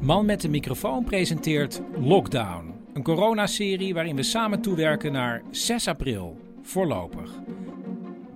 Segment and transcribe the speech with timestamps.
[0.00, 2.74] Man met de microfoon presenteert Lockdown.
[2.92, 7.40] Een coronaserie waarin we samen toewerken naar 6 april, voorlopig.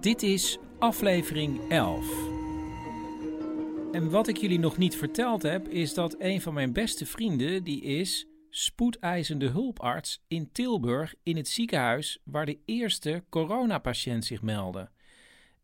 [0.01, 2.33] Dit is aflevering 11.
[3.93, 7.65] En wat ik jullie nog niet verteld heb, is dat een van mijn beste vrienden,
[7.65, 14.89] die is spoedeisende hulparts in Tilburg in het ziekenhuis waar de eerste coronapatiënt zich meldde.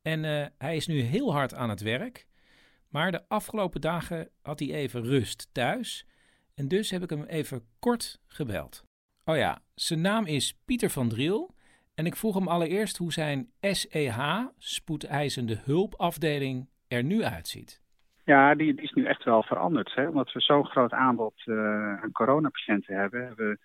[0.02, 2.28] En eh, hij is nu heel hard aan het werk.
[2.90, 6.06] Maar de afgelopen dagen had hij even rust thuis.
[6.54, 8.84] En dus heb ik hem even kort gebeld.
[9.24, 11.54] Oh ja, zijn naam is Pieter van Driel.
[11.94, 17.82] En ik vroeg hem allereerst hoe zijn SEH, spoedeisende hulpafdeling, er nu uitziet.
[18.24, 19.94] Ja, die, die is nu echt wel veranderd.
[19.94, 20.08] Hè?
[20.08, 23.26] Omdat we zo'n groot aanbod eh, aan coronapatiënten hebben.
[23.26, 23.58] hebben we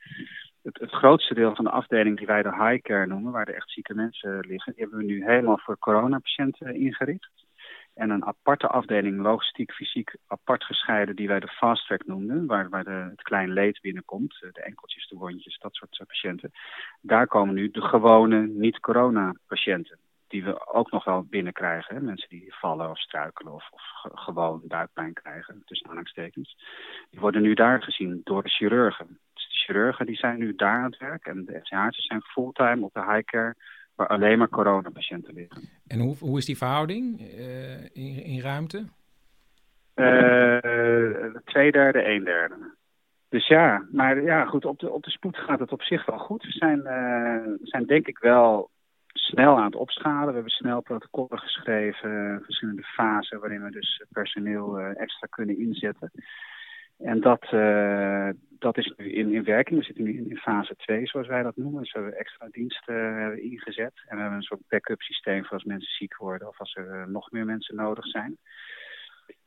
[0.72, 3.70] het, grootste deel van de afdeling die wij de high care noemen, waar de echt
[3.70, 7.32] zieke mensen liggen, hebben we nu helemaal voor coronapatiënten ingericht.
[7.96, 12.70] En een aparte afdeling, logistiek, fysiek, apart gescheiden, die wij de fast track noemden, waar,
[12.70, 16.52] waar de, het klein leed binnenkomt, eh, de enkeltjes, de wondjes, dat soort eh, patiënten.
[17.02, 22.06] Daar komen nu de gewone niet-corona-patiënten die we ook nog wel binnenkrijgen.
[22.06, 26.58] Mensen die vallen of struikelen of, of ge- gewoon buikpijn krijgen, tussen aanhalingstekens.
[27.10, 29.20] Die worden nu daar gezien door de chirurgen.
[29.34, 32.86] Dus de chirurgen die zijn nu daar aan het werk en de FCH'ers zijn fulltime
[32.86, 33.56] op de high care
[33.96, 35.70] waar alleen maar coronapatiënten liggen.
[35.88, 38.86] En hoe, hoe is die verhouding eh, in, in ruimte?
[39.94, 42.74] Eh, twee derde, een derde.
[43.30, 46.18] Dus ja, maar ja, goed, op de, op de spoed gaat het op zich wel
[46.18, 46.44] goed.
[46.44, 48.70] We zijn, eh, we zijn denk ik wel
[49.08, 50.28] snel aan het opschalen.
[50.28, 56.12] We hebben snel protocollen geschreven, verschillende fasen waarin we dus personeel eh, extra kunnen inzetten.
[56.98, 58.30] En dat, eh,
[58.60, 59.80] dat is nu in, in werking.
[59.80, 61.82] We zitten nu in, fase 2, zoals wij dat noemen.
[61.82, 63.94] Dus we hebben extra diensten eh, ingezet.
[64.08, 66.92] En we hebben een soort backup systeem voor als mensen ziek worden of als er
[66.92, 68.38] eh, nog meer mensen nodig zijn.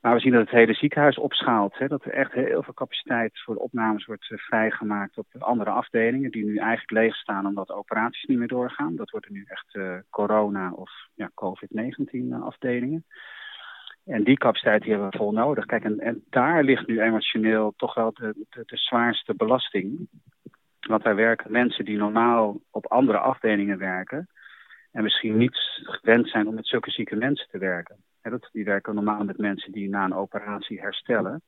[0.01, 1.79] Maar we zien dat het hele ziekenhuis opschaalt.
[1.79, 1.87] Hè?
[1.87, 6.31] Dat er echt heel veel capaciteit voor de opnames wordt vrijgemaakt op andere afdelingen.
[6.31, 8.97] Die nu eigenlijk leeg staan omdat operaties niet meer doorgaan.
[8.97, 9.79] Dat worden nu echt
[10.11, 13.05] corona- of ja, COVID-19 afdelingen.
[14.09, 15.67] En die capaciteit die hebben we vol nodig.
[15.67, 20.09] Kijk, en, en daar ligt nu emotioneel toch wel de, de, de zwaarste belasting.
[20.81, 24.29] Want wij werken mensen die normaal op andere afdelingen werken.
[24.93, 27.97] En misschien niet gewend zijn om met zulke zieke mensen te werken.
[28.21, 31.43] Hè, dat, die werken normaal met mensen die na een operatie herstellen.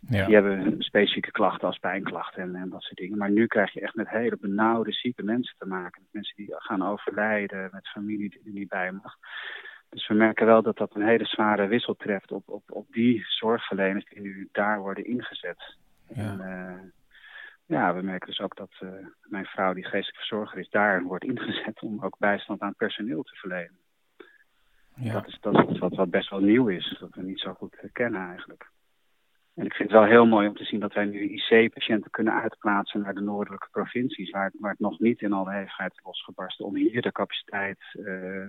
[0.00, 0.26] Ja.
[0.26, 3.18] Die hebben specifieke klachten als pijnklachten en, en dat soort dingen.
[3.18, 6.02] Maar nu krijg je echt met hele benauwde, zieke mensen te maken.
[6.02, 9.14] Met mensen die gaan overlijden, met familie die er niet bij mag.
[9.90, 13.24] Dus we merken wel dat dat een hele zware wissel treft op, op, op die
[13.26, 15.76] zorgverleners die nu daar worden ingezet.
[16.08, 16.22] Ja.
[16.22, 16.80] En, eh,
[17.66, 18.88] ja, we merken dus ook dat eh,
[19.22, 23.34] mijn vrouw, die geestelijk verzorger is, daar wordt ingezet om ook bijstand aan personeel te
[23.34, 23.78] verlenen.
[24.96, 25.12] Ja.
[25.12, 27.76] Dat is, dat is wat, wat best wel nieuw is, dat we niet zo goed
[27.92, 28.70] kennen eigenlijk.
[29.54, 32.40] En ik vind het wel heel mooi om te zien dat wij nu IC-patiënten kunnen
[32.42, 36.04] uitplaatsen naar de noordelijke provincies, waar, het- waar het nog niet in alle hevigheid is
[36.04, 38.46] losgebarsten, om hier de capaciteit eh,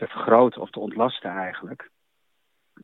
[0.00, 1.90] te vergroten of te ontlasten eigenlijk.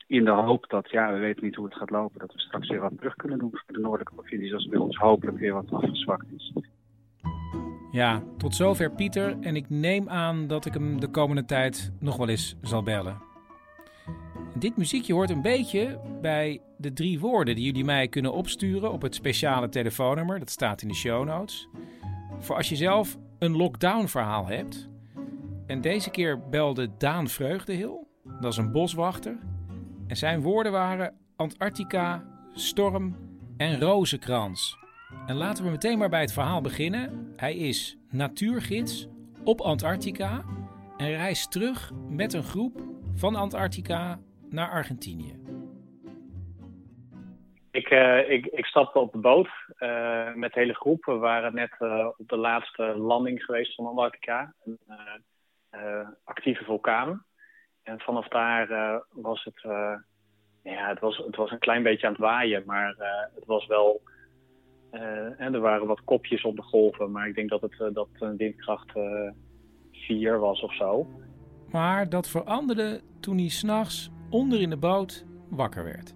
[0.06, 2.68] In de hoop dat, ja, we weten niet hoe het gaat lopen, dat we straks
[2.68, 5.72] weer wat terug kunnen doen voor de noordelijke provincies, als bij ons hopelijk weer wat
[5.72, 6.52] afgezwakt is.
[7.90, 9.36] ja, tot zover Pieter.
[9.40, 13.22] En ik neem aan dat ik hem de komende tijd nog wel eens zal bellen.
[14.54, 18.92] En dit muziekje hoort een beetje bij de drie woorden die jullie mij kunnen opsturen
[18.92, 20.38] op het speciale telefoonnummer.
[20.38, 21.68] Dat staat in de show notes.
[22.38, 24.88] Voor als je zelf een lockdown verhaal hebt.
[25.66, 28.08] En deze keer belde Daan Vreugdehil.
[28.40, 29.38] Dat is een boswachter.
[30.06, 33.16] En zijn woorden waren Antarctica, storm
[33.56, 34.78] en rozenkrans.
[35.26, 37.32] En laten we meteen maar bij het verhaal beginnen.
[37.36, 39.08] Hij is natuurgids
[39.44, 40.44] op Antarctica
[40.96, 42.82] en reist terug met een groep
[43.14, 44.18] van Antarctica
[44.50, 45.38] naar Argentinië.
[47.70, 51.04] Ik, eh, ik, ik stapte op de boot eh, met de hele groep.
[51.04, 54.54] We waren net eh, op de laatste landing geweest van Antarctica.
[54.64, 54.96] Eh,
[56.24, 57.24] actieve vulkaan.
[57.82, 59.94] En vanaf daar eh, was het eh,
[60.62, 63.66] Ja, het was, het was een klein beetje aan het waaien, maar eh, het was
[63.66, 64.00] wel.
[64.90, 67.86] eh, en er waren wat kopjes op de golven, maar ik denk dat het eh,
[67.92, 68.92] dat een windkracht
[69.92, 71.06] 4 was of zo.
[71.70, 76.14] Maar dat veranderde toen hij s'nachts onder in de boot wakker werd.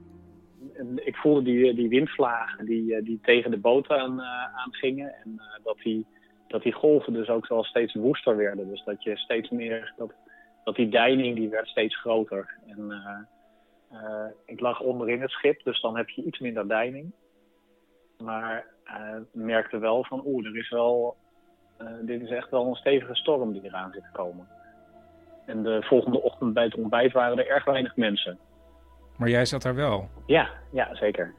[0.75, 4.75] En ik voelde die, die windvlagen die, eh, die tegen de boot aan, eh, aan
[4.75, 5.15] gingen.
[5.25, 6.07] En eh, dat, die,
[6.51, 8.69] dat die golven dus ook wel steeds woester werden.
[8.69, 9.93] Dus dat je steeds meer.
[9.97, 10.13] Dat,
[10.65, 12.55] dat die deining die werd steeds groter.
[12.67, 13.19] En eh,
[13.99, 17.13] eh, ik lag onderin het schip, dus dan heb je iets minder deining.
[18.19, 21.17] Maar eh, merkte wel van oeh, er is wel.
[22.01, 24.49] dit is echt wel een stevige storm die eraan zit te komen.
[25.47, 28.39] En de volgende ochtend bij het ontbijt waren er erg weinig mensen.
[29.17, 30.09] Maar jij zat daar wel.
[30.27, 31.35] Ja, ja zeker.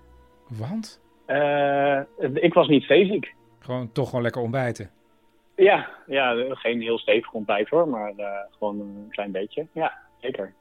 [0.47, 1.01] Want?
[1.25, 2.01] Eh,
[2.33, 3.33] ik was niet zeeziek.
[3.59, 4.89] Gewoon toch gewoon lekker ontbijten.
[5.63, 9.67] Ja, ja, geen heel stevig ontbijt hoor, maar eh, gewoon een klein beetje.
[9.73, 10.53] Ja, zeker.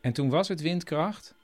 [0.00, 1.36] En toen was het windkracht.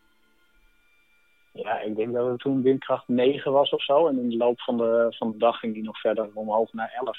[1.53, 4.09] Ja, ik denk dat het toen windkracht 9 was of zo.
[4.09, 6.93] En in de loop van de, van de dag ging die nog verder omhoog naar
[6.93, 7.19] 11.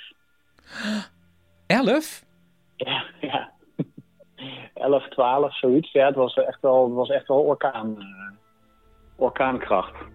[1.67, 2.23] 11?
[2.77, 3.51] Ja, ja.
[4.73, 5.91] 11, 12, zoiets.
[5.91, 8.37] Ja, het was echt wel, het was echt wel orkaan, eh,
[9.15, 10.14] orkaankracht.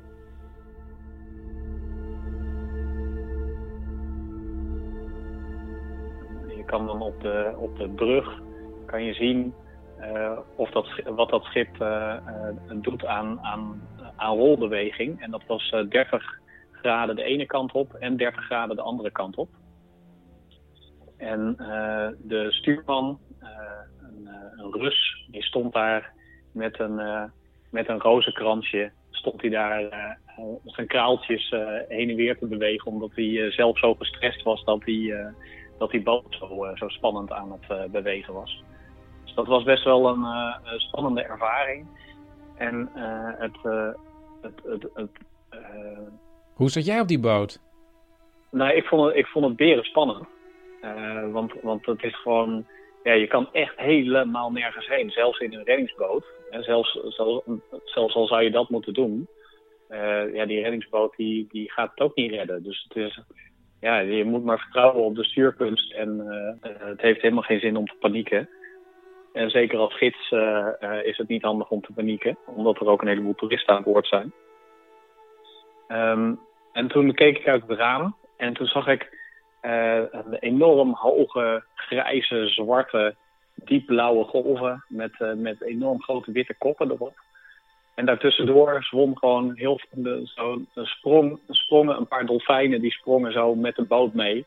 [6.71, 8.41] Kan dan op de, op de brug
[8.87, 9.55] kan je zien
[10.01, 15.23] eh, of dat, wat dat schip eh, eh, doet aan, aan, aan rolbeweging.
[15.23, 16.39] En dat was eh, 30
[16.71, 19.49] graden de ene kant op en 30 graden de andere kant op.
[21.17, 21.55] En
[22.19, 26.13] de stuurman, een, een Rus, die stond daar
[26.53, 27.31] met een,
[27.71, 28.91] met een rozenkransje.
[29.11, 31.55] Stond hij daar eh, zijn kraaltjes
[31.89, 35.33] heen en weer te bewegen, omdat hij zelf zo gestrest was dat hij,
[35.81, 38.63] dat die boot zo, eh, zo spannend aan het eh, bewegen was.
[39.25, 41.87] Dus dat was best wel een eh, spannende ervaring.
[42.57, 42.91] En
[43.39, 43.57] het,
[44.41, 45.11] het, het, het
[46.55, 47.61] Hoe zat jij op die boot?
[48.51, 50.27] nou, ik vond het, ik vond het beren spannend.
[51.33, 52.67] Want, want het is gewoon...
[53.03, 55.11] Ja, je kan echt helemaal nergens heen.
[55.11, 56.25] Zelfs in een reddingsboot.
[56.51, 57.45] En zelfs, zelfs,
[57.85, 59.29] zelfs al zou je dat moeten doen.
[60.33, 62.63] ja, die reddingsboot die, die gaat het ook niet redden.
[62.63, 63.21] Dus het is...
[63.81, 65.93] Ja, je moet maar vertrouwen op de stuurkunst.
[65.93, 66.21] En
[66.61, 68.49] eh, het heeft helemaal geen zin om te panieken.
[69.33, 72.37] En zeker als gids eh, eh, is het niet handig om te panieken.
[72.47, 74.33] Omdat er ook een heleboel toeristen aan boord zijn.
[75.89, 76.35] Ehm,
[76.73, 78.17] en toen keek ik uit het raam.
[78.37, 79.19] En toen zag ik
[79.61, 83.15] een enorm hoge, grijze, zwarte,
[83.55, 87.15] diepblauwe golven met, met enorm grote witte koppen erop.
[87.95, 90.31] En daartussendoor zwom gewoon heel de,
[90.75, 94.47] een sprong, sprongen een paar dolfijnen die sprongen zo met de boot mee.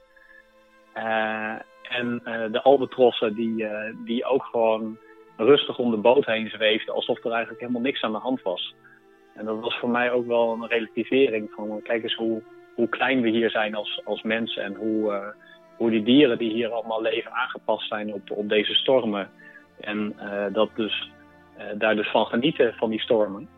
[0.93, 4.97] Eh, en eh, de albatrossen die, eh, die ook gewoon
[5.37, 8.75] rustig om de boot heen zweefden, alsof er eigenlijk helemaal niks aan de hand was.
[9.35, 12.41] En dat was voor mij ook wel een relativering van kijk eens hoe,
[12.75, 15.33] hoe klein we hier zijn als, als mensen en hoe,
[15.77, 19.29] hoe die dieren die hier allemaal leven aangepast zijn op, op deze stormen.
[19.79, 20.15] En
[20.51, 21.11] dat dus,
[21.77, 23.49] daar dus van genieten van die stormen.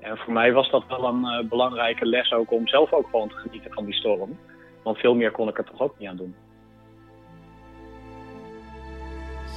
[0.00, 3.28] En voor mij was dat wel een eh, belangrijke les ook om zelf ook gewoon
[3.28, 4.38] te genieten van die storm.
[4.82, 6.34] Want veel meer kon ik er toch ook niet aan doen.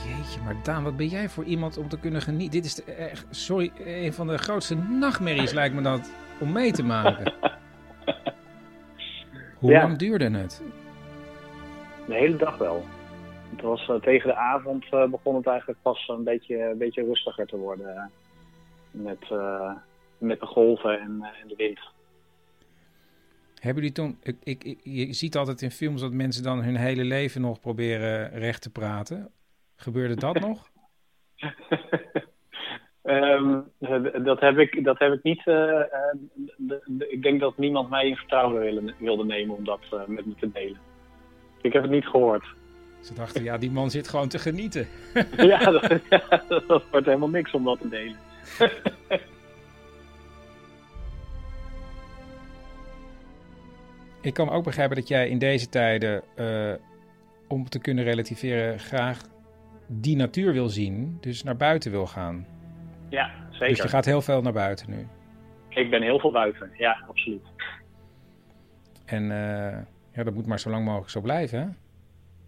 [0.06, 2.52] Jeetje, maar Daan, wat ben jij voor iemand om te kunnen genieten?
[2.52, 6.72] Dit is de, echt, sorry, een van de grootste nachtmerries lijkt me dat om mee
[6.72, 7.34] te maken.
[9.60, 9.82] Hoe Ja.
[9.82, 10.64] lang duurde het?
[12.08, 12.86] De hele dag wel.
[13.52, 17.04] Het was eh, tegen de avond eh, begon het eigenlijk pas een beetje, een beetje
[17.04, 17.96] rustiger te worden.
[17.96, 18.04] eh,
[18.92, 19.30] met,
[20.18, 21.80] met de golven en, en de wind.
[23.56, 26.76] Hebben jullie toen, ik, ik, ik- je ziet altijd in films dat mensen dan hun
[26.76, 29.32] hele leven nog proberen recht te praten.
[29.76, 30.68] Gebeurde dat nog?
[33.02, 35.44] Ehm, eh, dat, heb ik, dat heb ik niet.
[35.44, 36.14] de-
[36.86, 40.36] de- ik denk dat niemand mij in vertrouwen wilde, wilde nemen om dat met me
[40.36, 40.80] te delen.
[41.62, 42.46] Ik heb het niet gehoord.
[43.06, 44.88] Ze dachten, ja, die man zit gewoon te genieten.
[45.38, 48.18] ja, dat, ja, dat wordt helemaal niks om dat te delen.
[54.22, 56.74] Ik kan ook begrijpen dat jij in deze tijden, eh,
[57.48, 59.22] om te kunnen relativeren, graag
[59.88, 61.18] die natuur wil zien.
[61.22, 62.48] Dus naar buiten wil gaan.
[63.10, 63.68] Ja, zeker.
[63.68, 65.08] Dus je gaat heel veel naar buiten nu.
[65.70, 66.72] Ik ben heel veel buiten.
[66.78, 67.46] Ja, absoluut.
[69.06, 69.78] En eh,
[70.12, 71.68] ja, dat moet maar zo lang mogelijk zo blijven, hè?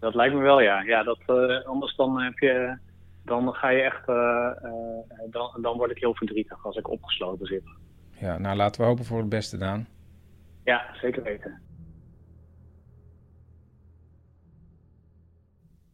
[0.00, 0.82] Dat lijkt me wel, ja.
[0.82, 2.78] ja dat, eh, anders dan, heb je,
[3.24, 4.08] dan ga je echt.
[4.08, 7.62] eh, eh, dan, dan word ik heel verdrietig als ik opgesloten zit.
[8.10, 9.88] Ja, nou laten we hopen voor het beste, Daan.
[10.64, 11.62] Ja, zeker weten.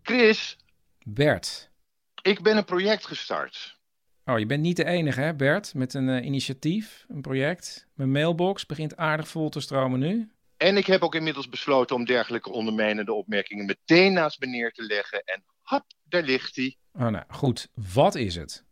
[0.02, 0.58] Chris,
[1.06, 1.70] Bert,
[2.22, 3.78] ik ben een project gestart.
[4.24, 7.88] Oh, je bent niet de enige, hè, Bert, met een initiatief, een project.
[7.94, 10.33] Mijn mailbox begint aardig vol te stromen nu.
[10.56, 14.82] En ik heb ook inmiddels besloten om dergelijke ondermijnende opmerkingen meteen naast me neer te
[14.82, 15.24] leggen.
[15.24, 16.76] En hop, daar ligt hij.
[16.92, 17.68] Oh, nou, goed.
[17.92, 18.64] Wat is het?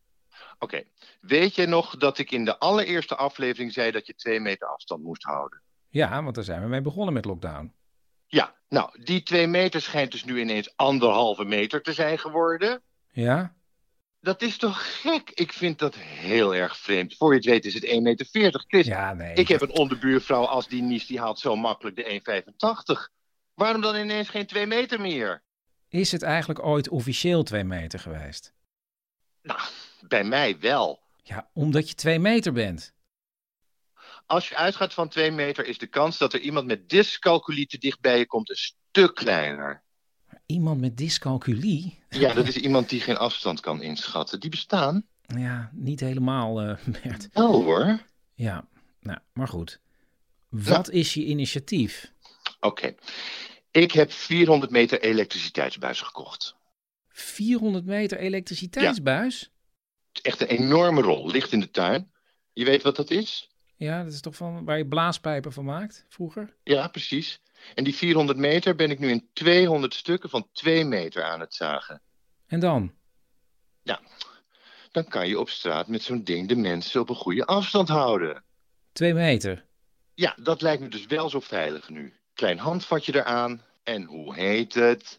[0.58, 0.82] Oké,
[1.20, 5.02] weet jij nog dat ik in de allereerste aflevering zei dat je twee meter afstand
[5.02, 5.62] moest houden?
[5.88, 7.74] Ja, want daar zijn we mee begonnen met lockdown.
[8.26, 12.82] Ja, nou, die twee meter schijnt dus nu ineens anderhalve meter te zijn geworden.
[13.10, 13.54] Ja?
[14.22, 15.30] Dat is toch gek?
[15.30, 17.16] Ik vind dat heel erg vreemd.
[17.16, 18.64] Voor je het weet is het 1,40 meter.
[18.66, 19.34] Chris, Ja, nee.
[19.34, 22.20] ik heb een onderbuurvrouw als die Nies, die haalt zo makkelijk de
[23.06, 23.12] 1,85.
[23.54, 25.42] Waarom dan ineens geen 2 meter meer?
[25.88, 28.52] Is het eigenlijk ooit officieel twee meter geweest?
[29.42, 29.60] Nou,
[30.00, 31.00] bij mij wel.
[31.22, 32.92] Ja, omdat je twee meter bent.
[34.26, 37.78] Als je uitgaat van 2 meter is de kans dat er iemand met dyscalculie te
[37.78, 39.82] dicht bij je komt een stuk kleiner.
[40.46, 41.98] Iemand met dyscalculie?
[42.08, 44.40] Ja, dat is iemand die geen afstand kan inschatten.
[44.40, 45.06] Die bestaan?
[45.26, 47.28] Ja, niet helemaal, eh, Bert.
[47.32, 47.98] Wel hoor.
[48.34, 48.68] Ja,
[49.00, 49.80] nou, maar goed.
[50.48, 52.12] Wat is je initiatief?
[52.60, 52.94] Oké.
[53.70, 56.56] Ik heb 400 meter elektriciteitsbuizen gekocht.
[57.08, 59.40] 400 meter elektriciteitsbuis?
[60.12, 61.30] Het is echt een enorme rol.
[61.30, 62.12] Ligt in de tuin.
[62.52, 63.50] Je weet wat dat is?
[63.76, 66.56] Ja, dat is toch van waar je blaaspijpen van maakt vroeger?
[66.62, 67.40] Ja, precies.
[67.74, 71.54] En die 400 meter ben ik nu in 200 stukken van 2 meter aan het
[71.54, 72.00] zagen.
[72.46, 72.92] En dan?
[74.92, 78.44] Dan kan je op straat met zo'n ding de mensen op een goede afstand houden.
[78.92, 79.64] Twee meter.
[80.14, 82.14] Ja, dat lijkt me dus wel zo veilig nu.
[82.34, 83.62] Klein handvatje eraan.
[83.82, 85.18] En hoe heet het?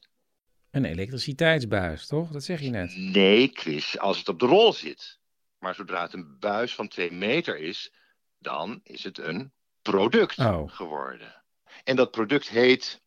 [0.72, 2.30] Een elektriciteitsbuis, toch?
[2.32, 2.96] Dat zeg je net.
[2.96, 5.20] Nee, Chris, als het op de rol zit.
[5.60, 7.94] Maar zodra het een buis van 2 meter is,
[8.38, 10.72] dan is het een product Oh.
[10.72, 11.43] geworden.
[11.84, 13.02] En dat product heet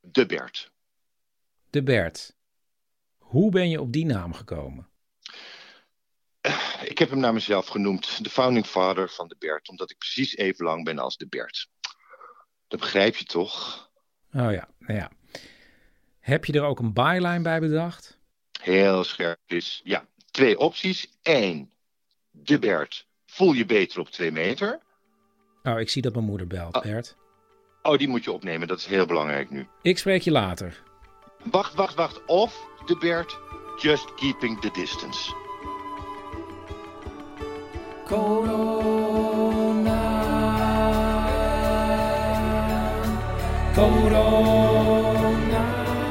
[0.00, 0.72] de Bert.
[1.70, 2.34] De Bert.
[3.18, 4.88] Hoe ben je op die naam gekomen?
[6.82, 10.36] Ik heb hem naar mezelf genoemd, de founding father van de Bert, omdat ik precies
[10.36, 11.68] even lang ben als de Bert.
[12.68, 13.84] Dat begrijp je toch?
[14.32, 15.10] Oh ja, nou ja.
[16.18, 18.18] Heb je er ook een byline bij bedacht?
[18.60, 19.80] Heel scherp is.
[19.84, 21.08] Ja, twee opties.
[21.22, 21.72] Eén,
[22.30, 23.06] de Bert.
[23.26, 24.80] Voel je beter op twee meter?
[25.62, 26.82] Oh, ik zie dat mijn moeder belt, Ah.
[26.82, 27.16] Bert.
[27.86, 29.66] Oh, die moet je opnemen, dat is heel belangrijk nu.
[29.82, 30.82] Ik spreek je later.
[31.50, 32.24] Wacht, wacht, wacht.
[32.26, 33.38] Of de Bert,
[33.80, 35.34] just keeping the distance.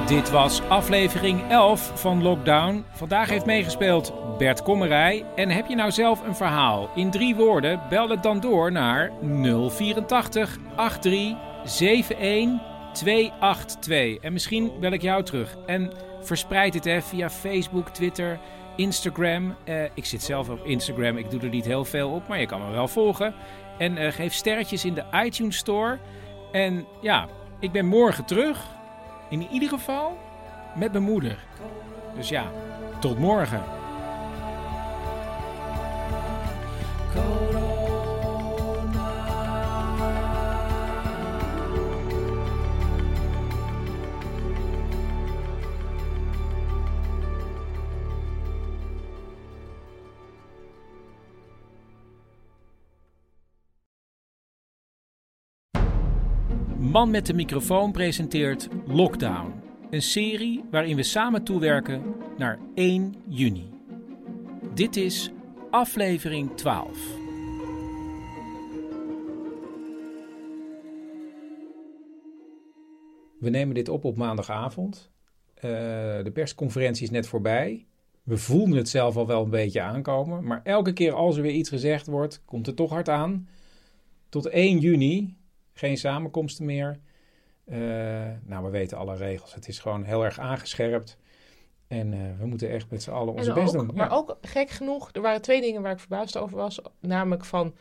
[0.08, 2.86] Dit was aflevering 11 van Lockdown.
[2.92, 5.26] Vandaag heeft meegespeeld Bert Kommerij.
[5.36, 7.82] En heb je nou zelf een verhaal in drie woorden?
[7.90, 14.18] Bel het dan door naar 084 83 71 282.
[14.18, 15.56] En misschien bel ik jou terug.
[15.66, 15.92] En
[16.22, 18.40] verspreid het hè, via Facebook, Twitter,
[18.76, 19.56] Instagram.
[19.64, 21.18] Eh, ik zit zelf op Instagram.
[21.18, 23.34] Ik doe er niet heel veel op, maar je kan me wel volgen.
[23.78, 26.00] En eh, geef sterretjes in de iTunes Store.
[26.52, 27.28] En ja,
[27.60, 28.66] ik ben morgen terug.
[29.30, 30.18] In ieder geval
[30.76, 31.38] met mijn moeder.
[32.16, 32.52] Dus ja,
[33.00, 33.85] tot morgen.
[56.96, 59.54] Man met de microfoon presenteert Lockdown.
[59.90, 63.70] Een serie waarin we samen toewerken naar 1 juni.
[64.74, 65.32] Dit is
[65.72, 66.90] aflevering 12.
[73.40, 75.12] We nemen dit op op maandagavond.
[75.54, 75.62] Eh,
[76.24, 77.86] de persconferentie is net voorbij.
[78.24, 80.44] We voelden het zelf al wel een beetje aankomen.
[80.44, 83.48] Maar elke keer als er weer iets gezegd wordt, komt het toch hard aan.
[84.30, 85.36] Tot 1 juni
[85.78, 87.00] geen samenkomsten meer.
[87.66, 87.78] Eh,
[88.44, 89.54] nou, we weten alle regels.
[89.54, 91.18] Het is gewoon heel erg aangescherpt.
[91.88, 93.96] En eh, we moeten echt met z'n allen onze best ook- doen.
[93.96, 94.16] Maar Ja.
[94.16, 96.80] ook gek genoeg, er waren twee dingen waar ik verbaasd over was.
[97.00, 97.76] Namelijk van,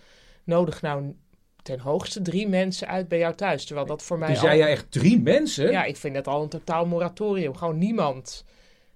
[0.44, 1.14] nodig nou
[1.62, 3.64] ten hoogste drie mensen uit bij jou thuis.
[3.64, 4.42] Terwijl dat voor mij Toen al...
[4.42, 5.70] zei jij echt drie mensen?
[5.70, 7.56] Ja, ik vind dat al een totaal moratorium.
[7.56, 8.44] Gewoon niemand.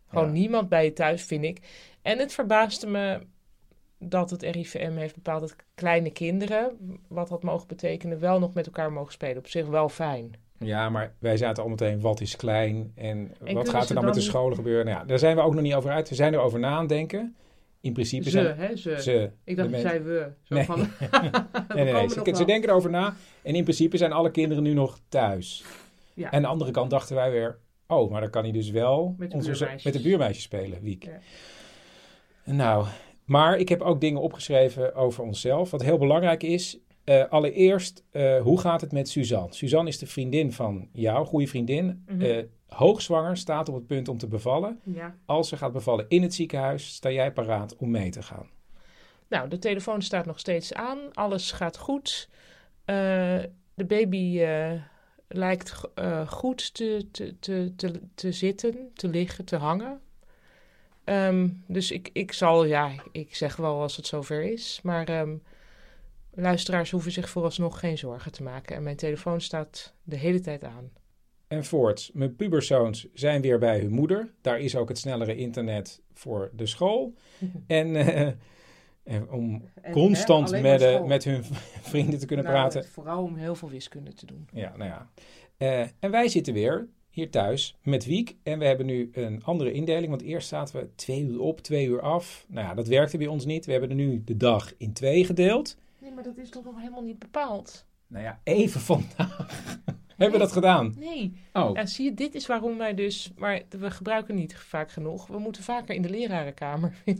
[0.08, 0.32] Gewoon Ja.
[0.32, 1.58] niemand bij je thuis, vind ik.
[2.02, 3.20] En het verbaasde me
[3.98, 6.76] dat het RIVM heeft bepaald dat kleine kinderen,
[7.08, 9.36] wat dat mogen betekenen, wel nog met elkaar mogen spelen.
[9.38, 10.32] Op zich wel fijn.
[10.58, 14.14] Ja, maar wij zaten al meteen, wat is klein en, wat gaat er dan met
[14.14, 14.84] de scholen gebeuren?
[14.86, 16.08] Nou ja, daar zijn we ook nog niet over uit.
[16.08, 17.36] We zijn erover na aan het denken.
[17.80, 19.02] In principe Ze, zijn hè, ze.
[19.02, 19.30] ze.
[19.44, 20.30] Ik dacht, dat zei we.
[20.42, 20.64] Zo Nee.
[20.64, 20.78] van,
[21.74, 23.14] Nee, nee, Ze, denken erover na.
[23.42, 25.64] En in principe zijn alle kinderen nu nog thuis.
[26.14, 26.26] Ja.
[26.30, 27.58] En aan de andere kant dachten wij weer...
[27.86, 29.84] Oh, maar dan kan hij dus wel Met de onze- buurmeisjes.
[29.84, 31.04] met de buurmeisjes spelen, Wiek.
[31.04, 31.18] Ja.
[32.44, 32.86] Nou,
[33.28, 35.70] Maar ik heb ook dingen opgeschreven over onszelf.
[35.70, 39.54] Wat heel belangrijk is, uh, allereerst, uh, hoe gaat het met Suzanne?
[39.54, 42.04] Suzanne is de vriendin van jou, goede vriendin.
[42.06, 44.80] Uh, hoogzwanger, staat op het punt om te bevallen.
[44.82, 45.16] Ja.
[45.26, 48.48] Als ze gaat bevallen in het ziekenhuis, sta jij paraat om mee te gaan.
[49.28, 50.98] Nou, de telefoon staat nog steeds aan.
[51.12, 52.28] Alles gaat goed.
[52.84, 52.94] Eh,
[53.74, 54.72] de baby eh,
[55.28, 60.00] lijkt eh, goed te, te, te, te, te zitten, te liggen, te hangen.
[61.08, 64.80] Ehm, dus ik, ik zal, ja, ik zeg wel als het zover is.
[64.82, 65.36] Maar ehm,
[66.34, 68.76] luisteraars hoeven zich vooralsnog geen zorgen te maken.
[68.76, 70.90] En mijn telefoon staat de hele tijd aan.
[71.46, 74.34] En voorts, mijn puberzoons zijn weer bij hun moeder.
[74.40, 77.14] Daar is ook het snellere internet voor de school.
[77.66, 78.32] en, eh,
[79.02, 81.06] en om En, constant hè, met, eh, school.
[81.06, 81.44] met hun
[81.92, 82.84] vrienden te kunnen Nou, praten.
[82.84, 84.48] Vooral om heel veel wiskunde te doen.
[84.52, 85.10] Ja, nou ja.
[85.56, 88.36] Eh, en wij zitten weer hier thuis met Wiek.
[88.42, 90.08] En we hebben nu een andere indeling.
[90.08, 92.44] Want eerst zaten we twee uur op, twee uur af.
[92.48, 93.66] Nou ja, dat werkte bij ons niet.
[93.66, 95.76] We hebben er nu de dag in twee gedeeld.
[95.98, 97.86] Nee, maar dat is toch nog helemaal niet bepaald?
[98.06, 99.46] Nou ja, even vandaag
[100.16, 100.94] hebben we dat gedaan.
[100.98, 101.32] Nee.
[101.52, 103.32] Oh, Ja, zie je, dit is waarom wij dus...
[103.36, 105.26] Maar we gebruiken niet vaak genoeg.
[105.26, 106.94] We moeten vaker in de lerarenkamer.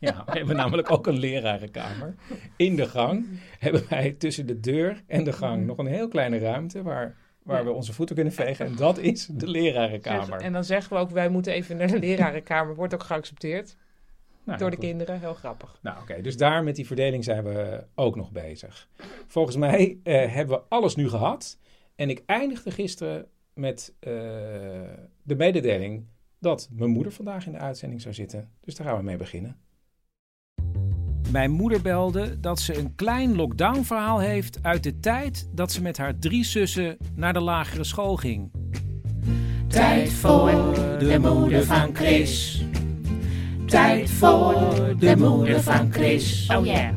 [0.00, 2.14] ja, we hebben namelijk ook een lerarenkamer.
[2.56, 3.26] In de gang
[3.58, 6.82] hebben wij tussen de deur en de gang nog een heel kleine ruimte...
[6.82, 7.16] waar,
[7.48, 8.66] waar we onze voeten kunnen vegen.
[8.66, 10.40] En dat is de lerarenkamer.
[10.40, 12.74] En dan zeggen we ook, wij moeten even naar de lerarenkamer.
[12.74, 13.76] Wordt ook geaccepteerd
[14.44, 14.84] Nou, door de goed.
[14.84, 15.20] kinderen.
[15.20, 15.78] Heel grappig.
[15.82, 16.20] Nou, oké.
[16.20, 18.88] Dus daar met die verdeling zijn we ook nog bezig.
[19.26, 21.58] Volgens mij eh, hebben we alles nu gehad.
[21.96, 24.12] En ik eindigde gisteren met eh,
[25.22, 26.06] de mededeling
[26.38, 28.50] dat mijn moeder vandaag in de uitzending zou zitten.
[28.60, 29.56] Dus daar gaan we mee beginnen.
[31.32, 35.96] Mijn moeder belde dat ze een klein lockdown-verhaal heeft uit de tijd dat ze met
[35.98, 38.52] haar drie zussen naar de lagere school ging.
[39.68, 40.50] Tijd voor
[40.98, 42.64] de moeder van Chris.
[43.66, 44.54] Tijd voor
[44.98, 46.54] de moeder van Chris.
[46.56, 46.94] Oh ja.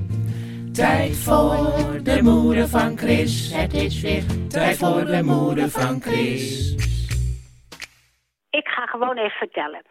[0.73, 3.53] Tijd voor de moeder van Chris.
[3.53, 6.71] Het is weer tijd voor de moeder van Chris.
[8.49, 9.81] Ik ga gewoon even vertellen.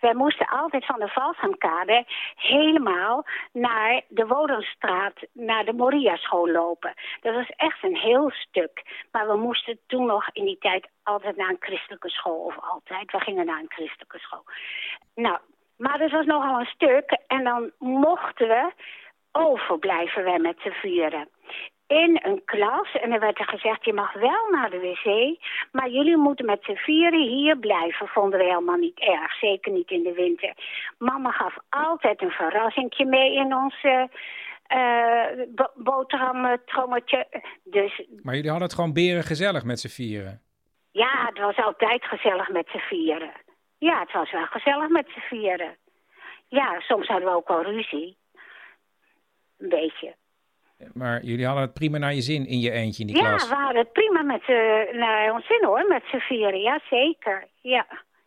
[0.00, 2.04] Wij moesten altijd van de Valshamkade
[2.36, 6.94] helemaal naar de Wodenstraat, naar de Moria-school lopen.
[7.20, 8.82] Dat was echt een heel stuk.
[9.12, 12.44] Maar we moesten toen nog in die tijd altijd naar een christelijke school.
[12.44, 14.44] Of altijd, we gingen naar een christelijke school.
[15.14, 15.38] Nou,
[15.76, 17.18] maar dat was nogal een stuk.
[17.26, 18.72] En dan mochten we
[19.32, 21.28] overblijven wij met z'n vieren.
[21.88, 22.92] In een klas.
[23.00, 25.38] En er werd er gezegd, je mag wel naar de wc.
[25.72, 28.06] Maar jullie moeten met z'n vieren hier blijven.
[28.08, 29.32] Vonden we helemaal niet erg.
[29.38, 30.52] Zeker niet in de winter.
[30.98, 33.74] Mama gaf altijd een verrassingje mee in ons
[35.74, 37.26] boterhamtrommetje.
[37.64, 40.42] Dus Maar jullie hadden het gewoon beren gezellig met z'n vieren.
[40.92, 43.32] ja, het was altijd gezellig met z'n vieren.
[43.78, 45.76] Ja, het was wel gezellig met z'n vieren.
[46.48, 48.16] Ja, soms hadden we ook wel ruzie.
[49.58, 50.14] Een beetje.
[50.92, 53.48] Maar jullie hadden het prima naar je zin in je eentje in die Ja, klas.
[53.48, 56.60] we hadden het prima met z'n, naar ons zin hoor, met z'n vieren.
[56.60, 57.44] Ja, zeker.
[57.60, 57.86] Ja,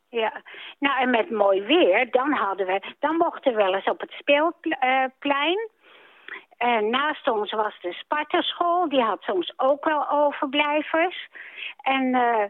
[0.09, 0.41] ja.
[0.79, 4.11] Nou, en met mooi weer, dan hadden we, dan mochten we wel eens op het
[4.11, 5.69] speelplein.
[6.57, 11.27] En naast ons was de Spartaschool, die had soms ook wel overblijvers.
[11.81, 12.43] En eh,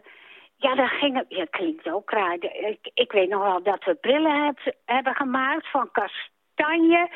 [0.56, 2.34] ja, dat ging, ja, klinkt ook raar.
[2.42, 5.90] Ik, ik weet nog wel dat we brillen heb- hebben gemaakt van
[6.54, 7.08] kastanje.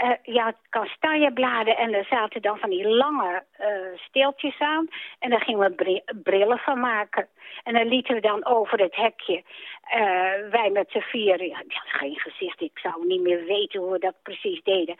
[0.00, 4.88] Eh, ja, kastanjebladen en er zaten dan van die lange eh, steeltjes aan.
[5.18, 7.28] En daar gingen we bri- brillen van maken.
[7.64, 9.42] En dan lieten we dan over het hekje,
[9.88, 10.00] eh,
[10.50, 14.14] wij met z'n vieren, ja, geen gezicht, ik zou niet meer weten hoe we dat
[14.22, 14.96] precies deden.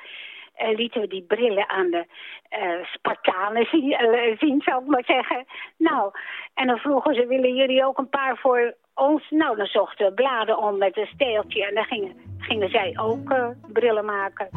[0.77, 2.05] Lieten we die brillen aan de
[2.49, 3.97] eh Spartanen zien,
[4.39, 5.45] zien, zou ik maar zeggen.
[5.77, 6.11] Nou,
[6.55, 9.31] en dan vroegen ze, willen jullie ook een paar voor ons?
[9.31, 13.31] Nou, dan zochten we bladen om met een steeltje en dan gingen, gingen zij ook
[13.31, 14.49] eh, brillen maken.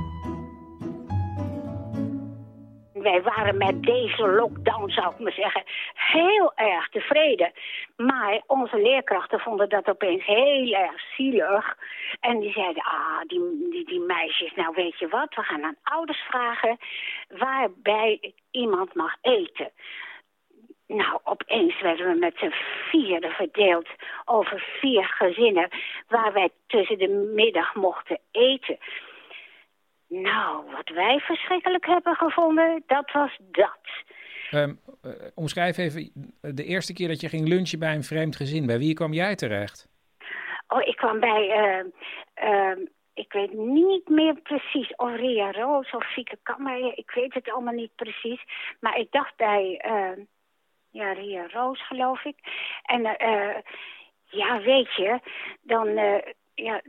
[2.94, 7.52] Wij waren met deze lockdown, zou ik maar zeggen, heel erg tevreden.
[7.96, 11.78] Maar onze leerkrachten vonden dat opeens heel erg zielig.
[12.20, 15.78] En die zeiden, ah, die, die, die meisjes, nou weet je wat, we gaan aan
[15.84, 16.78] ouders vragen
[17.28, 19.72] waarbij iemand mag eten.
[20.88, 22.54] Nou, opeens werden we met z'n
[22.90, 23.88] vieren verdeeld
[24.26, 25.70] over vier gezinnen...
[26.08, 28.78] waar wij tussen de middag mochten eten.
[30.08, 33.80] Nou, wat wij verschrikkelijk hebben gevonden, dat was dat.
[34.52, 38.66] Ehm, eh, omschrijf even de eerste keer dat je ging lunchen bij een vreemd gezin.
[38.66, 39.88] Bij wie kwam jij terecht?
[40.68, 41.80] Oh, ik kwam bij, eh,
[42.34, 42.78] eh,
[43.14, 47.74] ik weet niet meer precies of Ria Roos of Fieke Kammer, ik weet het allemaal
[47.74, 48.42] niet precies.
[48.80, 49.82] Maar ik dacht bij,
[50.94, 52.38] ja, Ria Roos geloof ik.
[52.84, 53.56] En eh,
[54.26, 55.20] ja, weet je,
[55.62, 56.82] dan, eh, ja,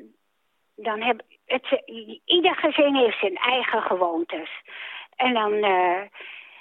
[0.77, 1.83] dan heb het,
[2.25, 4.51] ieder gezin heeft zijn eigen gewoontes.
[5.17, 5.53] En dan,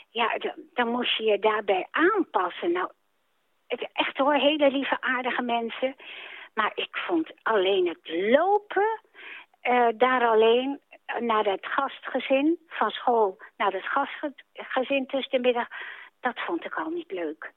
[0.10, 0.38] ja,
[0.74, 2.72] dan, moest je je daarbij aanpassen.
[2.72, 2.90] Nou,
[3.94, 5.96] echt hoor, hele lieve aardige mensen.
[6.54, 9.02] Maar ik vond alleen het lopen,
[9.98, 10.80] daar alleen
[11.20, 15.68] naar het gastgezin, van school naar het gastgezin tussen de middag,
[16.24, 17.52] dat vond ik al niet leuk.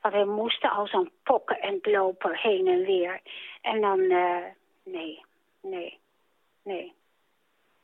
[0.00, 3.20] Want we moesten al zo'n pokken en lopen heen en weer.
[3.60, 4.36] En dan, uh,
[4.84, 5.24] nee,
[5.62, 5.98] nee,
[6.62, 6.92] nee.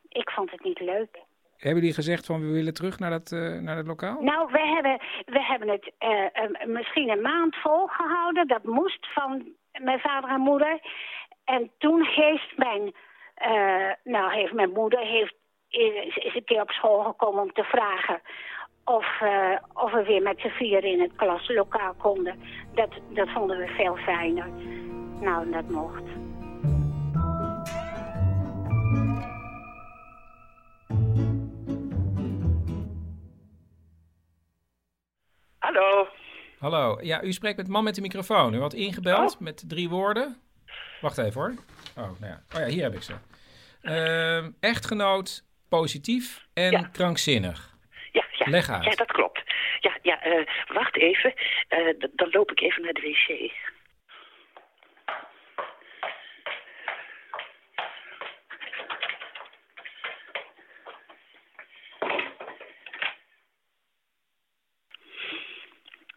[0.09, 1.19] Ik vond het niet leuk.
[1.57, 4.23] Hebben jullie gezegd van we willen terug naar dat, uh, naar dat lokaal?
[4.23, 8.47] Nou, we hebben, we hebben het uh, misschien een maand volgehouden.
[8.47, 10.81] Dat moest van mijn vader en moeder.
[11.45, 12.95] En toen heeft mijn,
[14.05, 15.35] nou, heeft mijn moeder heeft,
[15.69, 18.21] is, is een keer op school gekomen om te vragen
[18.89, 22.39] of, uh, of we weer met z'n vier in het klaslokaal konden.
[22.75, 24.49] Dat, dat vonden we veel fijner.
[25.21, 26.03] Nou, dat mocht.
[35.59, 36.07] Hallo.
[36.59, 36.99] Hallo.
[37.01, 38.55] Ja, u spreekt met man met de microfoon.
[38.55, 39.41] U had ingebeld oh.
[39.41, 40.37] met drie woorden.
[41.01, 41.55] Wacht even hoor.
[41.97, 42.43] Oh, nou ja.
[42.55, 43.15] Oh ja, hier heb ik ze.
[43.83, 46.89] Uh, echtgenoot, positief en ja.
[46.93, 47.78] krankzinnig.
[48.51, 48.67] Ja, ja.
[48.67, 48.85] Leg uit.
[48.85, 49.43] Ja, dat klopt.
[49.81, 51.35] Ja, ja uh, wacht even.
[51.69, 53.53] Uh, dan loop ik even naar de wc.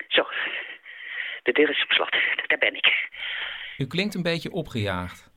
[0.08, 0.26] Zo,
[1.44, 2.12] de deur is op slot.
[2.48, 3.10] Daar ben ik.
[3.78, 5.31] U klinkt een beetje opgejaagd.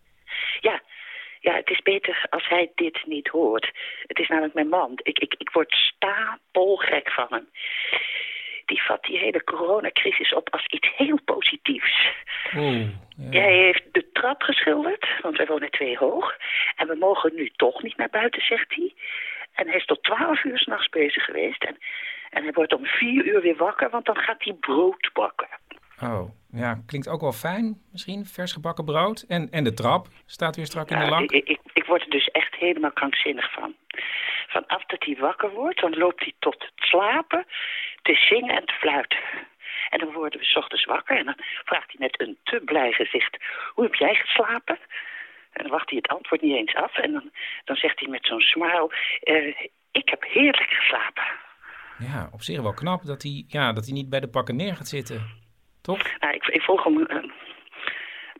[1.44, 3.70] Ja, het is beter als hij dit niet hoort.
[4.06, 4.90] Het is namelijk mijn man.
[5.02, 7.48] Ik, ik, ik word stapelgek van hem.
[8.66, 12.08] Die vat die hele coronacrisis op als iets heel positiefs.
[12.56, 12.80] Oh,
[13.30, 13.40] ja.
[13.40, 16.36] Hij heeft de trap geschilderd, want wij wonen twee hoog.
[16.76, 18.94] En we mogen nu toch niet naar buiten, zegt hij.
[19.52, 21.64] En hij is tot twaalf uur s'nachts bezig geweest.
[21.64, 21.78] En,
[22.30, 25.48] en hij wordt om vier uur weer wakker, want dan gaat hij brood bakken.
[26.02, 27.80] Oh, ja, klinkt ook wel fijn.
[27.92, 29.24] Misschien vers gebakken brood.
[29.28, 31.30] En, en de trap staat weer strak in de lak.
[31.30, 33.74] Ik, ik, ik word er dus echt helemaal krankzinnig van.
[34.48, 37.46] Vanaf dat hij wakker wordt, dan loopt hij tot het slapen,
[38.02, 39.18] te zingen en te fluiten.
[39.90, 42.92] En dan worden we s ochtends wakker en dan vraagt hij met een te blij
[42.92, 43.36] gezicht...
[43.74, 44.78] Hoe heb jij geslapen?
[45.52, 46.98] En dan wacht hij het antwoord niet eens af.
[46.98, 47.30] En dan,
[47.64, 48.94] dan zegt hij met zo'n smile...
[49.24, 49.54] Uh,
[49.92, 51.24] ik heb heerlijk geslapen.
[51.98, 54.76] Ja, op zich wel knap dat hij, ja, dat hij niet bij de pakken neer
[54.76, 55.43] gaat zitten.
[55.84, 56.18] Toch?
[56.20, 57.30] Nou, ik, ik volg hem uh,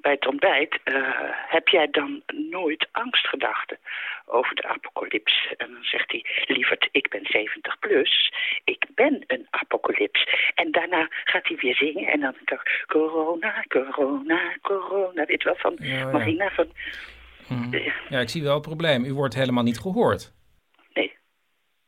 [0.01, 0.79] bij het ontbijt.
[0.85, 1.09] Uh,
[1.49, 3.79] heb jij dan nooit angstgedachten
[4.27, 5.55] over de apocalyps?
[5.57, 8.33] En dan zegt hij, lieverd, ik ben 70 plus.
[8.65, 10.29] Ik ben een apocalyps.
[10.55, 12.07] En daarna gaat hij weer zingen.
[12.07, 15.25] En dan dacht corona, corona, corona.
[15.25, 16.11] Weet wel, van ja, ja.
[16.11, 16.51] Marina.
[16.51, 16.69] Van,
[17.49, 17.75] mm.
[18.09, 19.05] Ja, ik zie wel het probleem.
[19.05, 20.33] U wordt helemaal niet gehoord.
[20.93, 21.13] Nee,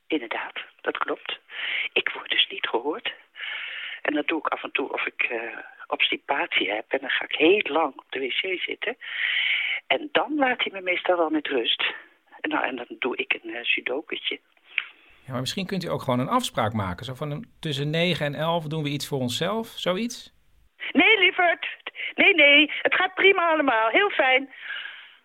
[0.07, 0.65] inderdaad.
[0.81, 1.39] Dat klopt.
[1.93, 3.15] Ik word dus niet gehoord.
[4.07, 5.41] En dat doe ik af en toe of ik uh,
[5.87, 6.85] obstipatie heb.
[6.89, 8.97] En dan ga ik heel lang op de wc zitten.
[9.87, 11.83] En dan laat hij me meestal wel met rust.
[12.41, 14.41] En, nou, en dan doe ik een uh, sudoketje.
[15.25, 17.05] Ja, maar misschien kunt u ook gewoon een afspraak maken.
[17.05, 20.33] Zo van een, tussen 9 en 11 doen we iets voor onszelf, zoiets?
[20.93, 21.67] Nee, lieverd.
[22.15, 22.71] Nee, nee.
[22.83, 23.89] Het gaat prima allemaal.
[23.89, 24.51] Heel fijn.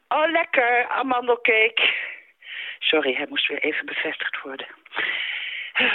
[0.08, 0.88] Oh, lekker.
[0.88, 1.94] Amandelcake.
[2.80, 4.67] Sorry, hij moest weer even bevestigd worden.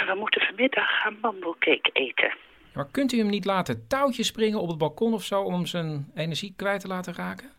[0.07, 2.33] We moeten vanmiddag amandelcake eten.
[2.77, 5.41] Maar kunt u hem niet laten touwtjes springen op het balkon of zo...
[5.41, 7.51] om zijn energie kwijt te laten raken?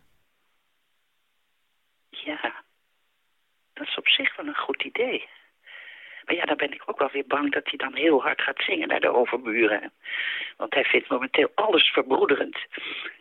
[2.09, 2.63] Ja,
[3.73, 5.27] dat is op zich wel een goed idee.
[6.25, 8.61] Maar ja, dan ben ik ook wel weer bang dat hij dan heel hard gaat
[8.61, 9.91] zingen naar de overburen.
[10.57, 12.57] Want hij vindt momenteel alles verbroederend.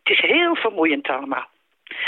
[0.02, 1.48] Het is heel vermoeiend allemaal.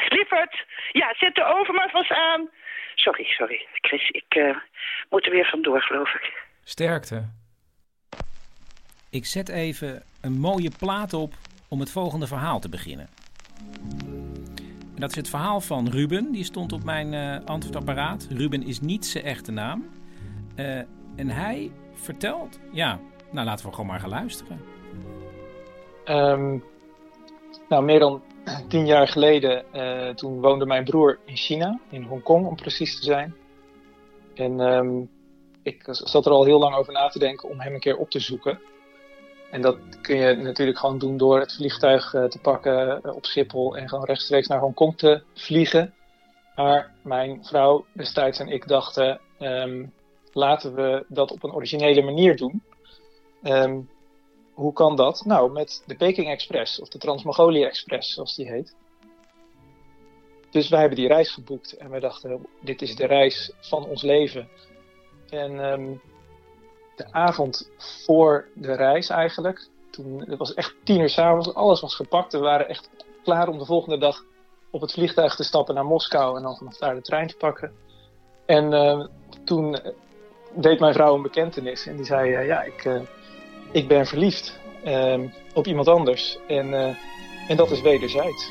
[0.08, 2.50] Lieverd, ja, zet de oven maar vast aan.
[2.94, 4.56] Sorry, sorry, Chris, ik uh,
[5.08, 6.44] moet er weer vandoor, geloof ik.
[6.62, 7.38] Sterkte.
[9.10, 11.34] Ik zet even een mooie plaat op
[11.68, 13.08] om het volgende verhaal te beginnen.
[14.94, 18.26] En dat is het verhaal van Ruben, die stond op mijn uh, antwoordapparaat.
[18.30, 19.88] Ruben is niet zijn echte naam.
[20.56, 20.78] Uh,
[21.16, 24.60] en hij vertelt, ja, nou laten we gewoon maar gaan luisteren.
[26.04, 26.64] Um,
[27.68, 28.22] nou, meer dan
[28.68, 33.04] tien jaar geleden, uh, toen woonde mijn broer in China, in Hongkong om precies te
[33.04, 33.34] zijn.
[34.34, 35.10] En um,
[35.62, 38.10] ik zat er al heel lang over na te denken om hem een keer op
[38.10, 38.60] te zoeken.
[39.50, 43.26] En dat kun je natuurlijk gewoon doen door het vliegtuig uh, te pakken uh, op
[43.26, 45.94] Schiphol en gewoon rechtstreeks naar Hongkong te vliegen.
[46.56, 49.92] Maar mijn vrouw destijds en ik dachten, um,
[50.32, 52.62] laten we dat op een originele manier doen.
[53.42, 53.88] Um,
[54.52, 55.24] hoe kan dat?
[55.24, 58.74] Nou, met de Peking Express of de Trans-Mongolië Express, zoals die heet.
[60.50, 64.02] Dus wij hebben die reis geboekt en we dachten, dit is de reis van ons
[64.02, 64.48] leven.
[65.28, 65.92] En ehm,
[67.00, 67.70] de avond
[68.04, 72.32] voor de reis eigenlijk, toen, het was echt tien uur s'avonds, alles was gepakt.
[72.32, 72.90] We waren echt
[73.22, 74.24] klaar om de volgende dag
[74.70, 77.72] op het vliegtuig te stappen naar Moskou en dan vanaf daar de trein te pakken.
[78.46, 79.06] En ehm,
[79.44, 79.78] toen
[80.54, 83.00] deed mijn vrouw een bekentenis en die zei, eh, ja, ik, eh,
[83.72, 86.38] ik ben verliefd ehm, op iemand anders.
[86.48, 86.96] En, eh,
[87.48, 88.50] en dat is wederzijds.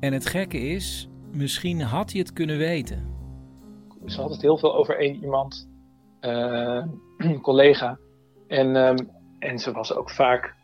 [0.00, 3.19] En het gekke is, misschien had hij het kunnen weten.
[4.10, 5.68] Ze had het heel veel over één iemand,
[6.20, 6.84] uh,
[7.16, 7.98] een collega.
[8.48, 8.96] En, ehm,
[9.38, 10.54] en ze was ook vaak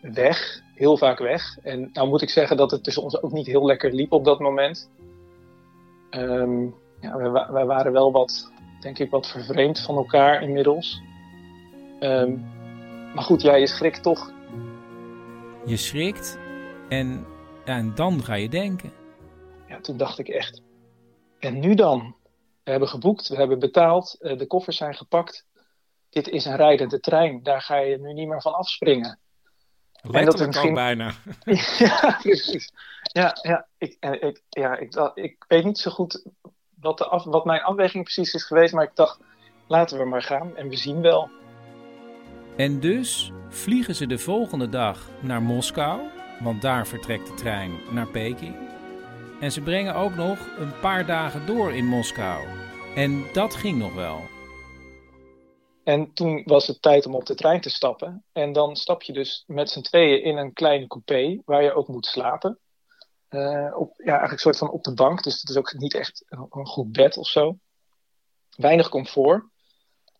[0.00, 1.58] weg, heel vaak weg.
[1.62, 4.24] En nou moet ik zeggen dat het tussen ons ook niet heel lekker liep op
[4.24, 4.90] dat moment.
[6.10, 11.00] Um, ja, wij, wij, waren wel wat, denk ik, wat vervreemd van elkaar inmiddels.
[12.00, 12.44] Um,
[13.14, 14.32] maar goed, ja, je schrikt toch.
[15.64, 16.38] Je schrikt
[16.88, 17.26] en,
[17.64, 18.92] en dan ga je denken.
[19.68, 20.62] Ja, toen dacht ik echt.
[21.38, 22.14] En nu dan?
[22.66, 25.46] We hebben geboekt, we hebben betaald, eh, de koffers zijn gepakt.
[26.08, 29.18] Dit is een rijdende trein, daar ga je nu niet meer van afspringen.
[30.02, 30.74] Letterlijk dat misschien...
[30.74, 31.12] bijna.
[31.86, 32.72] ja, precies.
[33.02, 36.24] Ja, ja, ik, ik, ja ik, ik weet niet zo goed
[36.80, 39.20] wat, de af, wat mijn afweging precies is geweest, maar ik dacht,
[39.66, 41.30] laten we maar gaan en we zien wel.
[42.56, 46.00] En dus vliegen ze de volgende dag naar Moskou,
[46.40, 48.75] want daar vertrekt de trein naar Peking.
[49.40, 52.46] En ze brengen ook nog een paar dagen door in Moskou.
[52.94, 54.20] En dat ging nog wel.
[55.84, 58.24] En toen was het tijd om op de trein te stappen.
[58.32, 61.88] En dan stap je dus met z'n tweeën in een kleine coupé waar je ook
[61.88, 62.58] moet slapen.
[63.30, 65.22] Uh, op, ja, eigenlijk een soort van op de bank.
[65.22, 67.58] Dus het is ook niet echt een, een, goed bed of zo.
[68.56, 69.44] Weinig comfort.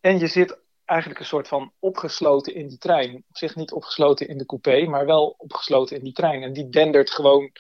[0.01, 3.15] En je zit eigenlijk een soort van opgesloten in die trein.
[3.15, 6.43] Op zich niet opgesloten in de coupé, maar wel opgesloten in die trein.
[6.43, 7.51] En die dendert gewoon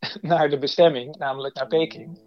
[0.20, 2.18] naar de bestemming, namelijk naar Peking.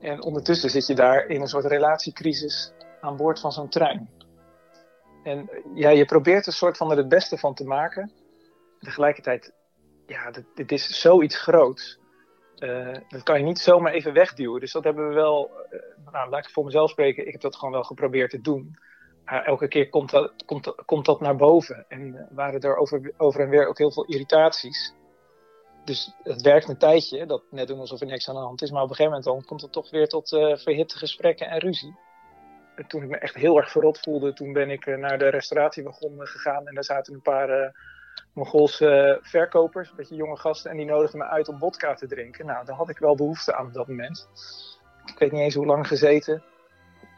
[0.00, 4.10] En ondertussen zit je daar in een soort relatiecrisis aan boord van zo'n trein.
[5.22, 8.12] En ja, je probeert een soort van er het beste van te maken.
[8.78, 9.52] Tegelijkertijd,
[10.06, 11.98] ja, dit, is zoiets groots.
[12.58, 14.60] Uh, dat kan je niet zomaar even wegduwen.
[14.60, 17.56] Dus dat hebben we wel, uh, nou, laat ik voor mezelf spreken, ik heb dat
[17.56, 18.76] gewoon wel geprobeerd te doen.
[19.24, 21.84] Maar elke keer komt dat, komt, komt dat naar boven.
[21.88, 24.94] En waren er over, over en weer ook heel veel irritaties
[25.86, 28.70] dus het werkt een tijdje, dat net doen alsof er niks aan de hand is.
[28.70, 31.58] Maar op een gegeven moment dan komt het toch weer tot uh, verhitte gesprekken en
[31.58, 31.98] ruzie.
[32.76, 35.28] En toen ik me echt heel erg verrot voelde, toen ben ik uh, naar de
[35.28, 36.66] restauratiewagon uh, gegaan.
[36.66, 37.74] En daar zaten een paar
[38.32, 40.70] Mongoolse verkopers, een beetje jonge gasten.
[40.70, 42.46] En die nodigden me uit om vodka te drinken.
[42.46, 44.28] Nou, daar had ik wel behoefte aan op dat moment.
[45.06, 46.42] Ik weet niet eens hoe lang gezeten.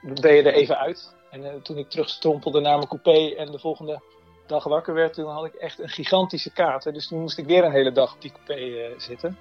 [0.02, 1.16] Dan ben je er even uit.
[1.31, 4.00] En toen ik terugstrompelde naar mijn coupé en de volgende
[4.48, 6.92] dag wakker werd, toen had ik echt een gigantische kater.
[6.92, 9.38] Dus toen moest ik weer een hele dag op die coupé uh, zitten.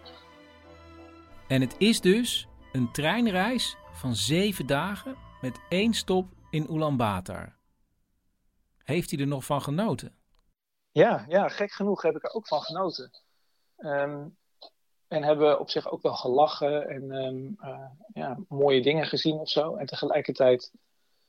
[1.48, 7.56] En het is dus een treinreis van zeven dagen met één stop in Ulaanbaatar.
[8.84, 10.16] Heeft hij er nog van genoten?
[10.92, 13.12] Ja, ja, gek genoeg heb ik er ook van genoten.
[13.78, 14.38] Um,
[15.08, 19.50] en hebben op zich ook wel gelachen en um, uh, ja, mooie dingen gezien of
[19.50, 19.76] zo.
[19.76, 20.72] En tegelijkertijd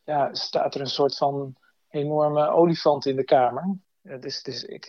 [0.04, 1.56] ja, staat er een soort van
[1.90, 3.77] enorme olifant in de kamer.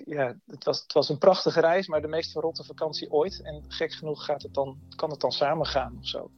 [0.05, 3.41] ja, het, was, het was een prachtige reis, maar de meest verrotte vakantie ooit.
[3.41, 6.31] En gek genoeg gaat het dan, kan het dan samen gaan of zo.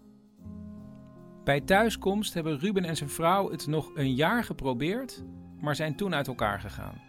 [1.43, 5.23] Bij thuiskomst hebben Ruben en zijn vrouw het nog een jaar geprobeerd,
[5.59, 7.01] maar zijn toen uit elkaar gegaan.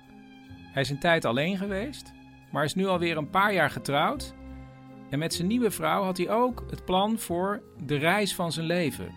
[0.72, 2.12] Hij is een tijd alleen geweest,
[2.52, 4.34] maar is nu alweer een paar jaar getrouwd.
[5.10, 8.66] En met zijn nieuwe vrouw had hij ook het plan voor de reis van zijn
[8.66, 9.12] leven.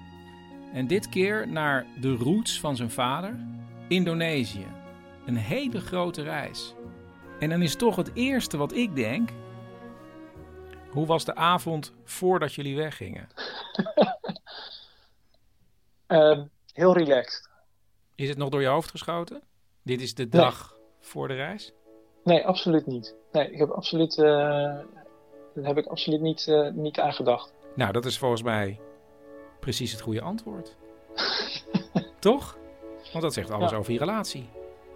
[0.73, 3.39] En dit keer naar de roots van zijn vader,
[3.87, 4.67] Indonesië.
[5.25, 6.73] Een hele grote reis.
[7.39, 9.29] En dan is toch het eerste wat ik denk.
[10.89, 13.27] Hoe was de avond voordat jullie weggingen?
[16.07, 16.39] uh,
[16.73, 17.49] heel relaxed.
[18.15, 19.41] Is het nog door je hoofd geschoten?
[19.83, 21.73] Dit is de dag voor de reis?
[22.23, 23.15] Nee, absoluut niet.
[23.31, 24.85] Nee, ik heb absoluut, uh, daar
[25.53, 27.53] heb ik absoluut niet, uh, niet aan gedacht.
[27.75, 28.79] Nou, dat is volgens mij
[29.59, 30.75] precies het goede antwoord.
[32.19, 32.57] Toch?
[33.15, 34.49] Want dat zegt alles over je relatie.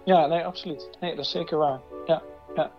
[0.04, 0.90] Ja, nee, absoluut.
[1.00, 1.80] Nee, dat is zeker waar.
[2.06, 2.22] Ja,
[2.54, 2.70] ja.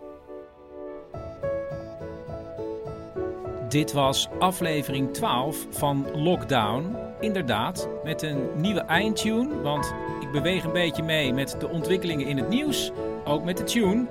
[3.68, 6.96] Dit was aflevering 12 van Lockdown.
[7.20, 9.62] Inderdaad, met een nieuwe eindtune.
[9.62, 12.90] Want ik beweeg een beetje mee met de ontwikkelingen in het nieuws.
[13.24, 14.06] Ook met de tune.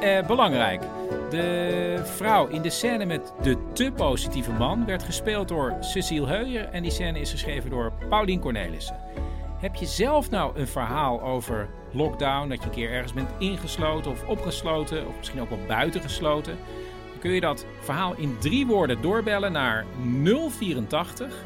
[0.00, 0.82] Eh, belangrijk.
[1.30, 6.68] De vrouw in de scène met de te positieve man werd gespeeld door Cecile Heuier.
[6.68, 8.96] En die scène is geschreven door Paulien Cornelissen.
[9.66, 14.10] Heb je zelf nou een verhaal over lockdown, dat je een keer ergens bent ingesloten
[14.10, 16.58] of opgesloten, of misschien ook wel buitengesloten?
[17.18, 19.84] kun je dat verhaal in drie woorden doorbellen naar
[20.24, 21.44] 084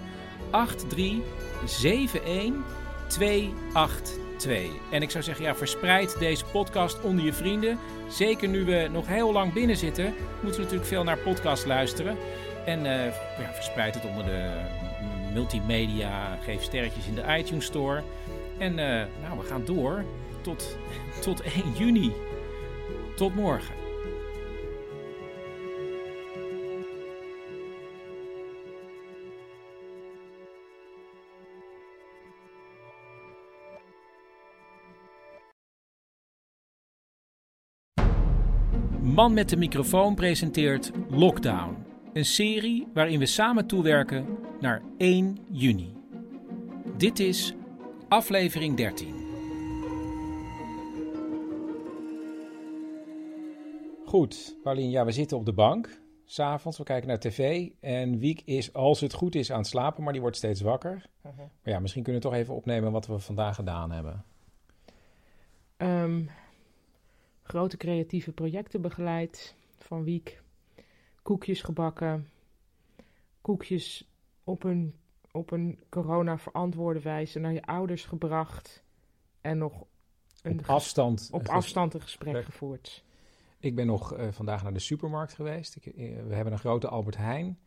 [0.50, 2.62] 83 71
[3.06, 4.70] 282.
[4.90, 7.78] En ik zou zeggen, ja, verspreid deze podcast onder je vrienden.
[8.08, 12.16] Zeker nu we nog heel lang binnen zitten, moeten we natuurlijk veel naar podcast luisteren.
[12.66, 13.04] En uh,
[13.38, 14.50] ja, verspreid het onder de
[15.32, 18.02] multimedia, geef sterretjes in de iTunes Store.
[18.58, 18.78] En uh,
[19.22, 20.04] nou, we gaan door
[20.40, 20.78] tot,
[21.24, 22.12] tot 1 juni.
[23.16, 23.74] Tot morgen.
[39.00, 41.76] Man met de microfoon presenteert Lockdown.
[42.12, 44.26] Een serie waarin we samen toewerken
[44.60, 45.92] naar 1 juni.
[46.96, 47.54] Dit is
[48.08, 49.14] aflevering 13.
[54.04, 56.00] Goed, Paulien, ja, we zitten op de bank.
[56.24, 57.68] S'avonds, we kijken naar tv.
[57.80, 61.08] En Wiek is, als het goed is, aan het slapen, maar die wordt steeds wakker.
[61.22, 64.24] Maar ja, misschien kunnen we toch even opnemen wat we vandaag gedaan hebben.
[65.76, 66.22] Ehm,
[67.42, 70.42] grote creatieve projecten begeleid van Wiek.
[71.22, 72.28] Koekjes gebakken.
[73.40, 74.09] Koekjes
[74.50, 74.94] op een,
[75.30, 78.84] op een corona-verantwoorde wijze naar je ouders gebracht.
[79.40, 79.84] En nog
[80.42, 83.04] een op afstand, op afstand een gesprek gevoerd.
[83.58, 85.76] Ik ben nog uh, vandaag naar de supermarkt geweest.
[85.76, 85.94] Ik, uh,
[86.26, 87.58] we hebben een grote Albert Heijn.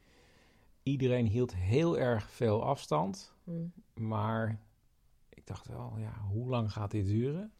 [0.83, 3.33] Iedereen hield heel erg veel afstand.
[3.43, 3.73] Mm.
[3.93, 4.59] Maar
[5.29, 7.53] ik dacht wel, ja, hoe lang gaat dit duren?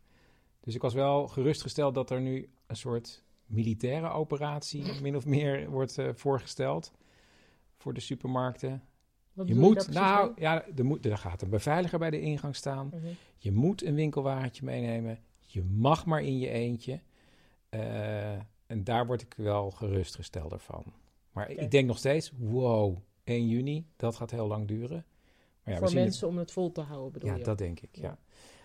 [0.59, 5.69] Dus ik was wel gerustgesteld dat er nu een soort militaire operatie min of meer
[5.69, 6.93] wordt uh, voorgesteld
[7.77, 8.83] voor de supermarkten.
[9.33, 12.87] Wat je moet, nou ja, er, moet, er gaat een beveiliger bij de ingang staan.
[12.87, 13.07] Mhm.
[13.37, 15.19] Je moet een winkelwagentje meenemen.
[15.39, 16.99] Je mag maar in je eentje.
[17.69, 18.31] Uh,
[18.67, 20.83] en daar word ik wel gerustgestelder van.
[21.31, 25.05] Maar ik denk nog steeds, wow, 1 juni, dat gaat heel lang duren.
[25.63, 27.43] Maar ja, Voor mensen om het vol te houden, bedoel ja, je?
[27.43, 28.17] dat denk ik, ja.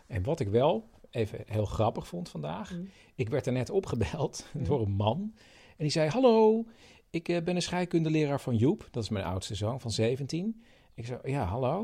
[0.07, 2.73] En wat ik wel even heel grappig vond vandaag.
[2.73, 2.89] Mm.
[3.15, 5.33] Ik werd er net opgebeld door een man.
[5.77, 6.65] En die zei, hallo,
[7.11, 8.89] ik uh, ben een scheikundeleraar van Joep.
[8.91, 10.63] Dat is mijn oudste zoon van 17.
[10.95, 11.79] Ik zei, ja, hallo.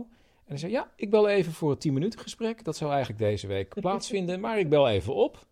[0.45, 2.65] En hij zei, ja, ik bel even voor een 10 minuten gesprek.
[2.65, 5.47] Dat zou eigenlijk deze week plaatsvinden, maar ik bel even op.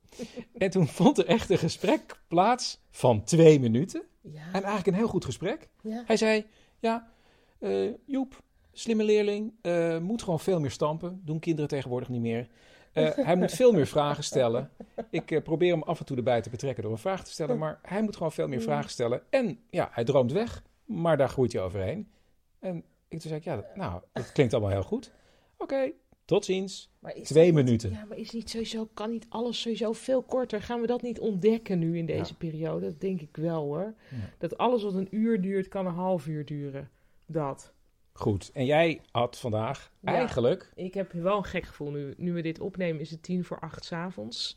[0.59, 4.03] En toen vond er echt een gesprek plaats van twee minuten.
[4.21, 4.47] Ja.
[4.47, 5.69] En eigenlijk een heel goed gesprek.
[5.83, 6.03] Ja.
[6.07, 6.45] Hij zei,
[6.79, 7.11] ja,
[7.59, 11.21] uh, Joep, slimme leerling, uh, moet gewoon veel meer stampen.
[11.25, 12.49] Doen kinderen tegenwoordig niet meer.
[12.95, 14.71] Uh, hij moet veel meer vragen stellen.
[15.11, 17.59] Ik uh, probeer hem af en toe erbij te betrekken door een vraag te stellen,
[17.59, 19.23] maar hij moet gewoon veel meer vragen stellen.
[19.31, 22.11] En ja, hij droomt weg, maar daar groeit hij overheen.
[22.59, 22.77] En
[23.09, 25.13] ik toen zei ik, ja, nou, dat klinkt allemaal heel goed.
[25.57, 26.91] Oké, okay, tot ziens.
[27.23, 27.91] Twee minuten.
[27.91, 30.63] Ja, maar is niet sowieso, kan niet alles sowieso veel korter?
[30.63, 32.37] Gaan we dat niet ontdekken nu in deze ja.
[32.39, 32.87] periode?
[32.87, 33.95] Dat denk ik wel hoor.
[34.11, 34.17] Ja.
[34.39, 36.91] Dat alles wat een uur duurt, kan een half uur duren.
[37.27, 37.73] Dat.
[38.13, 40.13] Goed, en jij had vandaag Ja.
[40.15, 40.73] eigenlijk...
[40.75, 41.91] Ik heb wel een gek gevoel.
[41.91, 44.57] Nu, nu we dit opnemen is het tien voor acht 's avonds.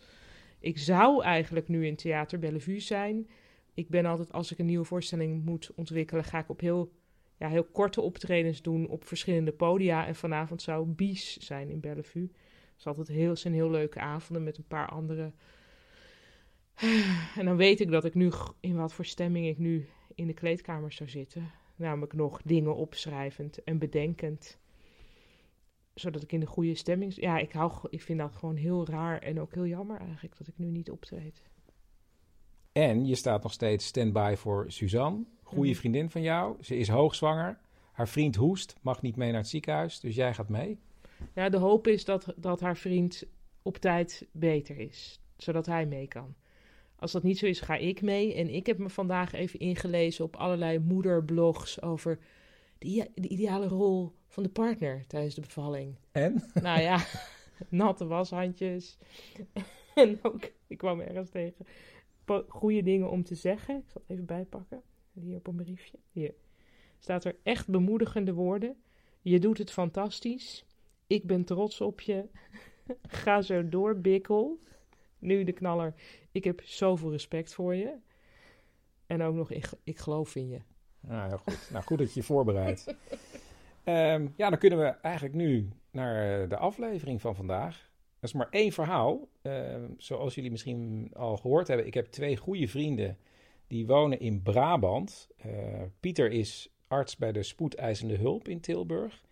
[0.60, 3.30] Ik zou eigenlijk nu in Theater Bellevue zijn.
[3.74, 6.92] Ik ben altijd, als ik een nieuwe voorstelling moet ontwikkelen, ga ik op heel,
[7.38, 10.08] ja, heel korte optredens doen op verschillende podia.
[10.08, 12.24] En vanavond zou Bies zijn in Bellevue.
[12.32, 15.32] Het is altijd heel, zijn heel leuke avonden met een paar andere.
[17.38, 20.34] En dan weet ik dat ik nu, in wat voor stemming ik nu in de
[20.34, 21.52] kleedkamer zou zitten.
[21.76, 24.58] Namelijk nog dingen opschrijvend en bedenkend
[25.94, 27.16] zodat ik in de goede stemming.
[27.16, 30.48] Ja, ik, hou, ik vind dat gewoon heel raar en ook heel jammer eigenlijk dat
[30.48, 31.42] ik nu niet optreed.
[32.72, 35.78] En je staat nog steeds stand-by voor Suzanne, goede Mhm.
[35.80, 36.64] vriendin van jou.
[36.64, 37.60] Ze is hoogzwanger.
[37.92, 40.80] Haar vriend hoest, mag niet mee naar het ziekenhuis, dus jij gaat mee.
[41.34, 43.24] Ja, de hoop is dat, dat haar vriend
[43.62, 46.36] op tijd beter is, zodat hij mee kan.
[47.06, 48.34] Als dat niet zo is, ga ik mee.
[48.34, 52.20] En ik heb me vandaag even ingelezen op allerlei moederblogs over
[52.78, 55.96] de, ideale rol van de partner tijdens de bevalling.
[56.12, 56.44] En?
[56.54, 57.06] Nou ja,
[57.70, 58.98] natte washandjes.
[59.96, 61.66] en ook, ik kwam ergens tegen,
[62.48, 63.76] goede dingen om te zeggen.
[63.76, 64.82] Ik zal het even bijpakken.
[65.14, 65.98] Hier op een briefje.
[66.12, 66.34] Hier.
[67.00, 68.76] Staat er echt bemoedigende woorden.
[69.22, 70.66] Je doet het fantastisch.
[71.08, 72.26] Ik ben trots op je.
[73.08, 74.60] Ga zo door, Bikkel.
[75.20, 75.94] Nu de knaller.
[76.32, 77.96] Ik heb zoveel respect voor je.
[79.08, 80.62] En ook nog, ik, ik geloof in je.
[81.00, 81.70] Nou, heel goed.
[81.72, 82.86] nou, goed dat je je voorbereidt.
[83.84, 87.90] Ehm, ja, dan kunnen we eigenlijk nu naar eh, de aflevering van vandaag.
[88.20, 89.28] Dat is maar één verhaal.
[89.42, 93.18] Ehm, zoals jullie misschien al gehoord hebben, ik heb twee goede vrienden
[93.68, 95.28] die wonen in Brabant.
[95.38, 95.52] Eh,
[96.00, 99.24] Pieter is arts bij de spoedeisende hulp in Tilburg.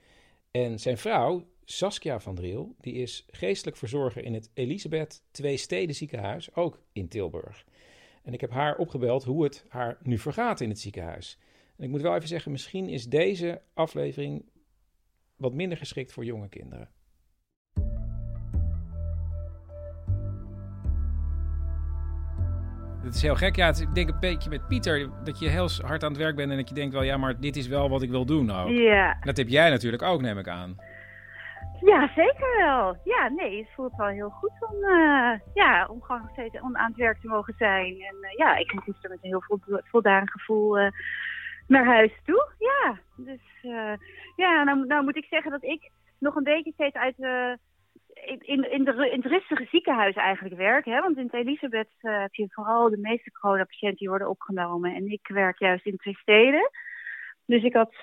[0.51, 5.95] En zijn vrouw, Saskia van Driel, die is geestelijk verzorger in het Elisabeth Twee Steden
[5.95, 7.65] ziekenhuis, ook in Tilburg.
[8.23, 11.37] En ik heb haar opgebeld hoe het haar nu vergaat in het ziekenhuis.
[11.77, 14.45] En ik moet wel even zeggen, misschien is deze aflevering
[15.35, 16.89] wat minder geschikt voor jonge kinderen.
[23.03, 23.55] Het is heel gek.
[23.55, 26.51] Ja, ik denk een beetje met Pieter dat je heel hard aan het werk bent
[26.51, 28.69] en dat je denkt wel, ja, maar dit is wel wat ik wil doen ook.
[28.69, 29.17] Ja.
[29.21, 30.77] Dat heb jij natuurlijk ook, neem ik aan.
[31.81, 32.97] Ja, zeker wel.
[33.03, 36.75] Ja, nee, het voelt wel heel goed om, uh, ja, om gewoon nog steeds aan
[36.75, 38.01] het werk te mogen zijn.
[38.01, 40.87] En uh, ja, ik ging gisteren met een heel vo voldaan gevoel uh,
[41.67, 42.51] naar huis toe.
[42.57, 43.41] Ja, dus
[44.35, 48.71] ja, nou, nou moet ik zeggen dat ik nog een beetje steeds uit in, in,
[48.71, 50.85] in, de, in het rustige ziekenhuis eigenlijk werk.
[50.85, 51.01] Hè?
[51.01, 54.95] Want in het Elisabeth heb je vooral de meeste coronapatiënten die worden opgenomen.
[54.95, 56.69] En ik werk juist in twee steden.
[57.45, 57.93] Dus ik had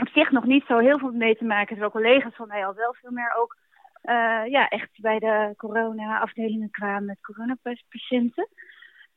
[0.00, 1.68] op zich nog niet zo heel veel mee te maken.
[1.68, 3.56] Terwijl collega's van mij al wel veel meer ook
[4.02, 8.48] uh, ja, echt bij de corona-afdelingen kwamen met coronapatiënten.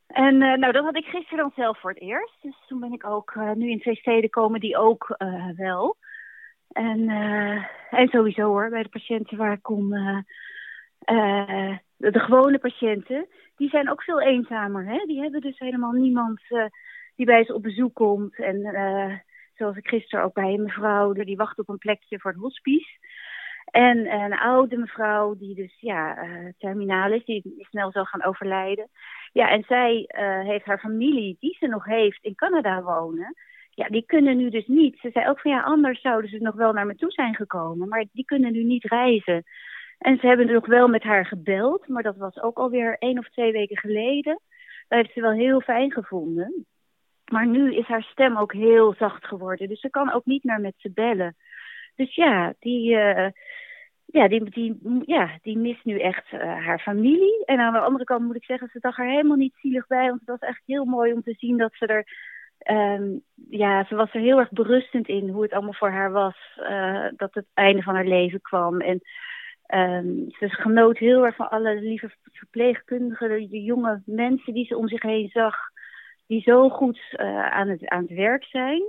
[0.06, 2.36] En uh, nou, dat had ik gisteren dan zelf voor het eerst.
[2.42, 5.16] Dus toen ben ik ook uh, nu in twee steden komen die ook
[5.56, 5.96] wel.
[6.72, 7.08] En,
[7.90, 13.26] en sowieso hoor, bij de patiënten waar ik kom, de, de, gewone patiënten,
[13.56, 14.86] die zijn ook veel eenzamer.
[14.86, 15.04] Hè?
[15.06, 16.40] Die hebben dus helemaal niemand
[17.16, 18.34] die bij ze op bezoek komt.
[18.36, 18.60] En
[19.54, 22.98] zoals ik gisteren ook bij een mevrouw, die wacht op een plekje voor het hospice.
[23.64, 28.88] En een oude mevrouw die dus ja, uh, terminaal is, die snel zal gaan overlijden.
[29.32, 33.34] Ja, en zij uh, heeft haar familie, die ze nog heeft, in Canada wonen.
[33.70, 34.98] Ja, die kunnen nu dus niet.
[34.98, 37.88] Ze zei ook van ja, anders zouden ze nog wel naar me toe zijn gekomen.
[37.88, 39.42] Maar die kunnen nu niet reizen.
[39.98, 43.28] En ze hebben nog wel met haar gebeld, maar dat was ook alweer één of
[43.28, 44.40] twee weken geleden.
[44.88, 46.66] Dat heeft ze wel heel fijn gevonden.
[47.32, 49.68] Maar nu is haar stem ook heel zacht geworden.
[49.68, 51.36] Dus ze kan ook niet meer met ze bellen.
[51.94, 53.28] Dus ja, die, uh,
[54.06, 57.44] ja, die, die, ja, die mist nu echt uh, haar familie.
[57.44, 60.06] En aan de andere kant moet ik zeggen, ze dacht er helemaal niet zielig bij.
[60.08, 62.30] Want het was echt heel mooi om te zien dat ze er...
[62.70, 66.36] Um, ja, ze was er heel erg berustend in hoe het allemaal voor haar was.
[66.58, 68.80] Uh, dat het einde van haar leven kwam.
[68.80, 69.00] En
[69.74, 74.88] um, ze genoot heel erg van alle lieve verpleegkundigen, de jonge mensen die ze om
[74.88, 75.56] zich heen zag
[76.26, 78.82] die zo goed uh, aan, het, aan het werk zijn.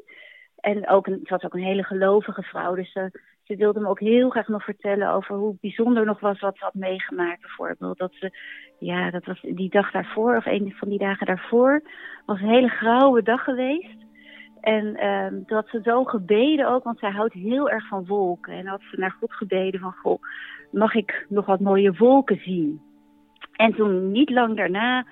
[0.55, 2.75] En ook een, het was ook een hele gelovige vrouw.
[2.75, 6.39] Dus ze, ze wilde me ook heel graag nog vertellen over hoe bijzonder nog was
[6.39, 7.41] wat ze had meegemaakt.
[7.41, 8.37] Bijvoorbeeld dat ze,
[8.79, 11.81] ja, dat was die dag daarvoor, of een van die dagen daarvoor,
[12.25, 14.01] was een hele grauwe dag geweest.
[14.61, 18.53] En um, dat ze zo gebeden ook, want zij houdt heel erg van wolken.
[18.53, 20.21] En had ze naar God gebeden van, goh,
[20.71, 22.81] mag ik nog wat mooie wolken zien?
[23.51, 25.05] En toen niet lang daarna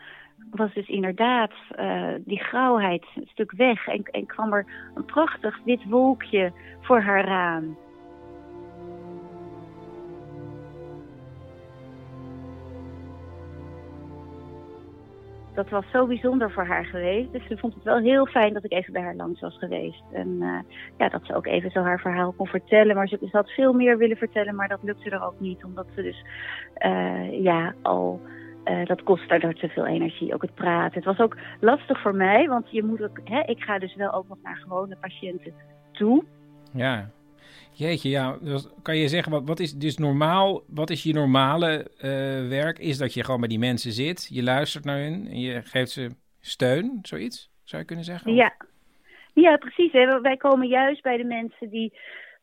[0.52, 5.60] was dus inderdaad uh, die grauwheid een stuk weg en, en kwam er een prachtig
[5.66, 7.78] wit wolkje voor haar raam.
[15.54, 17.32] Dat was zo bijzonder voor haar geweest.
[17.32, 20.04] Dus ze vond het wel heel fijn dat ik even bij haar langs was geweest.
[20.12, 20.60] En uh,
[20.97, 22.95] ja, dat ze ook even zo haar verhaal kon vertellen.
[22.95, 25.64] Maar ze, ze had veel meer willen vertellen, maar dat lukte er ook niet.
[25.64, 26.26] Omdat ze dus
[26.86, 28.22] uh, ja, al
[28.66, 30.93] uh, dat kost daardoor te veel energie, ook het praten.
[30.93, 34.14] Het was ook lastig voor mij, want je moet ook, hè, ik ga dus wel
[34.14, 35.53] ook nog naar gewone patiënten
[35.91, 36.24] toe.
[36.74, 37.09] Ja,
[37.72, 38.38] jeetje, ja.
[38.41, 42.01] Dus kan je zeggen, wat, wat is dus normaal, wat is je normale uh,
[42.49, 42.80] werk?
[42.80, 45.91] Is dat je gewoon bij die mensen zit, je luistert naar hun en je geeft
[45.91, 46.09] ze
[46.39, 48.34] steun, zoiets, zou je kunnen zeggen?
[48.34, 48.53] Ja,
[49.34, 49.91] ja precies.
[49.91, 50.22] Hè.
[50.22, 51.93] Wij komen juist bij de mensen die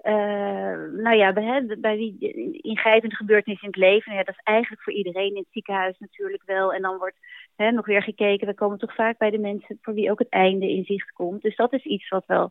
[0.02, 4.92] nou ja, bij, bij die ingrijpende gebeurtenis in het leven, ja, dat is eigenlijk voor
[4.92, 6.72] iedereen in het ziekenhuis natuurlijk wel.
[6.72, 7.16] En dan wordt
[7.56, 10.28] hè, nog weer gekeken, we komen toch vaak bij de mensen voor wie ook het
[10.28, 11.42] einde in zicht komt.
[11.42, 12.50] Dus dat is iets wat wel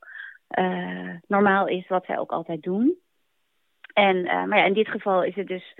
[0.59, 2.97] uh, normaal is, wat zij ook altijd doen.
[3.93, 5.75] En, uh, maar ja, in dit geval is het dus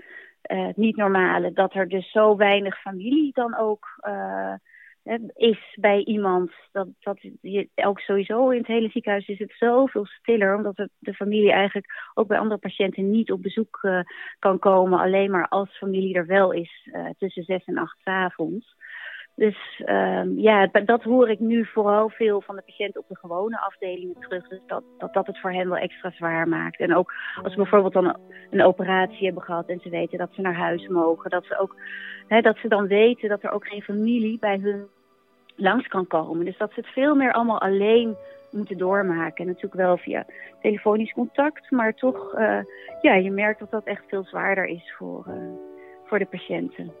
[0.74, 3.86] niet normale dat er dus zo weinig familie dan ook
[5.34, 6.50] is bij iemand.
[6.72, 10.56] Dat, dat je, ook sowieso in het hele ziekenhuis is het zoveel stiller.
[10.56, 14.00] Omdat de familie eigenlijk ook bij andere patiënten niet op bezoek uh,
[14.38, 14.98] kan komen.
[14.98, 18.76] Alleen maar als familie er wel is uh, tussen zes en acht avonds.
[19.38, 23.60] Dus um, ja, dat hoor ik nu vooral veel van de patiënten op de gewone
[23.60, 24.48] afdelingen terug.
[24.48, 26.80] Dus dat, dat dat het voor hen wel extra zwaar maakt.
[26.80, 28.16] En ook als ze bijvoorbeeld dan
[28.50, 31.30] een operatie hebben gehad en ze weten dat ze naar huis mogen.
[31.30, 31.76] Dat ze ook
[32.26, 34.86] hè, dat ze dan weten dat er ook geen familie bij hun
[35.58, 36.44] langs kan komen.
[36.44, 38.16] Dus dat ze het veel meer allemaal alleen
[38.50, 39.36] moeten doormaken.
[39.36, 40.26] En natuurlijk wel via
[40.60, 42.58] telefonisch contact, maar toch, uh,
[43.02, 45.34] ja, je merkt dat dat echt veel zwaarder is voor, uh,
[46.04, 46.92] voor de patiënten.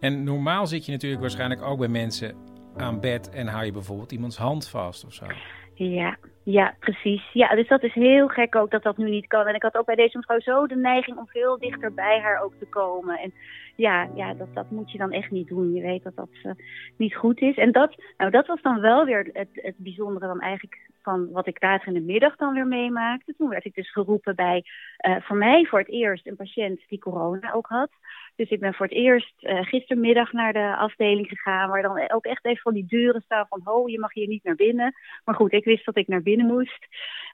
[0.00, 2.36] En normaal zit je natuurlijk waarschijnlijk ook bij mensen
[2.76, 5.26] aan bed en hou je bijvoorbeeld iemands hand vast of zo.
[5.74, 6.16] Ja,
[6.50, 7.32] Ja, precies.
[7.32, 9.46] Ja, dus dat is heel gek ook dat dat nu niet kan.
[9.46, 12.42] En ik had ook bij deze mevrouw zo de neiging om veel dichter bij haar
[12.42, 13.18] ook te komen.
[13.18, 13.32] En
[13.76, 15.74] ja, ja dat, dat moet je dan echt niet doen.
[15.74, 16.52] Je weet dat dat uh,
[16.96, 17.56] niet goed is.
[17.56, 21.46] En dat, nou, dat was dan wel weer het, het bijzondere dan eigenlijk van wat
[21.46, 23.34] ik later in de middag dan weer meemaakte.
[23.36, 24.64] Toen werd ik dus geroepen bij,
[25.08, 27.90] uh, voor mij voor het eerst, een patiënt die corona ook had.
[28.38, 32.24] Dus ik ben voor het eerst uh, gistermiddag naar de afdeling gegaan, waar dan ook
[32.24, 34.94] echt even van die deuren staan van, ho, je mag hier niet naar binnen.
[35.24, 36.86] Maar goed, ik wist dat ik naar binnen moest.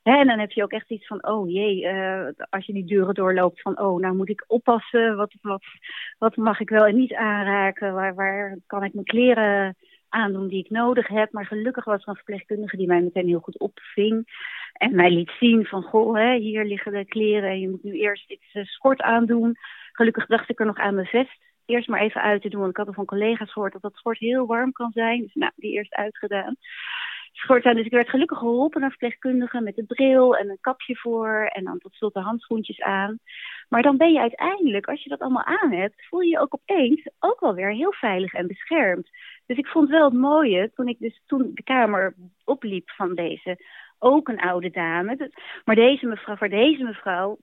[0.02, 3.14] En dan heb je ook echt iets van, oh jee, uh, als je die deuren
[3.14, 5.64] doorloopt, van, oh, nou moet ik oppassen, wat, wat,
[6.18, 9.76] wat mag ik wel en niet aanraken, waar, waar kan ik mijn kleren
[10.14, 11.32] aandoen die ik nodig heb.
[11.32, 14.26] Maar gelukkig was er een verpleegkundige die mij meteen heel goed opving.
[14.72, 17.92] En mij liet zien van, goh, hè, hier liggen de kleren en je moet nu
[17.92, 19.56] eerst dit uh, schort aandoen.
[19.92, 22.60] Gelukkig dacht ik er nog aan mijn vest eerst maar even uit te doen.
[22.60, 25.22] Want ik had er van collega's gehoord dat dat schort heel warm kan zijn.
[25.22, 26.56] Dus nou, die eerst uitgedaan.
[27.32, 27.76] Schort aan.
[27.76, 31.50] Dus ik werd gelukkig geholpen naar verpleegkundige met de bril en een kapje voor.
[31.52, 33.18] En dan tot slot de handschoentjes aan.
[33.68, 36.54] Maar dan ben je uiteindelijk, als je dat allemaal aan hebt, voel je je ook
[36.54, 39.08] opeens ook wel weer heel veilig en beschermd.
[39.46, 42.14] Dus ik vond wel het mooie, toen ik dus toen de kamer
[42.44, 43.58] opliep van deze,
[43.98, 45.30] ook een oude dame.
[45.64, 47.38] Maar deze mevrouw, voor deze mevrouw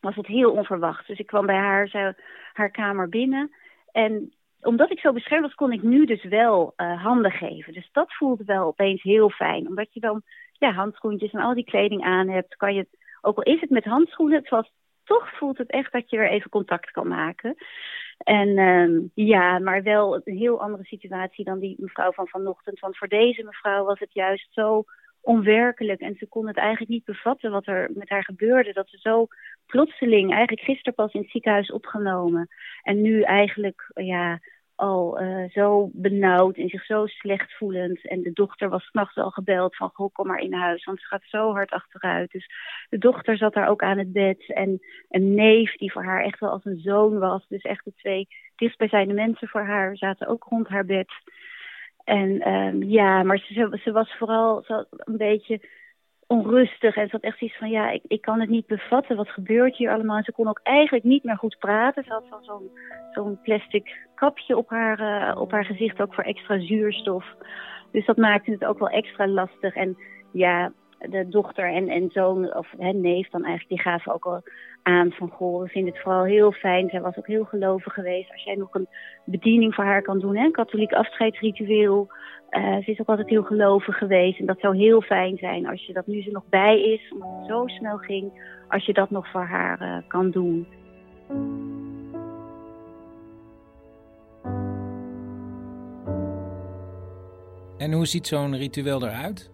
[0.00, 1.06] was het heel onverwacht.
[1.06, 2.16] Dus ik kwam bij haar,
[2.52, 3.50] haar kamer binnen.
[3.92, 7.72] En omdat ik zo beschermd was, kon ik nu dus wel uh, handen geven.
[7.72, 9.66] Dus dat voelde wel opeens heel fijn.
[9.66, 10.22] Omdat je dan
[10.52, 12.86] ja, handschoentjes en al die kleding aan hebt, kan je,
[13.20, 14.70] ook al is het met handschoenen, het was,
[15.04, 17.54] toch voelt het echt dat je weer even contact kan maken.
[18.18, 22.80] En uh, ja, maar wel een heel andere situatie dan die mevrouw van vanochtend.
[22.80, 24.84] Want voor deze mevrouw was het juist zo
[25.20, 26.00] onwerkelijk.
[26.00, 28.72] En ze kon het eigenlijk niet bevatten wat er met haar gebeurde.
[28.72, 29.26] Dat ze zo
[29.66, 32.48] plotseling, eigenlijk gisteren pas in het ziekenhuis opgenomen.
[32.82, 34.40] En nu eigenlijk, ja,
[34.78, 38.08] al uh, zo benauwd en zich zo slecht voelend.
[38.08, 41.06] En de dochter was s'nachts al gebeld van, goh, kom maar in huis, want ze
[41.06, 42.30] gaat zo hard achteruit.
[42.30, 42.50] Dus
[42.88, 44.52] de dochter zat daar ook aan het bed.
[44.52, 47.46] En een neef die voor haar echt wel als een zoon was.
[47.48, 51.08] Dus echt de twee dichtstbijzijnde mensen voor haar zaten ook rond haar bed.
[52.04, 53.38] En um, ja, maar
[53.82, 55.60] ze, was vooral een beetje
[56.28, 56.96] onrustig.
[56.96, 59.16] En ze had echt iets van, ja, ik, ik kan het niet bevatten.
[59.16, 60.16] Wat gebeurt hier allemaal?
[60.16, 62.04] En ze kon ook eigenlijk niet meer goed praten.
[62.04, 62.70] Ze had van zo'n
[63.12, 67.24] zo'n plastic kapje op haar, uh, op haar gezicht, ook voor extra zuurstof.
[67.92, 69.74] Dus dat maakte het ook wel extra lastig.
[69.74, 69.96] En
[70.32, 74.42] ja, de dochter en, en zoon, of hè, neef dan eigenlijk, die gaven ook al
[74.88, 76.88] aan van goh, we vinden het vooral heel fijn.
[76.88, 78.32] Zij was ook heel gelovig geweest.
[78.32, 78.88] Als jij nog een
[79.24, 82.08] bediening voor haar kan doen, hè, een katholiek afscheidsritueel.
[82.50, 84.38] Uh, ze is ook altijd heel gelovig geweest.
[84.38, 87.28] En dat zou heel fijn zijn als je dat nu ze nog bij is, omdat
[87.38, 90.66] het zo snel ging, als je dat nog voor haar uh, kan doen.
[97.78, 99.50] En hoe ziet zo'n ritueel eruit?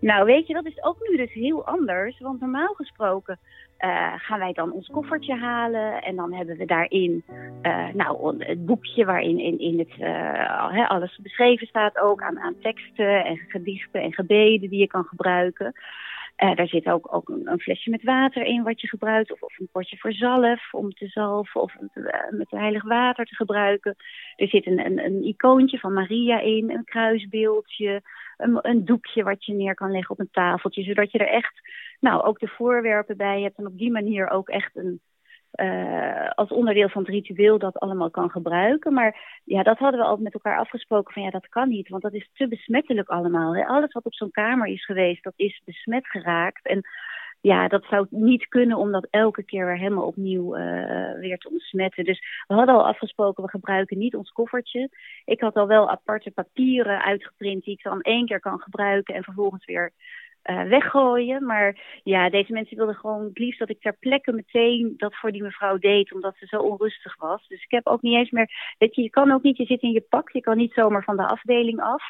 [0.00, 2.18] Nou, weet je, dat is ook nu dus heel anders.
[2.18, 3.38] Want normaal gesproken
[3.80, 6.02] uh, gaan wij dan ons koffertje halen.
[6.02, 7.24] En dan hebben we daarin
[7.62, 12.58] uh, nou, het boekje waarin in, in het, uh, alles beschreven staat ook aan, aan
[12.60, 15.74] teksten en gedichten en gebeden die je kan gebruiken.
[16.36, 19.32] Daar zit ook, ook een, flesje met water in wat je gebruikt.
[19.32, 21.60] Of, of een potje voor zalf om te zalven.
[21.60, 21.74] Of
[22.30, 23.94] met heilig water te gebruiken.
[24.36, 26.70] Er zit een, een, een, icoontje van Maria in.
[26.70, 28.02] Een kruisbeeldje.
[28.36, 30.82] Een, een, doekje wat je neer kan leggen op een tafeltje.
[30.82, 31.60] Zodat je er echt
[32.00, 33.58] nou, ook de voorwerpen bij hebt.
[33.58, 35.00] En op die manier ook echt een,
[35.54, 38.92] uh, als onderdeel van het ritueel dat allemaal kan gebruiken.
[38.92, 42.02] Maar ja, dat hadden we al met elkaar afgesproken van ja, dat kan niet, want
[42.02, 43.56] dat is te besmettelijk allemaal.
[43.56, 43.66] Hè?
[43.66, 46.66] Alles wat op zo'n kamer is geweest, dat is besmet geraakt.
[46.66, 46.82] En
[47.40, 51.50] ja, dat zou niet kunnen om dat elke keer weer helemaal opnieuw uh, weer te
[51.50, 52.04] ontsmetten.
[52.04, 54.88] Dus we hadden al afgesproken, we gebruiken niet ons koffertje.
[55.24, 59.22] Ik had al wel aparte papieren uitgeprint die ik dan één keer kan gebruiken en
[59.22, 59.92] vervolgens weer
[60.50, 61.44] uh, weggooien.
[61.46, 65.32] Maar ja, deze mensen wilden gewoon het liefst dat ik ter plekke meteen dat voor
[65.32, 67.48] die mevrouw deed, omdat ze zo onrustig was.
[67.48, 69.82] Dus ik heb ook niet eens meer, weet je, je kan ook niet, je zit
[69.82, 72.02] in je pak, je kan niet zomaar van de afdeling af.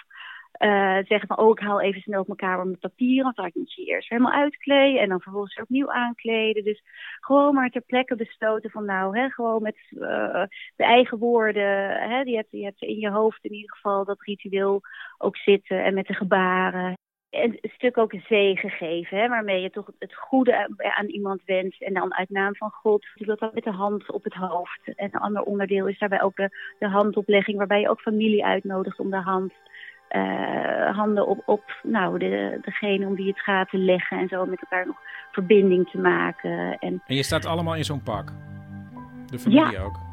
[0.58, 3.50] Uh, zeggen van, oh, ik haal even snel op mijn kamer mijn papieren, want dan
[3.54, 6.64] moet je eerst helemaal uitkleden en dan vervolgens opnieuw aankleden.
[6.64, 6.82] Dus
[7.20, 10.44] gewoon maar ter plekke besloten van, nou, hè, gewoon met uh,
[10.76, 14.22] de eigen woorden, hè, die hebt, die hebt in je hoofd in ieder geval dat
[14.22, 14.80] ritueel
[15.18, 16.96] ook zitten en met de gebaren
[17.30, 21.82] een stuk ook zegen geven, hè, waarmee je toch het goede aan iemand wenst.
[21.82, 24.80] En dan uit naam van God, je wilt dat met de hand op het hoofd.
[24.84, 28.98] En een ander onderdeel is daarbij ook de, de handoplegging, waarbij je ook familie uitnodigt
[28.98, 29.52] om de hand,
[30.10, 34.18] uh, handen op, op nou, de, degene om wie het gaat te leggen.
[34.18, 34.96] En zo met elkaar nog
[35.32, 36.78] verbinding te maken.
[36.78, 38.32] En, en je staat allemaal in zo'n pak?
[39.26, 39.82] De familie ja.
[39.82, 40.05] ook?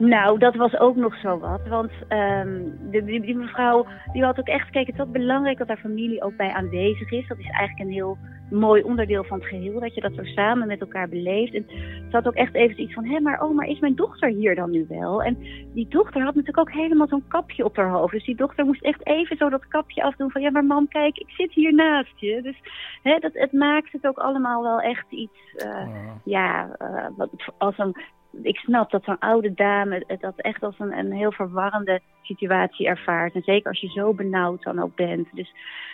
[0.00, 1.60] Nou, dat was ook nog zo wat.
[1.68, 4.86] Want ehm, de, die, die mevrouw die had ook echt gekeken.
[4.86, 7.28] Het is ook belangrijk dat haar familie ook bij aanwezig is.
[7.28, 8.18] Dat is eigenlijk een heel
[8.50, 9.80] mooi onderdeel van het geheel.
[9.80, 11.54] Dat je dat zo samen met elkaar beleeft.
[11.54, 14.28] En ze had ook echt even iets van: hé, maar oh, maar is mijn dochter
[14.28, 15.22] hier dan nu wel?
[15.22, 15.38] En
[15.74, 18.12] die dochter had natuurlijk ook helemaal zo'n kapje op haar hoofd.
[18.12, 21.18] Dus die dochter moest echt even zo dat kapje afdoen van: ja, maar mam, kijk,
[21.18, 22.42] ik zit hier naast je.
[22.42, 22.56] Dus
[23.02, 25.54] hè, dat, het maakt het ook allemaal wel echt iets.
[25.64, 25.88] Uh,
[26.24, 27.96] Ja, uh, wat, als een
[28.42, 33.34] ik snap dat zo'n oude dame dat echt als een, een heel verwarrende situatie ervaart.
[33.34, 35.28] En zeker als je zo benauwd dan ook bent.
[35.32, 35.52] Dus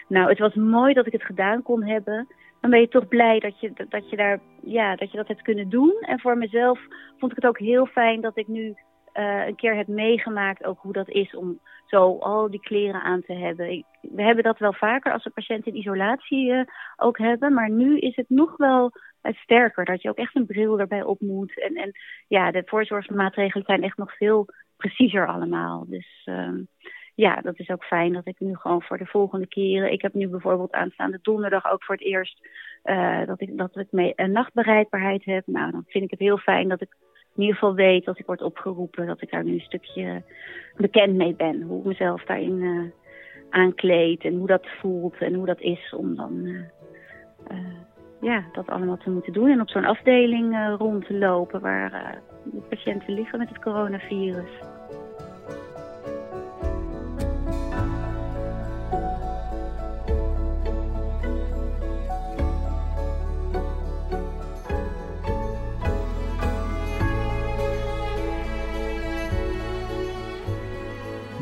[0.09, 2.26] nou, het was mooi dat ik het gedaan kon hebben.
[2.61, 5.43] Dan ben je toch blij dat je, dat je, daar, ja, dat, je dat hebt
[5.43, 5.97] kunnen doen.
[6.01, 6.80] En voor mezelf
[7.18, 8.74] vond ik het ook heel fijn dat ik nu
[9.14, 13.22] uh, een keer heb meegemaakt ook hoe dat is om zo al die kleren aan
[13.22, 13.84] te hebben.
[14.01, 16.61] We hebben dat wel vaker als we patiënten in isolatie uh,
[16.97, 17.53] ook hebben.
[17.53, 18.93] Maar nu is het nog wel
[19.34, 19.84] sterker.
[19.84, 21.60] Dat je ook echt een bril erbij op moet.
[21.60, 21.92] En, en
[22.28, 24.46] ja, de voorzorgsmaatregelen zijn echt nog veel
[24.76, 25.84] preciezer allemaal.
[25.88, 26.58] Dus uh,
[27.14, 29.92] ja, dat is ook fijn dat ik nu gewoon voor de volgende keren...
[29.92, 32.48] Ik heb nu bijvoorbeeld aanstaande donderdag ook voor het eerst...
[32.84, 35.46] Uh, dat ik, dat ik mee een nachtbereidbaarheid heb.
[35.46, 36.96] Nou, dan vind ik het heel fijn dat ik
[37.34, 39.06] in ieder geval weet als ik word opgeroepen...
[39.06, 40.22] dat ik daar nu een stukje
[40.76, 41.62] bekend mee ben.
[41.62, 42.90] Hoe ik mezelf daarin uh,
[43.50, 46.46] aankleed en hoe dat voelt en hoe dat is om dan...
[47.52, 47.58] Uh,
[48.26, 49.50] ja, dat allemaal te moeten doen.
[49.50, 53.58] En op zo'n afdeling uh, rond te lopen waar uh, de patiënten liggen met het
[53.58, 54.50] coronavirus.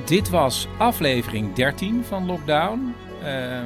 [0.06, 2.94] Dit was aflevering 13 van Lockdown.
[3.22, 3.62] Uh,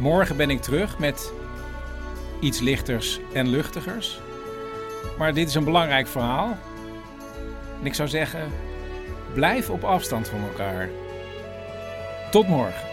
[0.00, 1.35] morgen ben ik terug met
[2.40, 4.18] iets lichters en luchtigers.
[5.18, 6.58] Maar dit is een belangrijk verhaal.
[7.80, 8.52] En ik zou zeggen,
[9.34, 10.88] blijf op afstand van elkaar.
[12.30, 12.85] Tot morgen.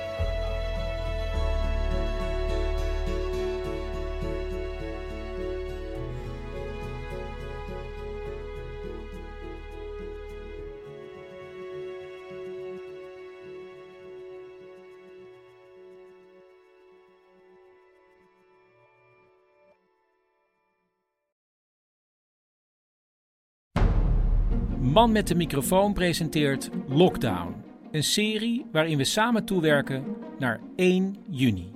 [24.93, 31.71] Man met de microfoon presenteert Lockdown, een serie waarin we samen toewerken naar 1 juni.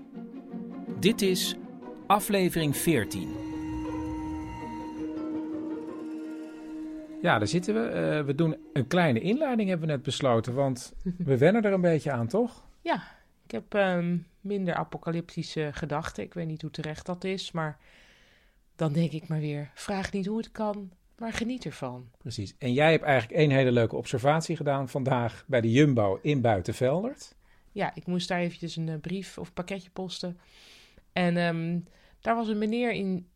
[0.99, 1.55] Dit is
[2.07, 3.29] aflevering 14.
[7.21, 7.79] Ja, daar zitten we.
[7.79, 11.81] Uh, we doen een kleine inleiding, hebben we net besloten, want we wennen er een
[11.81, 12.63] beetje aan, toch?
[12.81, 13.03] Ja,
[13.45, 16.23] ik heb um, minder apocalyptische gedachten.
[16.23, 17.77] Ik weet niet hoe terecht dat is, maar
[18.75, 22.09] dan denk ik maar weer: vraag niet hoe het kan, maar geniet ervan.
[22.17, 22.55] Precies.
[22.57, 27.35] En jij hebt eigenlijk één hele leuke observatie gedaan vandaag bij de Jumbo in Buitenveldert.
[27.71, 30.39] Ja, ik moest daar eventjes een uh, brief of pakketje posten.
[31.13, 31.85] En um,
[32.19, 33.27] daar was een meneer in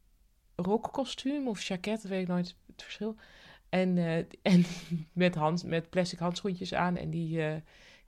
[0.56, 3.16] rockkostuum of jacket, weet ik nooit het verschil.
[3.70, 4.66] En, uh, en
[5.14, 6.98] met, hand, met plastic handschoentjes aan.
[6.98, 7.56] En die uh,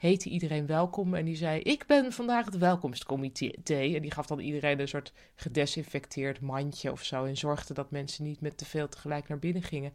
[0.03, 1.13] heette iedereen welkom.
[1.13, 3.51] En die zei: Ik ben vandaag het welkomstcomité.
[3.73, 7.23] En die gaf dan iedereen een soort gedesinfecteerd mandje of zo.
[7.23, 9.93] En zorgde dat mensen niet met te veel tegelijk naar binnen gingen.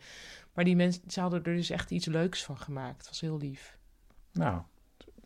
[0.55, 2.97] Maar die mensen ze hadden er dus echt iets leuks van gemaakt.
[2.97, 3.79] Het was heel lief.
[4.33, 4.63] Nou,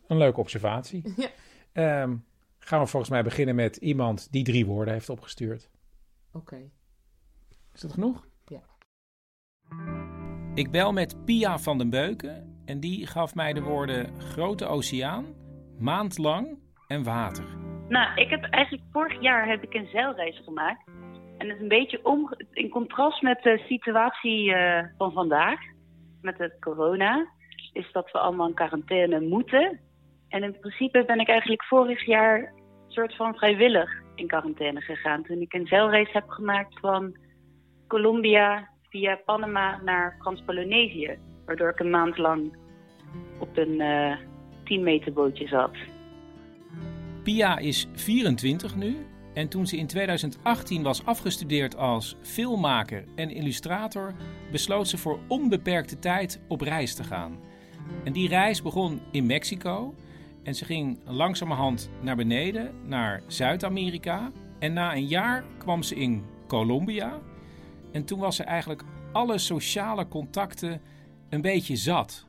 [0.07, 1.03] een leuke observatie.
[1.73, 2.01] Ja.
[2.01, 2.25] Um,
[2.59, 5.69] gaan we volgens mij beginnen met iemand die drie woorden heeft opgestuurd.
[6.27, 6.37] Oké.
[6.37, 6.71] Okay.
[7.73, 8.27] Is dat genoeg?
[8.47, 8.63] Ja.
[10.53, 15.25] Ik bel met Pia van den Beuken en die gaf mij de woorden grote oceaan,
[15.79, 17.45] maandlang en water.
[17.87, 20.87] Nou, ik heb eigenlijk vorig jaar heb ik een zeilreis gemaakt.
[21.37, 25.59] En het is een beetje om, in contrast met de situatie uh, van vandaag,
[26.21, 27.27] met het corona,
[27.73, 29.79] is dat we allemaal in quarantaine moeten.
[30.29, 32.53] En in principe ben ik eigenlijk vorig jaar
[32.87, 35.23] soort van vrijwillig in quarantaine gegaan.
[35.23, 37.17] Toen ik een zeilreis heb gemaakt van
[37.87, 41.19] Colombia via Panama naar Frans-Polynesië.
[41.45, 42.53] Waardoor ik een maand lang
[43.39, 44.15] op een uh,
[44.63, 45.75] 10 meter bootje zat.
[47.23, 48.95] Pia is 24 nu
[49.33, 54.13] en toen ze in 2018 was afgestudeerd als filmmaker en illustrator,
[54.51, 57.39] besloot ze voor onbeperkte tijd op reis te gaan.
[58.03, 59.93] En die reis begon in Mexico
[60.43, 64.31] en ze ging langzamerhand naar beneden, naar Zuid-Amerika.
[64.59, 67.19] En na een jaar kwam ze in Colombia.
[67.91, 70.81] En toen was ze eigenlijk alle sociale contacten
[71.33, 72.27] een beetje zat.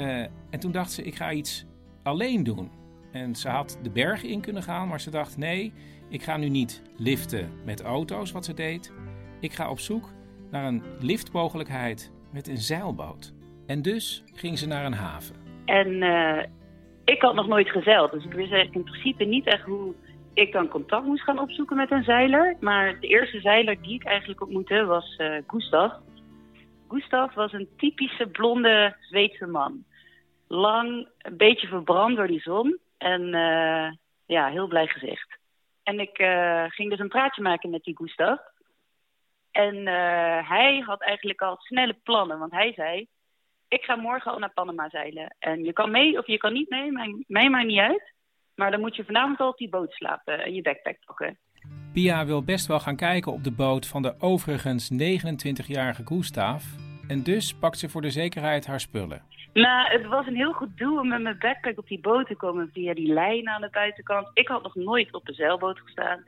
[0.00, 0.20] Uh,
[0.50, 1.66] en toen dacht ze, ik ga iets
[2.02, 2.70] alleen doen.
[3.12, 5.72] En ze had de bergen in kunnen gaan, maar ze dacht, nee,
[6.08, 8.92] ik ga nu niet liften met auto's, wat ze deed.
[9.40, 10.12] Ik ga op zoek
[10.50, 13.34] naar een liftmogelijkheid met een zeilboot.
[13.66, 15.36] En dus ging ze naar een haven.
[15.64, 16.44] En eh,
[17.04, 19.94] ik had nog nooit gezeild, dus ik wist eigenlijk in principe niet echt hoe
[20.34, 22.56] ik dan contact moest gaan opzoeken met een zeiler.
[22.60, 25.92] Maar de eerste zeiler die ik eigenlijk ontmoette was uh.
[26.94, 29.84] Gustav was een typische blonde Zweedse man.
[30.48, 33.90] Lang, een beetje verbrand door die zon en uh,
[34.26, 35.38] ja, heel blij gezicht.
[35.82, 38.38] En ik uh, ging dus een praatje maken met die Gustav.
[39.50, 43.06] En uh, hij had eigenlijk al snelle plannen, want hij zei:
[43.68, 45.36] Ik ga morgen al naar Panama zeilen.
[45.38, 48.12] En je kan mee of je kan niet mee, mij, mij maar niet uit.
[48.54, 51.38] Maar dan moet je vanavond al op die boot slapen en je backpack pakken.
[51.92, 56.64] Pia wil best wel gaan kijken op de boot van de overigens 29-jarige Gustav.
[57.08, 59.22] En dus pakt ze voor de zekerheid haar spullen.
[59.52, 62.36] Nou, het was een heel goed doel om met mijn backpack op die boot te
[62.36, 64.30] komen via die lijn aan de buitenkant.
[64.34, 66.24] Ik had nog nooit op een zeilboot gestaan.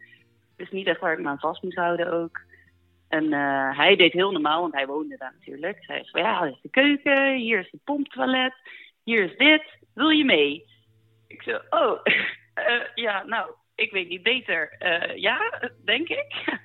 [0.57, 2.41] Dus niet echt waar ik me aan vast moest houden ook.
[3.09, 5.79] En uh, hij deed heel normaal, want hij woonde daar natuurlijk.
[5.81, 8.55] Hij zei, ja, dit is de keuken, hier is de pomptoilet,
[9.05, 9.63] hier is dit,
[9.95, 10.65] wil je mee?
[11.27, 14.77] Ik zei, oh, uh, ja, nou, ik weet niet beter.
[14.79, 16.45] Uh, ja, denk ik.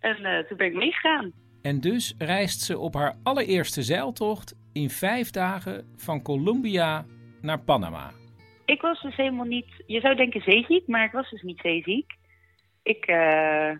[0.00, 1.32] en toen ben ik meegegaan.
[1.62, 7.04] En dus reist ze op haar allereerste zeiltocht in vijf dagen van Colombia
[7.40, 8.10] naar Panama.
[8.64, 12.12] Ik was dus helemaal niet, je zou denken zeeziek, maar ik was dus niet zeeziek.
[12.82, 13.70] Ik uh,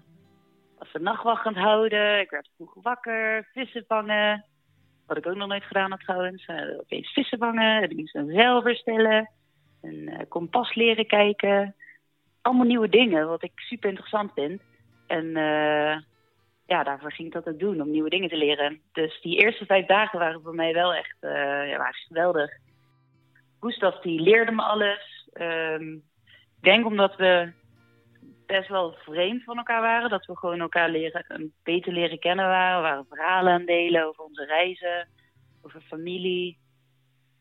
[0.79, 4.45] was de nachtwacht aan het houden, ik werd vroeg wakker, vissen vangen.
[5.07, 6.47] Wat ik ook nog nooit gedaan had trouwens.
[6.47, 9.31] Uh, opeens vissen vangen, ik moest een zeil verstellen,
[9.83, 11.75] een uh, kompas leren kijken.
[12.43, 14.63] Allemaal nieuwe dingen, wat ik super interessant vind.
[15.07, 15.27] En
[16.71, 18.81] ja, daarvoor ging ik dat ook doen, om nieuwe dingen te leren.
[18.93, 21.31] Dus die eerste vijf dagen waren voor mij wel echt uh,
[21.69, 22.51] ja, waren geweldig.
[23.61, 25.29] Gustav die leerde me alles.
[25.33, 25.95] Um,
[26.57, 27.53] ik denk omdat we
[28.47, 30.11] best wel vreemd van elkaar waren.
[30.11, 32.83] Dat we gewoon elkaar leren, beter leren kennen waren.
[32.83, 35.09] We waren verhalen aan delen over onze reizen,
[35.63, 36.59] over familie.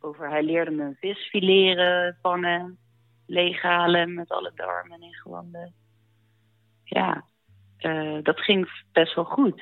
[0.02, 2.78] Over hij leerde me vis fileren, vangen,
[3.26, 5.74] leeghalen met alle darmen en ingewanden.
[6.84, 7.24] Ja,
[7.82, 9.62] uh, dat ging best wel goed.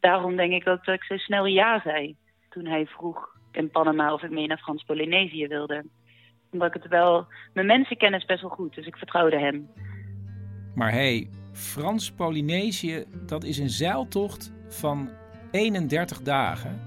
[0.00, 2.16] Daarom denk ik ook dat ik zo snel ja zei
[2.48, 5.84] toen hij vroeg in Panama of ik mee naar Frans-Polynesië wilde.
[6.50, 7.26] Omdat ik het wel...
[7.52, 9.70] Mijn mensenkennis best wel goed, dus ik vertrouwde hem.
[10.74, 15.10] Maar hé, hey, Frans-Polynesië, dat is een zeiltocht van
[15.50, 16.80] 31 dagen.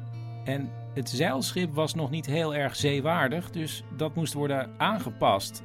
[0.46, 5.64] En het zeilschip was nog niet heel erg zeewaardig, dus dat moest worden aangepast.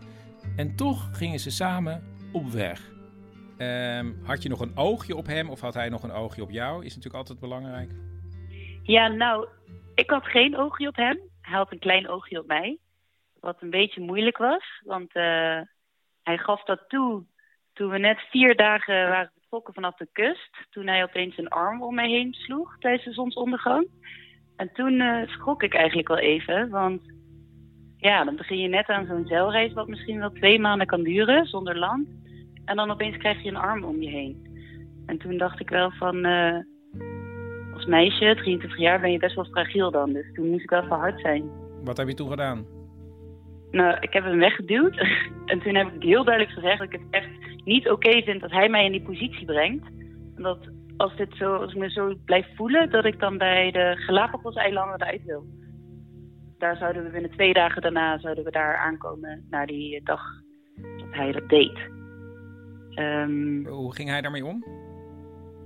[0.56, 2.90] En toch gingen ze samen op weg.
[3.62, 6.50] Um, had je nog een oogje op hem of had hij nog een oogje op
[6.50, 6.84] jou?
[6.84, 7.90] Is natuurlijk altijd belangrijk.
[8.82, 9.48] Ja, nou,
[9.94, 11.18] ik had geen oogje op hem.
[11.40, 12.78] Hij had een klein oogje op mij.
[13.40, 15.60] Wat een beetje moeilijk was, want uh,
[16.22, 17.24] hij gaf dat toe
[17.72, 20.56] toen we net vier dagen waren vertrokken vanaf de kust.
[20.70, 23.88] Toen hij opeens een arm om mij heen sloeg tijdens de zonsondergang.
[24.56, 27.02] En toen uh, schrok ik eigenlijk wel even, want
[27.96, 31.46] ja, dan begin je net aan zo'n zeilreis wat misschien wel twee maanden kan duren
[31.46, 32.08] zonder land.
[32.70, 34.46] En dan opeens krijg je een arm om je heen.
[35.06, 36.56] En toen dacht ik wel van, uh,
[37.74, 40.12] als meisje, 23 jaar, ben je best wel fragiel dan.
[40.12, 41.50] Dus toen moest ik wel hard zijn.
[41.84, 42.66] Wat heb je toen gedaan?
[43.70, 44.96] Nou, ik heb hem weggeduwd.
[45.52, 47.28] en toen heb ik heel duidelijk gezegd dat ik het echt
[47.64, 49.86] niet oké okay vind dat hij mij in die positie brengt.
[50.36, 50.58] En dat
[50.96, 55.00] als, dit zo, als ik me zo blijf voelen, dat ik dan bij de Galapagos-eilanden
[55.00, 55.44] eruit wil.
[56.58, 60.22] Daar zouden we binnen twee dagen daarna zouden we daar aankomen, naar die dag
[60.98, 61.98] dat hij dat deed.
[63.00, 64.64] Um, Hoe ging hij daarmee om?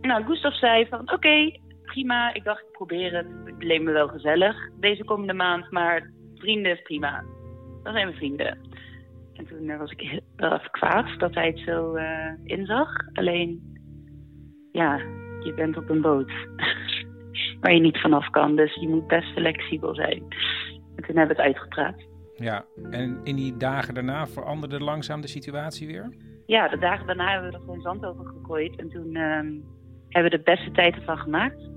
[0.00, 2.34] Nou, Gustav zei van oké, okay, prima.
[2.34, 3.26] Ik dacht ik probeer het.
[3.44, 7.24] Het leek me wel gezellig deze komende maand, maar vrienden is prima.
[7.82, 8.58] Dan zijn we vrienden.
[9.32, 12.88] En toen was ik wel even kwaad dat hij het zo uh, inzag.
[13.12, 13.78] Alleen,
[14.72, 14.96] ja,
[15.40, 16.32] je bent op een boot
[17.60, 18.56] waar je niet vanaf kan.
[18.56, 20.22] Dus je moet best flexibel zijn.
[20.96, 22.02] En toen hebben we het uitgepraat.
[22.36, 26.16] Ja, en in die dagen daarna veranderde langzaam de situatie weer?
[26.46, 28.76] Ja, de dagen daarna hebben we er gewoon zand over gegooid.
[28.76, 29.22] En toen uh,
[30.08, 31.70] hebben we de beste tijd ervan gemaakt.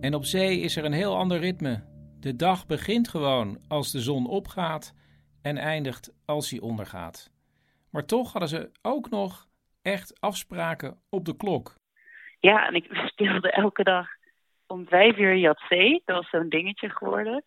[0.00, 1.84] En op zee is er een heel ander ritme.
[2.20, 4.94] De dag begint gewoon als de zon opgaat
[5.42, 7.30] en eindigt als hij ondergaat.
[7.90, 9.46] Maar toch hadden ze ook nog
[9.82, 11.74] echt afspraken op de klok.
[12.40, 14.08] Ja, en ik speelde elke dag
[14.66, 16.02] om vijf uur Jatzee.
[16.04, 17.44] Dat was zo'n dingetje geworden.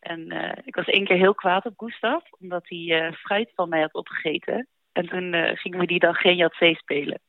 [0.00, 3.68] En uh, ik was één keer heel kwaad op Gustav, omdat hij uh, fruit van
[3.68, 4.68] mij had opgegeten.
[4.98, 7.20] En toen uh, gingen we die dag geen Jatzee spelen.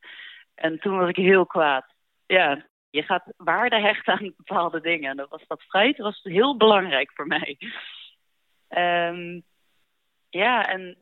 [0.55, 1.85] En toen was ik heel kwaad.
[2.25, 5.09] Ja, je gaat waarde hechten aan bepaalde dingen.
[5.09, 7.57] En dat was dat fruit was heel belangrijk voor mij.
[8.69, 9.43] Um,
[10.29, 10.97] ja, en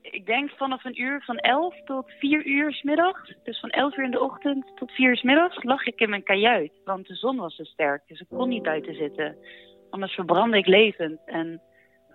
[0.00, 3.34] ik denk vanaf een uur van 11 tot 4 uur 's middags.
[3.44, 6.10] Dus van 11 uur in de ochtend tot 4 uur 's middags lag ik in
[6.10, 6.72] mijn kajuit.
[6.84, 9.36] Want de zon was zo sterk, dus ik kon niet buiten zitten.
[9.90, 11.20] Anders verbrandde ik levend.
[11.26, 11.60] En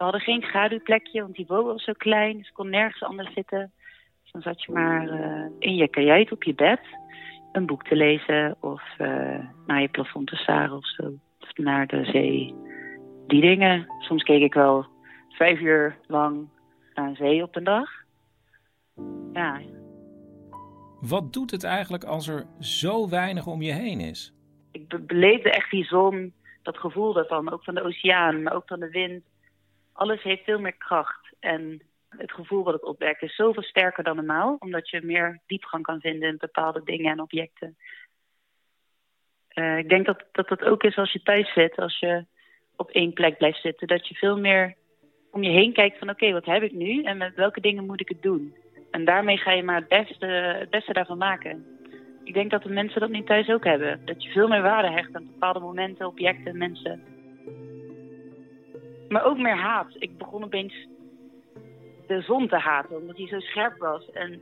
[0.01, 2.37] we hadden geen schaduwplekje, want die boot was zo klein.
[2.37, 3.71] Dus ik kon nergens anders zitten.
[4.23, 6.79] Dus dan zat je maar eh, in je kajuit op je bed.
[7.51, 11.03] Een boek te lezen of eh, naar je plafond te staren of zo.
[11.39, 12.55] Of naar de zee.
[13.27, 13.87] Die dingen.
[13.99, 14.85] Soms keek ik wel
[15.29, 16.49] vijf uur lang
[16.93, 17.89] naar een zee op een dag.
[19.33, 19.59] Ja,
[21.01, 24.33] Wat doet het eigenlijk als er zo weinig om je heen is?
[24.71, 28.67] ik be- beleefde echt die zon, dat gevoel daarvan, ook van de oceaan, maar ook
[28.67, 29.23] van de wind.
[30.01, 31.33] Alles heeft veel meer kracht.
[31.39, 35.83] En het gevoel wat het opwekt is zoveel sterker dan normaal, omdat je meer diepgang
[35.83, 37.77] kan vinden in bepaalde dingen en objecten.
[39.47, 42.25] Eh, ik denk dat, dat dat ook is als je thuis zit, als je
[42.75, 44.75] op één plek blijft zitten, dat je veel meer
[45.31, 48.01] om je heen kijkt van oké, wat heb ik nu en met welke dingen moet
[48.01, 48.55] ik het doen?
[48.91, 51.65] En daarmee ga je maar het beste, het beste daarvan maken.
[52.23, 54.05] Ik denk dat de mensen dat nu thuis ook hebben.
[54.05, 57.20] Dat je veel meer waarde hecht aan bepaalde momenten, objecten, mensen.
[59.11, 59.95] Maar ook meer haat.
[59.99, 60.87] Ik begon opeens
[62.07, 64.11] de zon te haten, omdat hij zo scherp was.
[64.11, 64.41] En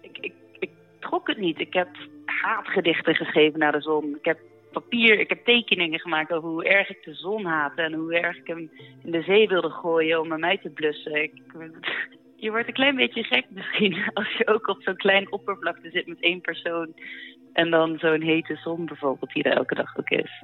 [0.00, 1.60] ik, ik, ik trok het niet.
[1.60, 1.88] Ik heb
[2.24, 4.16] haatgedichten geschreven naar de zon.
[4.16, 4.38] Ik heb
[4.72, 8.36] papier, ik heb tekeningen gemaakt over hoe erg ik de zon haatte en hoe erg
[8.36, 8.70] ik hem
[9.02, 11.22] in de zee wilde gooien om uit te blussen.
[11.22, 11.32] Ik,
[12.36, 16.06] je wordt een klein beetje gek misschien als je ook op zo'n klein oppervlakte zit
[16.06, 16.94] met één persoon.
[17.52, 20.42] En dan zo'n hete zon bijvoorbeeld, die er elke dag ook is.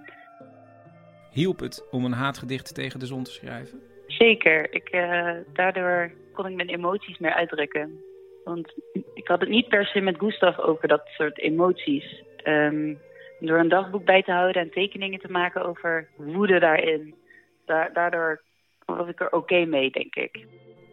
[1.39, 3.81] Hielp het om een haatgedicht tegen de zon te schrijven?
[4.07, 4.75] Zeker.
[4.75, 8.01] Ik, eh, daardoor kon ik mijn emoties meer uitdrukken.
[8.45, 8.75] Want
[9.15, 12.23] ik had het niet per se met Gustav over dat soort emoties.
[12.37, 12.95] Ehm,
[13.41, 17.15] door een dagboek bij te houden en tekeningen te maken over woede daarin.
[17.65, 18.43] Da- daardoor
[18.85, 20.47] was ik er oké mee, denk ik.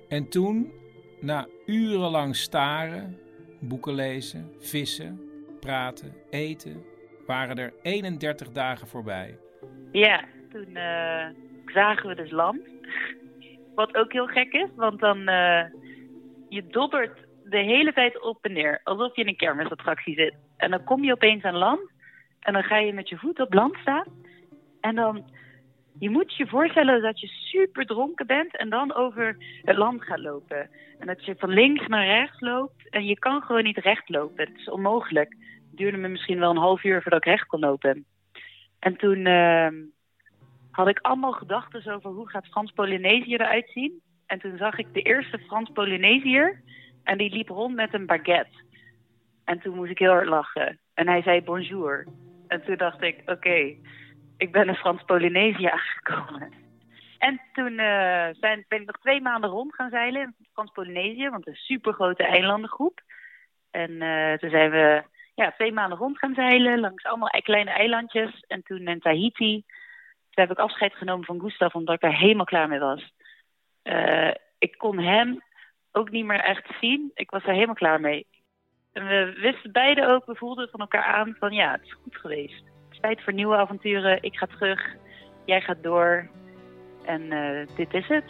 [0.10, 0.74] En toen,
[1.22, 3.20] na urenlang staren,
[3.60, 5.20] boeken lezen, vissen,
[5.60, 6.84] praten, eten,
[7.26, 9.38] waren er 31 dagen voorbij.
[9.92, 10.26] Ja,
[10.56, 11.26] toen eh,
[11.66, 12.60] zagen we dus land.
[13.76, 15.64] Wat ook heel gek is, want dan eh,
[16.50, 20.34] je dobbert de hele tijd op en neer, alsof je in een kermisattractie zit.
[20.58, 21.92] En dan kom je opeens aan land
[22.40, 24.06] en dan ga je met je voet op land staan.
[24.82, 25.26] En dan,
[26.00, 30.20] je moet je voorstellen dat je super dronken bent en dan over het land gaat
[30.20, 30.70] lopen.
[31.00, 34.48] En dat je van links naar rechts loopt en je kan gewoon niet recht lopen.
[34.48, 35.30] Het is onmogelijk.
[35.70, 38.06] Het duurde me misschien wel een half uur voordat ik recht kon lopen.
[38.80, 39.68] En toen eh,
[40.76, 44.02] had ik allemaal gedachten over hoe gaat Frans-Polynesië eruit zien.
[44.26, 46.62] En toen zag ik de eerste Frans-Polynesiër
[47.04, 48.64] en die liep rond met een baguette.
[49.44, 50.80] En toen moest ik heel hard lachen.
[50.94, 52.08] En hij zei bonjour.
[52.48, 53.76] En toen dacht ik, oké,
[54.38, 56.54] ik ben in Frans-Polynesië aangekomen.
[57.18, 61.46] En toen eh, zijn, ben ik nog twee maanden rond gaan zeilen in Frans-Polynesië, want
[61.46, 63.02] het is een supergrote eilandengroep.
[63.72, 65.04] En eh, toen zijn we
[65.36, 68.44] ja, twee maanden rond gaan zeilen langs allemaal kleine eilandjes.
[68.48, 69.64] En toen in Tahiti,
[70.36, 73.14] toen heb ik afscheid genomen van Gustav omdat ik er helemaal klaar mee was.
[73.82, 75.42] Eh, ik kon hem
[75.92, 77.12] ook niet meer echt zien.
[77.14, 78.28] Ik was er helemaal klaar mee.
[78.94, 82.16] En we wisten beide ook, we voelden van elkaar aan van ja, het is goed
[82.18, 82.64] geweest.
[82.66, 84.24] Het is tijd voor nieuwe avonturen.
[84.24, 84.96] Ik ga terug,
[85.46, 86.30] jij gaat door.
[87.06, 88.26] En eh, dit is het.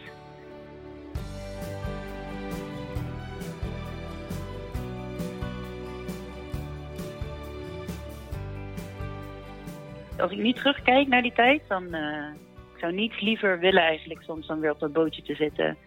[10.19, 12.27] Als ik niet terugkijk naar die tijd, dan eh,
[12.73, 15.77] ik zou niets liever willen eigenlijk soms dan weer op dat bootje te zitten.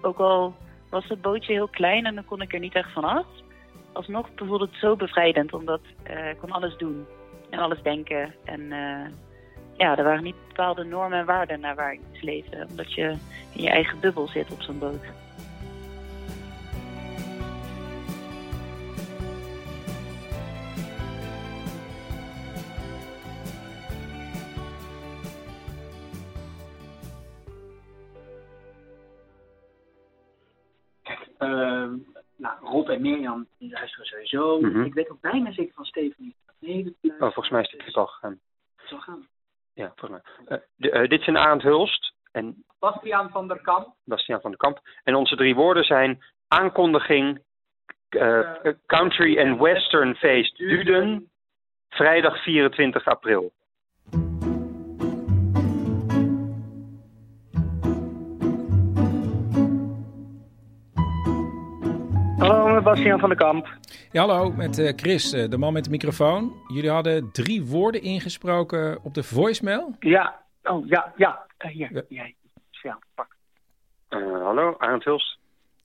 [0.00, 0.54] Ook al
[0.90, 3.26] was het bootje heel klein en dan kon ik er niet echt van af.
[3.92, 7.06] Alsnog voelde het zo bevrijdend, omdat eh, ik kon alles doen
[7.50, 8.34] en alles denken.
[8.44, 9.12] En eh,
[9.76, 12.66] ja, er waren niet bepaalde normen en waarden naar waar ik moest leven.
[12.70, 13.16] Omdat je
[13.54, 15.04] in je eigen bubbel zit op zo'n boot.
[31.38, 34.60] Nou, Rob en Mirjam die luisteren sowieso.
[34.60, 34.80] Mhm.
[34.84, 36.34] Ik weet ook bijna zeker van Stephanie.
[36.60, 38.40] Nee, dat Oh, volgens mij is dit al gegaan.
[38.76, 39.26] zal gaan.
[39.74, 40.56] Ja, volgens mij.
[40.58, 43.94] Eh, de- eh, dit is een Arend Hulst en Bastiaan van der Kamp.
[44.04, 44.80] Bastiaan van der Kamp.
[45.04, 47.42] En onze drie woorden zijn aankondiging,
[48.08, 48.50] eh,
[48.86, 51.30] country en western feest Duden,
[51.88, 53.52] vrijdag 24 april.
[62.84, 63.68] Met Bastiaan van der Kamp.
[64.12, 66.52] Ja, hallo, met eh, Chris, eh, de man met de microfoon.
[66.74, 69.96] Jullie hadden drie woorden ingesproken op de voicemail.
[70.00, 71.46] Ja, oh ja, ja.
[71.58, 72.34] Eh, hier, jij.
[72.70, 73.36] Ja, pak.
[74.08, 75.04] Eh, hallo, Arend.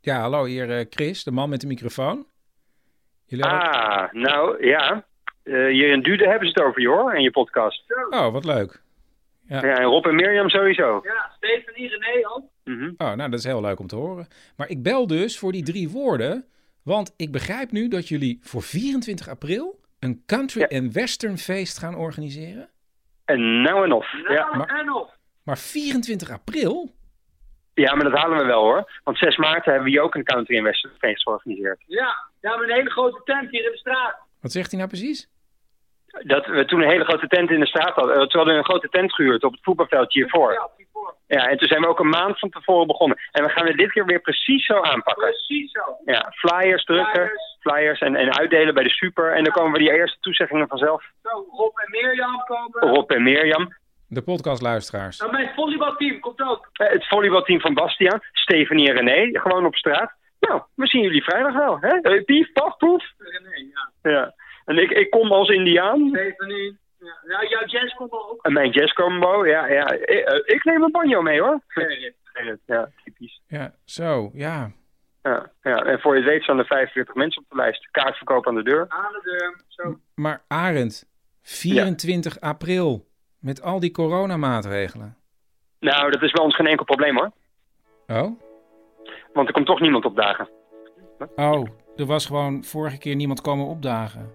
[0.02, 2.26] Ja, hallo, hier eh, Chris, de man met de microfoon.
[3.26, 5.06] Jullie hadden- Ah, nou ja.
[5.44, 7.84] Eh, hier in Dude hebben ze het over je hoor, in je podcast.
[8.10, 8.82] Oh, wat leuk.
[9.48, 11.00] Ja, en Rob en Mirjam sowieso.
[11.04, 12.44] Ja, Stephanie, René ook.
[12.64, 12.91] Mhm.
[12.98, 14.28] Oh, nou, dat is heel leuk om te horen.
[14.58, 16.46] Maar ik bel dus voor die drie woorden,
[16.84, 21.96] want ik begrijp nu dat jullie voor 24 april een country en western feest gaan
[21.96, 22.70] organiseren.
[23.26, 24.12] En nou en of.
[24.28, 24.56] ja.
[24.56, 25.18] Nou, en nog.
[25.44, 26.92] Maar 24 april?
[27.74, 28.92] ja, maar dat halen we wel hoor.
[29.04, 31.84] Want 6 maart hebben we hier ook een country en western feest georganiseerd.
[31.88, 34.16] Ja, we hebben een hele grote tent hier in de straat.
[34.42, 35.30] Wat zegt hij nou precies?
[36.22, 38.14] Dat we toen een hele grote tent in de straat hadden.
[38.16, 40.70] Eh, Toen hadden we een grote tent gehuurd op het voetbalveldje hiervoor.
[41.28, 43.18] Ja, en toen zijn we ook een maand van tevoren begonnen.
[43.32, 45.24] En we gaan het dit keer weer precies zo aanpakken.
[45.28, 45.82] Precies zo.
[46.05, 47.57] Ja, flyers drukken, Flyers.
[47.59, 49.32] flyers en, en uitdelen bij de super.
[49.34, 51.03] En dan komen we die eerste toezeggingen vanzelf.
[51.24, 52.95] Zo, Rob en Mirjam komen.
[52.95, 53.74] Rob en Mirjam.
[54.07, 55.20] De podcastluisteraars.
[55.20, 56.70] Nou, mijn volleybalteam komt ook.
[56.74, 60.11] Eh, Het volleybalteam van Bastiaan, Stefanie en René, gewoon op straat.
[60.39, 61.89] Nou, we zien jullie vrijdag wel, hè?
[62.01, 63.03] Eh, Pief, paf, poef.
[63.18, 64.11] René, ja.
[64.11, 64.34] Ja.
[64.66, 66.09] En ik, ik kom als Indiaan.
[66.09, 66.78] Stephanie.
[66.99, 68.45] Ja, ja jouw jazz komt ook.
[68.45, 69.91] En mijn jazzcombo, ja, ja.
[69.91, 71.59] Ik, eh, ik neem een banjo mee, hoor.
[72.66, 73.41] Ja, typisch.
[73.47, 74.72] Ja, zo, ja.
[75.22, 77.88] Ja, ja, en voor je weet staan er 45 mensen op de lijst.
[77.91, 78.86] Kaartverkoop aan de deur.
[78.88, 79.61] Aan de deur.
[79.68, 79.99] Zo.
[80.16, 81.09] Maar Arend,
[81.41, 83.07] 24 april,
[83.39, 85.18] met al die coronamaatregelen.
[85.80, 87.32] Nou, dat is bij ons geen enkel probleem, hoor.
[88.07, 88.39] Oh?
[89.34, 90.49] Want er komt toch niemand opdagen.
[91.36, 94.32] Oh, er was gewoon vorige keer niemand komen opdagen.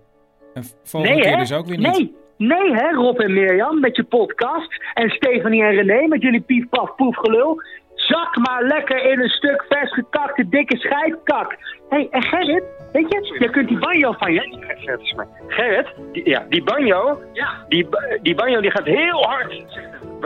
[0.55, 1.39] En volgende Nee, keer hè?
[1.39, 1.87] dus ook weer niet.
[1.87, 4.83] Nee, nee hè, Rob en Mirjam met je podcast.
[4.95, 7.63] En Stephanie en René met jullie pief, paf, poef gelul.
[7.95, 11.51] Zak maar lekker in een stuk vers gekakte dikke scheidkak.
[11.89, 14.57] Hé, hey, en Gerrit, weet je, je kunt die banjo van je...
[14.61, 15.27] Gerrit is maar.
[15.49, 17.49] Gerrit, die, ja, die banjo, Ja.
[17.69, 17.89] die,
[18.23, 19.65] die banjo die gaat heel hard.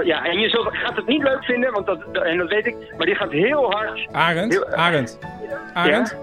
[0.05, 2.77] Ja, en je zult, gaat het niet leuk vinden, want dat, en dat weet ik,
[2.97, 4.07] maar die gaat heel hard.
[4.13, 5.19] Arend, Heel- Arend,
[5.75, 6.19] Arend,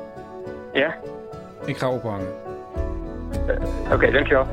[0.74, 0.96] Ja?
[1.66, 2.28] ik ga ophangen.
[3.92, 4.48] Oké, dankjewel.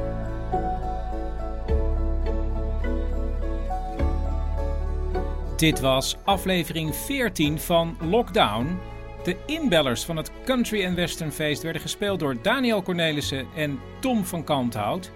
[5.56, 8.78] Dit was aflevering 14 van Lockdown.
[9.22, 14.24] De inbellers van het Country and Western Feest werden gespeeld door Daniel Cornelissen en Tom
[14.24, 15.10] van Kanthout.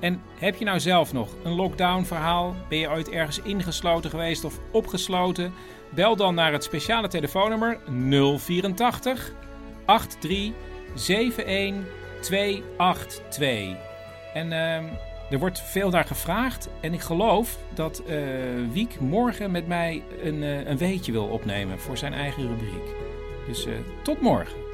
[0.00, 2.54] En heb je nou zelf nog een lockdown verhaal?
[2.68, 5.52] Ben je ooit ergens ingesloten geweest of opgesloten?
[5.94, 7.78] Bel dan naar het speciale telefoonnummer
[8.38, 9.32] 084
[9.84, 10.52] 83
[10.96, 11.84] 71
[12.20, 13.76] 282.
[14.34, 14.84] En ehm,
[15.30, 16.68] er wordt veel naar gevraagd.
[16.80, 18.16] En ik geloof dat eh,
[18.72, 22.94] Wiek morgen met mij een, eh, een weetje wil opnemen voor zijn eigen rubriek.
[23.46, 24.64] Dus eh, tot morgen.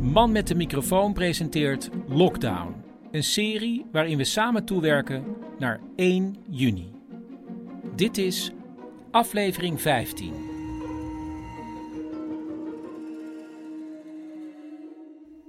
[0.00, 2.74] Man met de microfoon presenteert Lockdown.
[3.10, 5.24] Een serie waarin we samen toewerken
[5.58, 6.95] naar 1 juni.
[7.96, 8.50] Dit is
[9.10, 10.32] aflevering 15.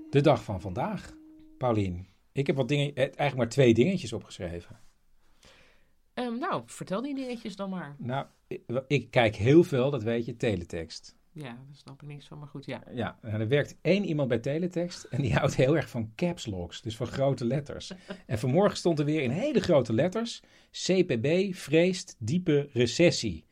[0.09, 1.13] De dag van vandaag.
[1.57, 4.79] Paulien, ik heb wat dingen, eh, eigenlijk maar twee dingetjes opgeschreven.
[6.13, 7.95] Ehm, nou, vertel die dingetjes dan maar.
[7.99, 11.16] Nou, ik, ik kijk heel veel, dat weet je, teletext.
[11.37, 12.83] Ja, daar snap ik niks van, maar goed, ja.
[12.93, 16.45] Ja, en er werkt één iemand bij teletext en die houdt heel erg van caps
[16.45, 17.93] locks, dus van grote letters.
[18.25, 23.45] En vanmorgen stond er weer in hele grote letters: CPB vreest diepe recessie.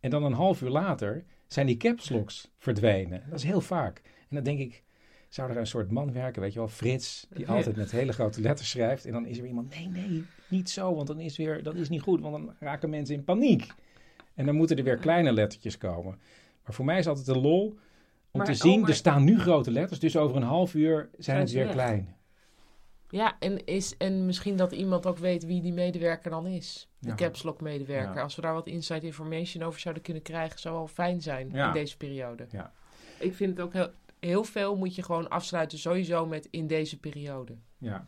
[0.00, 3.22] En dan een half uur later zijn die caps locks verdwenen.
[3.28, 4.00] Dat is heel vaak.
[4.04, 4.82] En dan denk ik,
[5.28, 8.40] zou er een soort man werken, weet je wel, Frits, die altijd met hele grote
[8.40, 9.04] letters schrijft.
[9.04, 11.88] En dan is er iemand, nee, nee, niet zo, want dan is weer, dat is
[11.88, 13.66] niet goed, want dan raken mensen in paniek.
[14.34, 16.18] En dan moeten er weer kleine lettertjes komen.
[16.64, 17.78] Maar voor mij is altijd de lol om
[18.32, 21.10] Maar- te oh, zien, maar- er staan nu grote letters, dus over een half uur
[21.18, 22.16] zijn het ze weer klein.
[23.08, 26.88] Ja, en, is, en misschien dat iemand ook weet wie die medewerker dan is.
[26.98, 27.14] De Ja.
[27.14, 28.14] caps lock medewerker.
[28.14, 28.22] Ja.
[28.22, 31.66] Als we daar wat inside information over zouden kunnen krijgen, zou wel fijn zijn Ja.
[31.66, 32.46] in deze periode.
[32.50, 32.72] Ja.
[33.18, 33.90] Ik vind het ook heel,
[34.20, 37.56] heel veel moet je gewoon afsluiten sowieso met in deze periode.
[37.78, 38.06] Ja.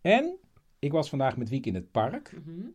[0.00, 0.36] En
[0.78, 2.32] ik was vandaag met Wiek in het park.
[2.44, 2.66] Mhm.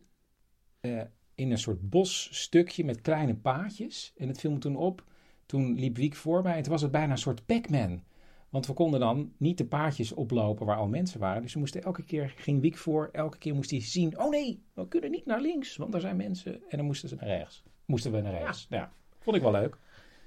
[0.80, 1.00] eh,
[1.34, 4.12] in een soort bosstukje met kleine paadjes.
[4.16, 5.04] En het viel me toen op.
[5.46, 8.02] Toen liep Wiek voor mij en toen was het bijna een soort Pac-Man.
[8.48, 11.42] Want we konden dan niet de paadjes oplopen waar al mensen waren.
[11.42, 14.18] Dus we moesten elke keer, ging Wiek voor, elke keer moest hij zien...
[14.18, 16.52] Oh nee, we kunnen niet naar links, want daar zijn mensen.
[16.68, 17.62] En dan moesten ze naar rechts.
[17.84, 18.66] Moesten we naar rechts.
[18.70, 19.78] Ja, vond ik wel leuk.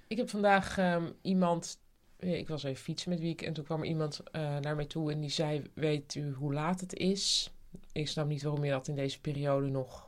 [0.08, 1.80] Ik heb vandaag ehm, iemand.
[2.18, 4.86] eh, Ik was even fietsen met Wiek en toen kwam er iemand eh, naar mij
[4.86, 7.54] toe en die zei: Weet u hoe laat het is?
[7.92, 10.05] Ik snap niet waarom je dat in deze periode nog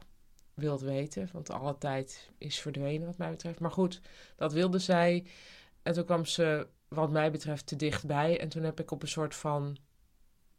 [0.58, 3.60] wilt weten, want alle tijd is verdwenen, wat mij betreft.
[3.60, 4.02] Maar goed,
[4.36, 5.26] dat wilde zij.
[5.84, 8.40] En toen kwam ze, wat mij betreft, te dichtbij.
[8.40, 9.78] En toen heb ik op een soort van,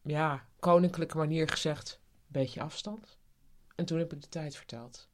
[0.03, 3.19] ja, koninklijke manier gezegd: beetje afstand.
[3.75, 5.09] En toen heb ik de tijd verteld.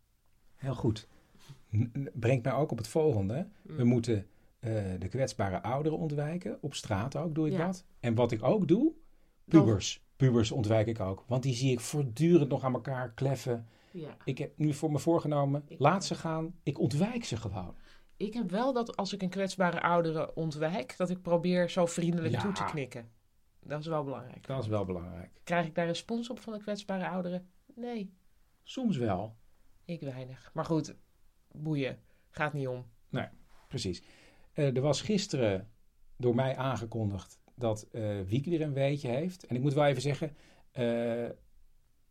[0.55, 1.07] Heel goed.
[2.13, 3.49] Brengt mij ook op het volgende.
[3.63, 3.89] We Mm.
[3.89, 4.27] moeten
[4.61, 6.59] eh, de kwetsbare ouderen ontwijken.
[6.61, 7.67] Op straat ook doe ik Ja.
[7.67, 7.85] dat.
[8.01, 8.93] En wat ik ook doe,
[9.45, 10.03] pubers.
[10.17, 11.25] Pubers ontwijk ik ook.
[11.27, 13.69] Want die zie ik voortdurend nog aan elkaar kleffen.
[14.01, 14.17] Ja.
[14.25, 16.55] Ik heb nu voor me voorgenomen, laat ze gaan.
[16.63, 17.77] Ik ontwijk ze gewoon.
[18.17, 22.35] Ik heb wel dat als ik een kwetsbare oudere ontwijk, dat ik probeer zo vriendelijk
[22.35, 22.41] Ja.
[22.41, 23.11] toe te knikken.
[23.61, 24.47] Dat is wel belangrijk.
[24.47, 25.41] Dat is wel belangrijk.
[25.45, 27.49] Krijg ik daar respons op van de kwetsbare ouderen?
[27.75, 28.15] Nee,
[28.63, 29.37] Soms wel.
[29.85, 30.51] ik weinig.
[30.55, 30.95] Maar goed,
[31.53, 31.99] boeien.
[32.31, 32.87] Gaat niet om.
[33.09, 33.29] Nee,
[33.69, 34.03] precies.
[34.53, 35.71] Eh, er was gisteren
[36.17, 39.47] door mij aangekondigd dat eh Wiek weer een weetje heeft.
[39.47, 40.37] En ik moet wel even zeggen,
[40.71, 41.29] eh,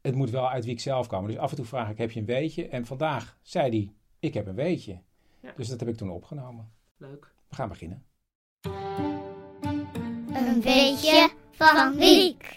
[0.04, 1.30] het moet wel uit Wiek zelf komen.
[1.30, 2.68] Dus af en toe vraag ik, heb je een weetje?
[2.68, 5.02] En vandaag zei hij, ik heb een weetje.
[5.42, 5.54] Ja.
[5.56, 6.72] Dus dat heb ik toen opgenomen.
[6.98, 7.34] Leuk.
[7.50, 8.04] We gaan beginnen.
[10.34, 12.56] Een beetje van Wiek.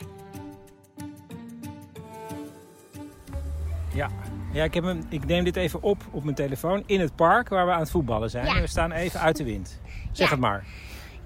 [3.95, 4.11] Ja,
[4.53, 7.49] ja ik, heb hem, ik neem dit even op op mijn telefoon in het park
[7.49, 8.47] waar we aan het voetballen zijn.
[8.47, 8.55] Ja.
[8.55, 9.81] En we staan even uit de wind.
[10.13, 10.33] Zeg Ja.
[10.33, 10.67] het maar.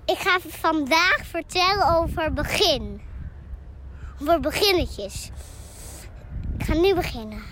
[0.04, 3.00] Ik ga vandaag vertellen over begin.
[4.20, 5.30] Over beginnetjes.
[6.60, 7.42] Ik ga nu beginnen.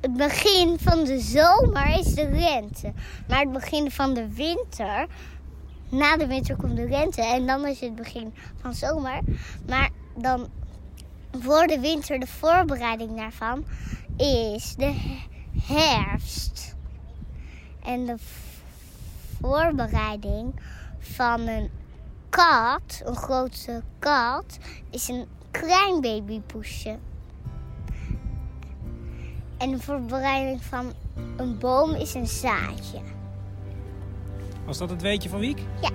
[0.00, 2.92] Het begin van de zomer is de lente.
[3.28, 5.06] Maar het begin van de winter...
[5.88, 9.20] Na de winter komt de lente en dan is het begin van zomer.
[9.68, 10.48] Maar dan
[11.40, 13.64] voor de winter, de voorbereiding daarvan,
[14.16, 14.94] is de
[15.62, 16.74] herfst.
[17.84, 18.16] En de
[19.40, 20.60] voorbereiding
[20.98, 21.70] van een
[22.28, 24.58] kat, een grote kat,
[24.90, 25.26] is een
[25.60, 26.98] klein babypoesje.
[29.58, 30.92] En de voorbereiding van
[31.36, 33.00] een boom is een zaadje.
[34.64, 35.58] Was dat het weetje van Wiek?
[35.80, 35.90] Ja.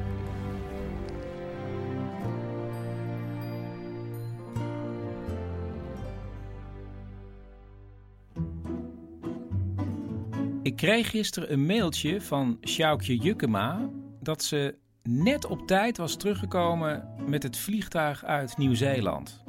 [10.64, 13.90] Ik kreeg gisteren een mailtje van Sjoukje Jukkema
[14.20, 19.44] dat ze net op tijd was teruggekomen met het vliegtuig uit Nieuw-Zeeland.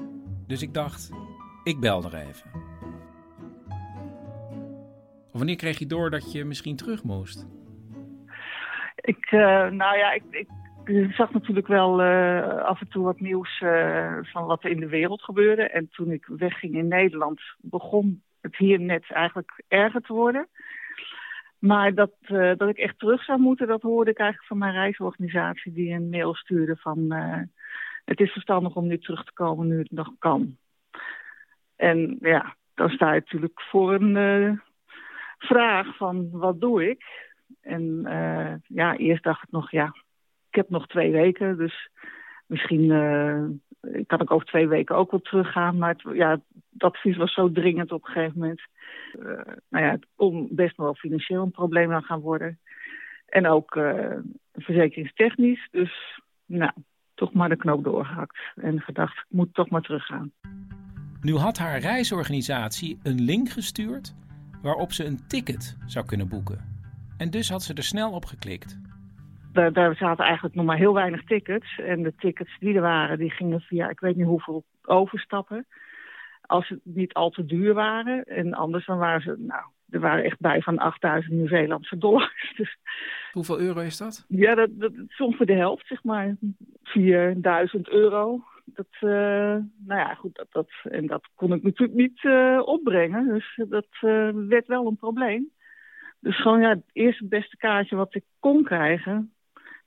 [0.47, 1.11] Dus ik dacht,
[1.65, 2.51] ik bel er even.
[5.33, 7.47] Wanneer kreeg je door dat je misschien terug moest?
[8.97, 10.49] Ik, eh, nou ja, ik, ik
[11.13, 14.89] zag natuurlijk wel eh, af en toe wat nieuws eh, van wat er in de
[14.89, 15.63] wereld gebeurde.
[15.63, 20.49] En toen ik wegging in Nederland, begon het hier net eigenlijk erger te worden.
[21.63, 24.73] Maar dat, eh, dat ik echt terug zou moeten, dat hoorde ik eigenlijk van mijn
[24.73, 27.13] reisorganisatie die een mail stuurde van...
[27.13, 27.41] eh,
[28.05, 30.57] het is verstandig om nu terug te komen nu het nog kan.
[31.77, 34.59] En ja, dan sta je natuurlijk voor een eh,
[35.39, 37.05] vraag van wat doe ik?
[37.61, 38.03] En
[38.67, 39.95] ja, eerst dacht ik nog, ja,
[40.49, 41.91] ik heb nog twee weken, dus
[42.47, 42.91] misschien
[44.07, 45.79] kan ik over twee weken ook wel teruggaan.
[45.79, 46.31] Maar het, ja,
[46.73, 48.61] het advies was zo dringend op een gegeven moment.
[49.13, 52.59] Eh, nou ja, het kon best wel financieel een probleem aan gaan worden.
[53.27, 54.17] En ook eh,
[54.53, 55.69] verzekeringstechnisch.
[55.71, 56.73] Dus nou,
[57.15, 58.39] toch maar de knoop doorgehakt.
[58.55, 60.33] En gedacht, ik moet toch maar teruggaan.
[61.21, 64.15] Nu had haar reisorganisatie een link gestuurd
[64.63, 66.71] waarop ze een ticket zou kunnen boeken.
[67.17, 68.79] En dus had ze er snel op geklikt.
[69.53, 71.79] Daar, daar zaten eigenlijk nog maar heel weinig tickets.
[71.79, 75.67] En de tickets die er waren, die gingen via ik weet niet hoeveel overstappen.
[76.41, 78.25] Als ze niet al te duur waren.
[78.25, 82.53] En anders dan waren ze, nou, er waren echt bij van 8000 Nieuw-Zeelandse dollars.
[82.57, 82.77] Dus
[83.33, 84.25] Hoeveel euro is dat?
[84.29, 86.37] ja, dat, dat is ongeveer de helft, zeg maar.
[86.83, 88.45] 4000 euro.
[88.65, 93.29] Dat, eh, nou ja, goed, dat, dat, en dat kon ik natuurlijk niet eh, opbrengen.
[93.29, 95.51] Dus dat eh, werd wel een probleem.
[96.21, 99.33] Dus gewoon ja, het eerste beste kaartje wat ik kon krijgen,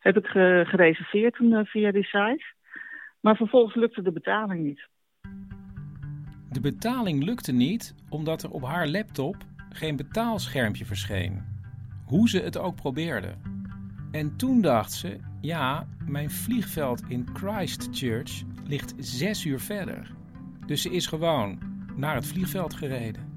[0.05, 2.43] heb ik ge- gereserveerd toen eh, via die site.
[3.19, 4.87] Maar vervolgens lukte de betaling niet.
[6.51, 9.35] De betaling lukte niet omdat er op haar laptop
[9.69, 11.43] geen betaalschermpje verscheen.
[12.05, 13.33] Hoe ze het ook probeerde.
[14.11, 20.11] En toen dacht ze: ja, mijn vliegveld in Christchurch ligt zes uur verder.
[20.65, 21.59] Dus ze is gewoon
[21.95, 23.33] naar het vliegveld gereden.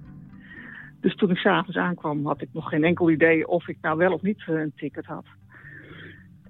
[1.00, 4.12] Dus toen ik s'avonds aankwam, had ik nog geen enkel idee of ik nou wel
[4.12, 5.24] of niet eh, een ticket had.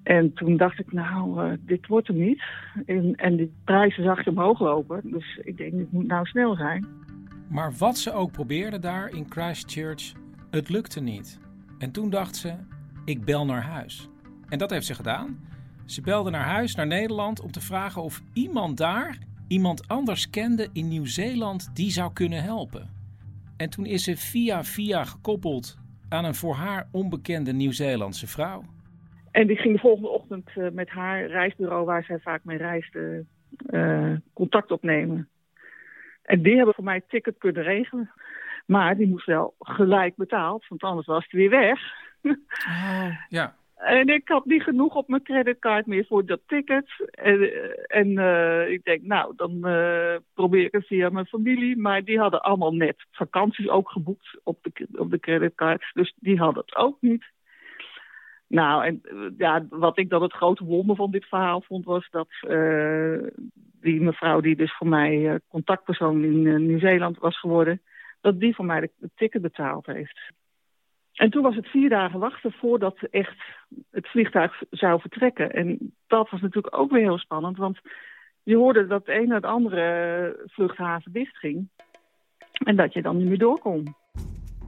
[0.09, 2.43] En toen dacht ik, nou, eh, dit wordt hem niet.
[2.87, 5.01] En, en de prijzen zag je omhoog lopen.
[5.05, 6.87] Dus ik denk, het moet nou snel zijn.
[7.49, 10.13] Maar wat ze ook probeerde daar in Christchurch,
[10.51, 11.41] het lukte niet.
[11.79, 12.55] En toen dacht ze:
[13.05, 14.09] ik bel naar huis.
[14.49, 15.39] En dat heeft ze gedaan.
[15.85, 19.19] Ze belde naar huis, naar Nederland, om te vragen of iemand daar
[19.49, 22.91] iemand anders kende in Nieuw-Zeeland die zou kunnen helpen.
[23.57, 25.79] En toen is ze via via gekoppeld
[26.09, 28.65] aan een voor haar onbekende Nieuw-Zeelandse vrouw.
[29.39, 33.25] En die ging de volgende ochtend eh, met haar reisbureau, waar zij vaak mee reisde,
[33.67, 35.29] eh, contact opnemen.
[36.23, 38.11] En die hebben voor mij het ticket kunnen regelen.
[38.67, 41.81] Maar die moest wel gelijk betaald, want anders was het weer weg.
[43.29, 43.55] Ja.
[43.77, 47.09] En ik had niet genoeg op mijn creditcard meer voor dat ticket.
[47.11, 47.51] En,
[47.87, 51.77] en eh, ik denk, nou, dan eh, probeer ik het via mijn familie.
[51.77, 55.91] Maar die hadden allemaal net vakanties ook geboekt op de, op de creditcard.
[55.93, 57.25] Dus die hadden het ook niet.
[58.49, 62.09] Nou, en eh, ja, wat ik dan het grote wonder van dit verhaal vond, was
[62.11, 63.17] dat eh,
[63.81, 67.83] die mevrouw die dus voor mij eh, contactpersoon in Nieuw-Zeeland was geworden,
[68.21, 70.21] dat die voor mij de, ticket betaald heeft.
[71.13, 73.37] En toen was het vier dagen wachten voordat echt
[73.91, 75.51] het vliegtuig zou vertrekken.
[75.51, 77.79] En dat was natuurlijk ook weer heel spannend, want
[78.43, 81.69] je hoorde dat de ene naar de andere vluchthaven dichtging.
[82.53, 83.95] En dat je dan niet meer door kon.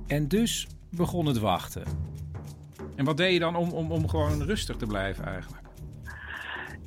[0.07, 1.83] En dus begon het wachten.
[3.01, 5.63] En wat deed je dan om, om, om gewoon rustig te blijven eigenlijk?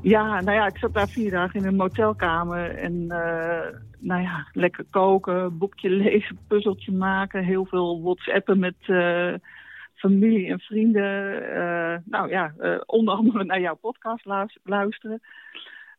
[0.02, 4.48] Ja, nou ja, ik zat daar vier dagen in een motelkamer en uh, nou ja,
[4.52, 9.34] lekker koken, boekje lezen, puzzeltje maken, heel veel whatsappen met uh,
[9.94, 11.44] familie en vrienden.
[11.44, 12.54] Uh, nou ja,
[12.86, 14.26] onder andere naar jouw podcast
[14.64, 15.22] luisteren.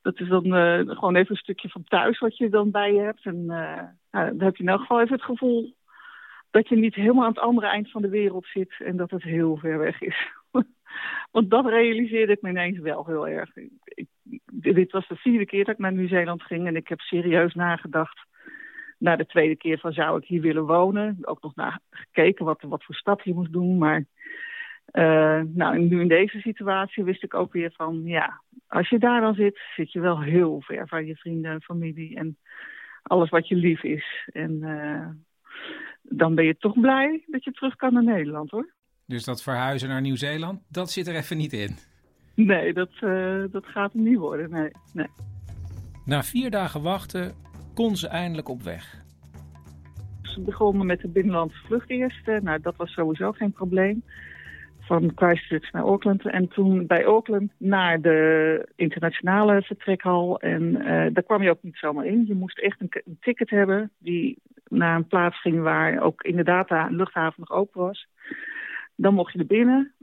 [0.02, 0.42] Dat is dan
[0.88, 3.24] gewoon even een stukje van thuis wat je dan bij je hebt.
[3.24, 5.74] En nou, dan heb je in elk geval even het gevoel
[6.54, 9.22] dat je niet helemaal aan het andere eind van de wereld zit en dat het
[9.22, 10.28] heel ver weg is.
[11.32, 13.56] Want dat realiseerde ik me ineens wel heel erg.
[13.84, 14.08] Ik,
[14.52, 18.26] dit was de vierde keer dat ik naar Nieuw-Zeeland ging en ik heb serieus nagedacht.
[18.98, 21.18] Na de tweede keer van zou ik hier willen wonen.
[21.20, 23.78] Ook nog naar gekeken wat, wat voor stap je moest doen.
[23.78, 24.04] Maar
[24.92, 28.02] uh, nou, nu in deze situatie wist ik ook weer van...
[28.04, 31.62] ja, als je daar dan zit, zit je wel heel ver van je vrienden en
[31.62, 32.16] familie...
[32.16, 32.38] en
[33.02, 34.28] alles wat je lief is.
[34.32, 35.08] En uh,
[36.08, 38.72] dan ben je toch blij dat je terug kan naar Nederland, hoor.
[39.06, 41.76] Dus dat verhuizen naar Nieuw-Zeeland, dat zit er even niet in?
[42.34, 45.08] Nee, dat, uh, dat gaat hem niet worden, nee, nee.
[46.04, 47.32] Na vier dagen wachten
[47.74, 49.02] kon ze eindelijk op weg.
[50.22, 52.26] Ze begonnen met de binnenlandse vlucht eerst.
[52.26, 54.02] Nou, dat was sowieso geen probleem.
[54.80, 56.26] Van Christchurch naar Auckland.
[56.26, 60.40] En toen bij Auckland naar de internationale vertrekhal.
[60.40, 62.24] En uh, daar kwam je ook niet zomaar in.
[62.26, 64.38] Je moest echt een, een ticket hebben die
[64.70, 68.06] naar een plaats ging waar ook inderdaad de luchthaven nog open was.
[68.96, 69.94] Dan mocht je er binnen.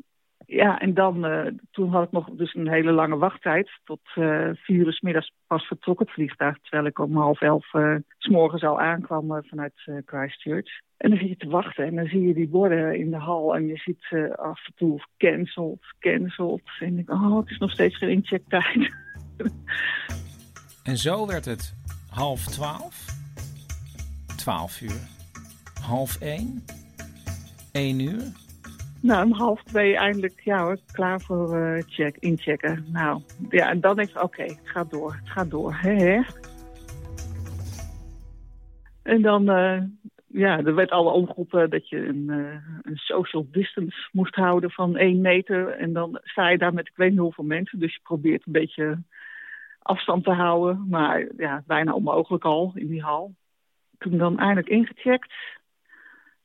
[0.45, 3.69] Ja, en dan, uh, toen had ik nog dus een hele lange wachttijd.
[3.83, 6.57] Tot uh, vier uur s middags pas vertrok het vliegtuig.
[6.61, 9.73] Terwijl ik om half elf uh, s morgens al aankwam vanuit
[10.05, 10.81] Christchurch.
[10.97, 13.55] En dan zit je te wachten en dan zie je die borden in de hal.
[13.55, 16.61] En je ziet af en toe cancelled, cancelled.
[16.79, 18.95] En ik denk, oh, het is nog steeds geen inchecktijd.
[20.83, 21.75] en zo werd het
[22.09, 23.10] half twaalf,
[24.41, 25.01] twaalf uur,
[25.81, 26.63] half één,
[27.71, 28.23] één uur.
[29.01, 32.85] Nou, om half twee eindelijk, ja hoor, klaar voor uh, check, inchecken.
[32.91, 36.21] Nou, ja, en dan denk ik, oké, het gaat door, het gaat door, hè.
[39.03, 39.81] En dan, uh,
[40.27, 44.97] ja, er werd alle omgeroepen dat je een, uh, een social distance moest houden van
[44.97, 45.69] één meter.
[45.69, 48.51] En dan sta je daar met ik weet niet hoeveel mensen, dus je probeert een
[48.51, 49.03] beetje
[49.79, 50.85] afstand te houden.
[50.89, 53.33] Maar ja, bijna onmogelijk al in die hal.
[54.01, 55.33] Toen dan eindelijk ingecheckt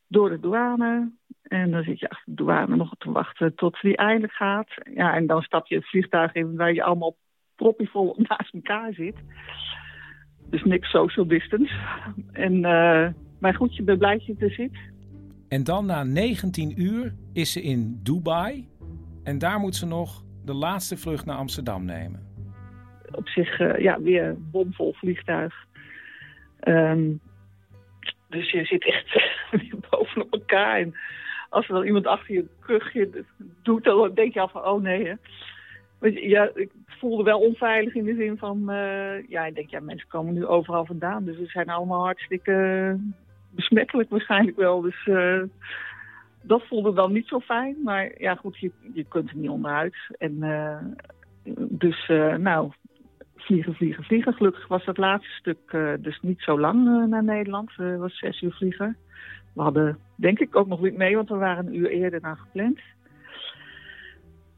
[0.09, 1.13] door de douane.
[1.43, 4.69] En dan zit je achter de douane nog te wachten tot die eindelijk gaat.
[4.95, 7.17] Ja, en dan stap je het vliegtuig in waar je allemaal
[7.55, 9.17] proppievol naast elkaar zit.
[10.51, 11.75] Dus niks social distance.
[12.33, 13.09] En, uh,
[13.41, 14.79] maar goed, je bent blij dat je er zit.
[15.49, 18.69] En dan na 19 uur is ze in Dubai.
[19.25, 22.21] En daar moet ze nog de laatste vlucht naar Amsterdam nemen.
[23.11, 25.55] Op zich, uh, ja, weer een bomvol vliegtuig.
[26.69, 27.21] Um,
[28.29, 29.35] dus je zit echt
[29.91, 30.79] bovenop elkaar.
[30.79, 30.95] En
[31.49, 33.25] als er dan iemand achter je rugje
[33.63, 35.07] doet, dan denk je al van, oh nee.
[35.07, 35.15] Hè.
[36.09, 40.09] Ja, ik voelde wel onveilig in de zin van, uh, ja, ik denk, ja, mensen
[40.09, 41.25] komen nu overal vandaan.
[41.25, 42.99] Dus ze zijn allemaal hartstikke
[43.51, 44.81] besmettelijk waarschijnlijk wel.
[44.81, 45.43] Dus uh,
[46.43, 47.77] dat voelde dan niet zo fijn.
[47.85, 49.97] Maar ja, goed, je, je kunt er niet onderuit.
[50.19, 50.79] En uh,
[51.69, 52.07] dus,
[52.39, 52.71] nou,
[53.47, 54.35] vliegen, vliegen, vliegen.
[54.35, 57.71] Gelukkig was dat laatste stuk uh, dus niet zo lang uh, naar Nederland.
[57.77, 58.97] Het uh, was zes uur vliegen.
[59.53, 62.37] We hadden denk ik ook nog niet mee, want we waren een uur eerder dan
[62.37, 62.81] gepland.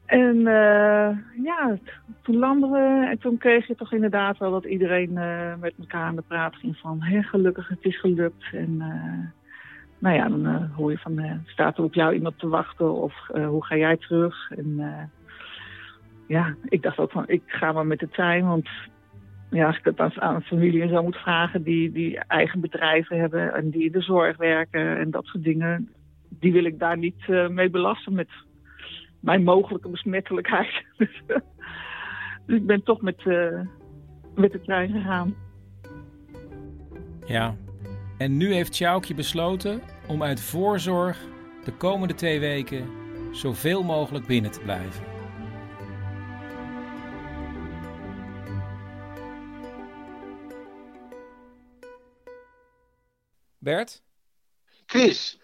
[0.05, 0.39] En
[1.43, 1.77] ja,
[2.21, 5.13] toen landen we en toen kreeg je toch inderdaad wel dat iedereen
[5.59, 7.01] met elkaar aan de praat ging van...
[7.01, 8.53] Hé, gelukkig, het is gelukt.
[8.53, 8.77] En
[9.99, 13.65] nou ja, dan hoor je van, staat er op jou iemand te wachten of hoe
[13.65, 14.51] ga jij terug?
[14.51, 14.79] En
[16.29, 18.45] ja, ik dacht ook van, ik ga maar met de trein.
[18.47, 18.69] Want
[19.49, 23.19] ja, als ik het aan, aan familie en zo moet vragen die, die eigen bedrijven
[23.19, 25.89] hebben en die in de zorg werken en dat soort dingen,
[26.29, 28.29] die wil ik daar niet uh, mee belasten met
[29.19, 30.85] mijn mogelijke besmettelijkheid.
[32.45, 33.61] dus ik ben toch met, uh,
[34.35, 35.35] met de trein gegaan.
[37.25, 37.55] Ja.
[38.17, 41.17] En nu heeft Sjoukje besloten om uit voorzorg
[41.63, 42.85] de komende twee weken
[43.31, 45.18] zoveel mogelijk binnen te blijven.
[53.59, 54.03] Bert?
[54.85, 55.39] Chris,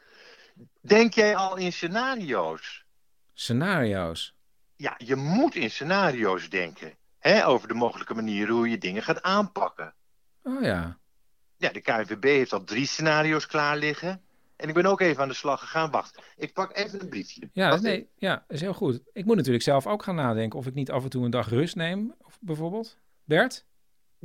[0.81, 2.85] denk jij al in scenario's?
[3.33, 4.35] Scenario's?
[4.75, 6.93] Ja, je moet in scenario's denken.
[7.19, 9.93] Hè, over de mogelijke manieren hoe je dingen gaat aanpakken.
[10.43, 10.97] Oh ja.
[11.57, 14.21] Ja, de KNVB heeft al drie scenario's klaar liggen.
[14.55, 15.91] En ik ben ook even aan de slag gegaan.
[15.91, 17.49] Wacht, ik pak even een briefje.
[17.53, 19.01] Ja, Wacht nee, ja, is heel goed.
[19.13, 21.49] Ik moet natuurlijk zelf ook gaan nadenken of ik niet af en toe een dag
[21.49, 22.97] rust neem, of bijvoorbeeld.
[23.23, 23.65] Bert?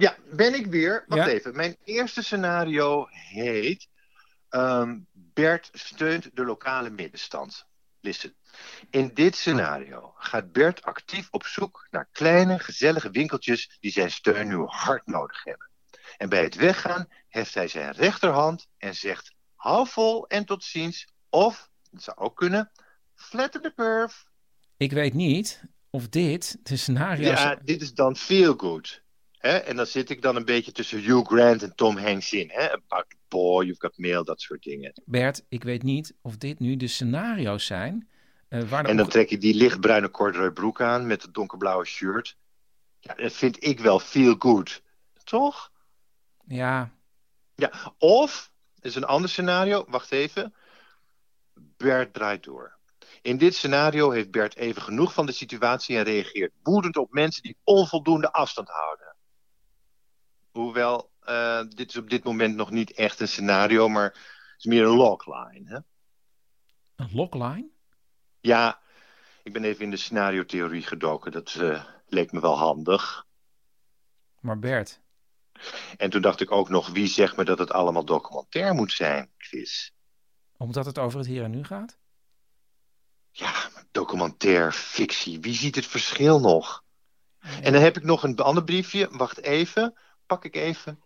[0.01, 1.05] Ja, ben ik weer.
[1.07, 1.33] Wacht Ja.
[1.35, 1.57] even.
[1.57, 3.89] Mijn eerste scenario heet...
[4.49, 7.67] ehm, Bert steunt de lokale middenstand.
[8.01, 8.35] Listen.
[8.91, 14.49] In dit scenario gaat Bert actief op zoek naar kleine, gezellige winkeltjes die zijn steun
[14.49, 15.69] nu hard nodig hebben.
[16.17, 21.09] En bij het weggaan heft hij zijn rechterhand en zegt: hou vol en tot ziens.
[21.29, 22.71] Of, dat zou ook kunnen,
[23.15, 24.25] flatten the curve.
[24.77, 27.41] Ik weet niet of dit de scenario's...
[27.41, 29.03] Ja, dit is dan feel good.
[29.41, 29.57] Hè?
[29.57, 32.51] En dan zit ik dan een beetje tussen Hugh Grant en Tom Hanks in.
[32.53, 32.73] Hè?
[32.73, 34.93] About the boy, you've got mail, dat soort dingen.
[35.05, 38.09] Bert, ik weet niet of dit nu de scenario's zijn.
[38.49, 42.37] eh, waar En dan trek ik die lichtbruine corduroy broek aan met het donkerblauwe shirt.
[42.99, 44.83] Ja, dat vind ik wel feel good.
[45.25, 45.71] Toch?
[46.47, 46.91] Ja,
[47.55, 50.55] Ja, of, is een ander scenario, wacht even.
[51.77, 52.79] Bert draait door.
[53.23, 57.43] In dit scenario heeft Bert even genoeg van de situatie en reageert woedend op mensen
[57.43, 59.10] die onvoldoende afstand houden.
[60.51, 64.65] Hoewel, eh, dit is op dit moment nog niet echt een scenario, maar het is
[64.65, 65.69] meer een logline.
[65.69, 65.79] Hè?
[66.97, 67.69] een logline?
[68.41, 68.81] Ja,
[69.43, 71.33] ik ben even in de scenario-theorie gedoken.
[71.33, 73.27] Dat eh, leek me wel handig.
[74.41, 75.01] Maar Bert,
[75.97, 79.31] En toen dacht ik ook nog, wie zegt me dat het allemaal documentair moet zijn,
[79.39, 79.95] Chris?
[80.57, 81.99] omdat het over het hier en nu gaat?
[83.91, 86.85] Documentair, fictie, wie ziet het verschil nog?
[87.63, 89.09] En dan heb ik nog een ander briefje.
[89.11, 89.99] Wacht even,
[90.31, 91.01] pak ik even.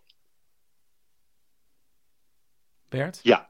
[2.89, 3.19] Bert?
[3.23, 3.49] Ja.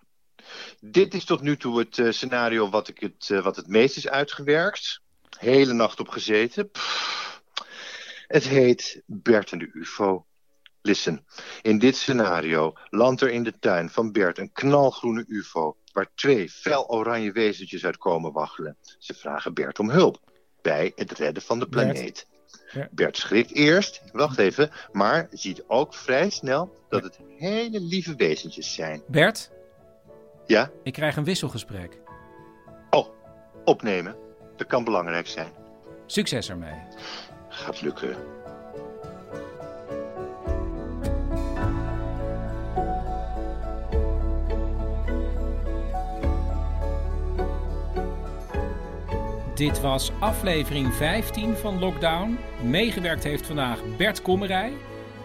[0.80, 3.98] Dit is tot nu toe het eh, scenario wat, ik het, eh, wat het meest
[3.98, 5.02] is uitgewerkt.
[5.38, 6.72] Hele nacht op gezeten.
[6.72, 7.42] Pff.
[8.28, 10.26] Het heet Bert en de UFO.
[10.82, 11.26] Listen,
[11.62, 15.78] in dit scenario landt er in de tuin van Bert een knalgroene UFO...
[15.92, 18.78] waar twee fel oranje wezentjes uit komen waggelen.
[18.98, 20.32] Ze vragen Bert om hulp
[20.62, 21.92] bij het redden van de Bert.
[21.92, 22.28] planeet.
[22.76, 22.88] Ja.
[22.92, 28.74] Bert schrikt eerst, wacht even, maar ziet ook vrij snel dat het hele lieve wezentjes
[28.74, 29.02] zijn.
[29.08, 29.52] Bert?
[30.46, 30.72] Ja?
[30.84, 32.00] Ik krijg een wisselgesprek.
[32.90, 33.08] Oh,
[33.66, 34.16] opnemen.
[34.56, 35.52] Dat kan belangrijk zijn.
[36.06, 36.80] Succes ermee.
[37.50, 38.16] Gaat lukken.
[49.56, 52.38] Dit was aflevering 15 van Lockdown.
[52.62, 54.74] Meegewerkt heeft vandaag Bert Kommerij.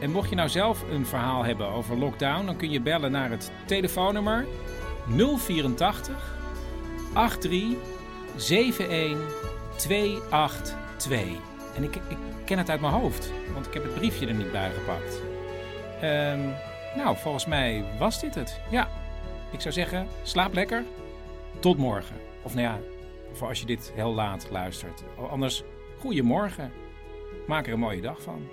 [0.00, 3.30] En mocht je nou zelf een verhaal hebben over Lockdown, dan kun je bellen naar
[3.30, 4.46] het telefoonnummer
[5.06, 6.38] 084
[7.12, 7.78] 83
[8.36, 9.18] 71
[9.76, 11.20] 282.
[11.76, 14.52] En ik, ik ken het uit mijn hoofd, want ik heb het briefje er niet
[14.52, 15.22] bij gepakt.
[16.00, 16.40] Ehm,
[16.96, 18.60] nou, volgens mij was dit het.
[18.70, 18.88] Ja,
[19.50, 20.84] ik zou zeggen, slaap lekker.
[21.58, 22.16] Tot morgen.
[22.42, 22.78] Of nou ja,
[23.32, 25.04] voor als je dit heel laat luistert.
[25.30, 25.62] Anders,
[25.98, 26.72] goedemorgen.
[27.46, 28.48] Maak er een mooie dag van.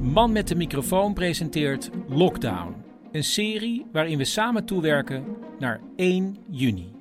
[0.00, 2.74] Man met de microfoon presenteert Lockdown.
[3.12, 6.92] Een serie waarin we samen toewerken naar 1 juni.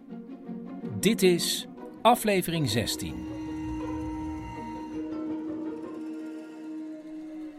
[0.99, 1.68] Dit is
[2.02, 3.28] aflevering 16.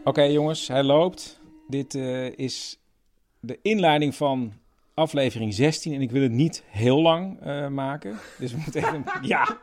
[0.03, 1.40] Oké jongens, hij loopt.
[1.71, 2.79] Dit eh, is
[3.39, 4.53] de inleiding van
[4.93, 8.19] aflevering 16 en ik wil het niet heel lang eh, maken.
[8.37, 9.05] Dus we moeten even...
[9.21, 9.57] ja,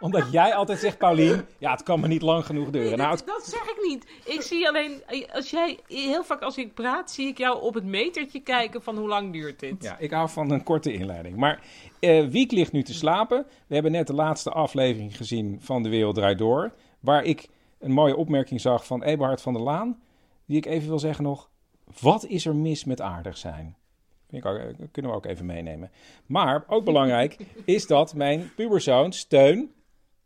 [0.00, 2.98] omdat jij altijd zegt, Paulien, ja, het kan me niet lang genoeg duren.
[2.98, 4.06] Nou, het- Dat zeg ik niet.
[4.24, 5.02] Ik zie alleen,
[5.32, 8.96] als jij, heel vaak als ik praat, zie ik jou op het metertje kijken van
[8.96, 9.82] hoe lang duurt dit.
[9.82, 11.36] Ja, ik hou van een korte inleiding.
[11.36, 11.60] Maar
[12.00, 13.46] eh Wiek ligt nu te slapen.
[13.66, 16.72] We hebben net de laatste aflevering gezien van De Wereld Draait Door.
[17.00, 17.48] Waar ik
[17.78, 20.00] een mooie opmerking zag van Eberhard van der Laan.
[20.50, 21.50] Die ik even wil zeggen nog.
[22.00, 23.76] Wat is er mis met aardig zijn?
[24.28, 25.90] Vind ik ook, eh, kunnen we ook even meenemen.
[26.26, 29.72] Maar ook belangrijk is dat mijn puberzoon Steun...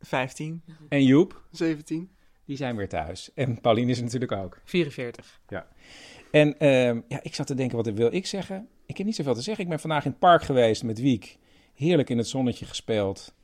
[0.01, 0.63] 15.
[0.89, 1.43] En Joep...
[1.51, 2.11] 17.
[2.45, 3.33] Die zijn weer thuis.
[3.35, 4.61] En Pauline is natuurlijk ook.
[4.65, 5.41] 44.
[5.49, 5.67] Ja.
[6.31, 8.69] En ehm, ja, ik zat te denken, wat wil ik zeggen?
[8.87, 9.65] Ik heb niet zoveel te zeggen.
[9.65, 11.39] Ik ben vandaag in het park geweest met Wiek.
[11.75, 13.35] Heerlijk in het zonnetje gespeeld.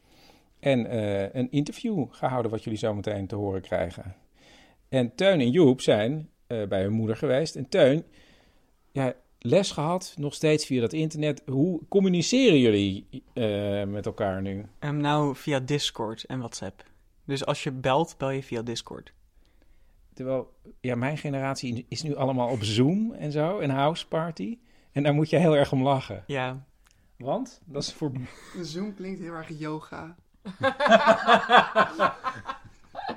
[0.60, 4.16] En eh, een interview gehouden wat jullie zo meteen te horen krijgen.
[4.88, 7.56] En Teun en Joep zijn eh, bij hun moeder geweest.
[7.56, 8.04] En Teun,
[8.92, 11.42] ja, les gehad, nog steeds via dat internet.
[11.46, 14.64] Hoe communiceren jullie eh, met elkaar nu?
[14.78, 16.84] Ehm, nou, via Discord en WhatsApp.
[17.24, 19.12] Dus als je belt, bel je via Discord.
[20.12, 24.58] Terwijl, ja, mijn generatie is nu allemaal op Zoom en zo, en House Party.
[24.92, 26.24] En daar moet je heel erg om lachen.
[26.26, 26.64] Ja.
[27.16, 27.60] Want?
[27.64, 28.12] Dat is voor...
[28.62, 30.16] Zoom klinkt heel erg yoga.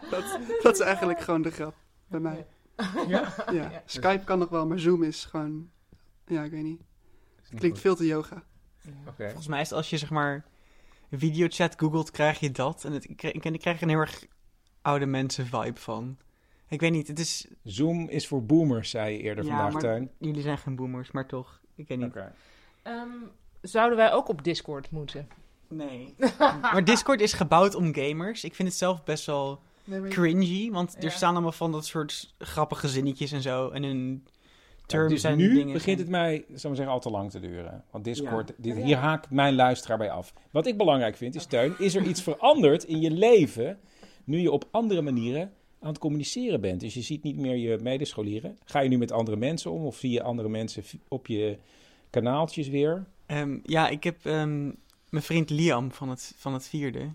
[0.09, 1.75] dat, dat is eigenlijk gewoon de grap
[2.07, 2.45] bij mij.
[3.07, 3.33] Ja?
[3.51, 3.83] Ja.
[3.85, 5.69] Skype kan nog wel, maar Zoom is gewoon...
[6.27, 6.81] Ja, ik weet niet.
[7.49, 8.43] Het klinkt veel te yoga.
[9.07, 9.25] Oké.
[9.25, 10.45] Volgens mij is het als je zeg maar
[11.11, 12.83] videochat googelt, krijg je dat.
[12.83, 14.25] En het, ik, krijg, ik krijg er een heel erg
[14.81, 16.17] oude mensen vibe van.
[16.67, 17.47] Ik weet niet, het is...
[17.63, 20.11] Zoom is voor boomers, zei je eerder Ja, vandaag, Teun.
[20.17, 21.61] Jullie zijn geen boomers, maar toch.
[21.75, 22.15] Ik weet niet.
[22.83, 23.07] Ehm,
[23.61, 25.27] zouden wij ook op Discord moeten?
[25.67, 26.15] Nee.
[26.61, 28.43] maar Discord is gebouwd om gamers.
[28.43, 29.61] Ik vind het zelf best wel
[30.09, 30.71] cringy.
[30.71, 33.69] Want er staan allemaal van dat soort grappige zinnetjes en zo.
[33.69, 34.23] En hun
[34.77, 35.73] Ja, terms dus en nu dingen.
[35.73, 37.83] begint het mij, zal ik maar zeggen, al te lang te duren.
[37.91, 38.53] Want Discord, Ja.
[38.57, 38.83] dit, Ja.
[38.83, 40.33] hier haakt mijn luisteraar bij af.
[40.51, 43.79] Wat ik belangrijk vind, is Teun, is er iets veranderd in je leven...
[44.23, 46.79] nu je op andere manieren aan het communiceren bent?
[46.79, 48.57] Dus je ziet niet meer je medescholieren.
[48.65, 49.85] Ga je nu met andere mensen om?
[49.85, 51.57] Of zie je andere mensen op je
[52.09, 53.05] kanaaltjes weer?
[53.25, 54.63] Ehm, ja, ik heb ehm,
[55.09, 57.09] mijn vriend Liam van het, van het vierde,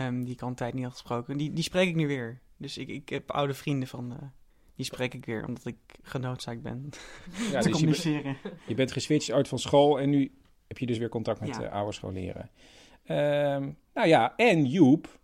[0.00, 2.40] ehm, die ik al een tijd niet had gesproken, die, die spreek ik nu weer.
[2.56, 4.18] Dus ik, ik heb oude vrienden van, eh,
[4.74, 8.36] die spreek ik weer, omdat ik genoodzaakt ben Ja, te dus je, bent- communiceren.
[8.66, 10.32] je bent geswitcht uit van school en nu
[10.68, 11.62] heb je dus weer contact met Ja.
[11.62, 12.50] eh, oude scholieren.
[13.04, 15.18] Ehm, nou ja, en Joep,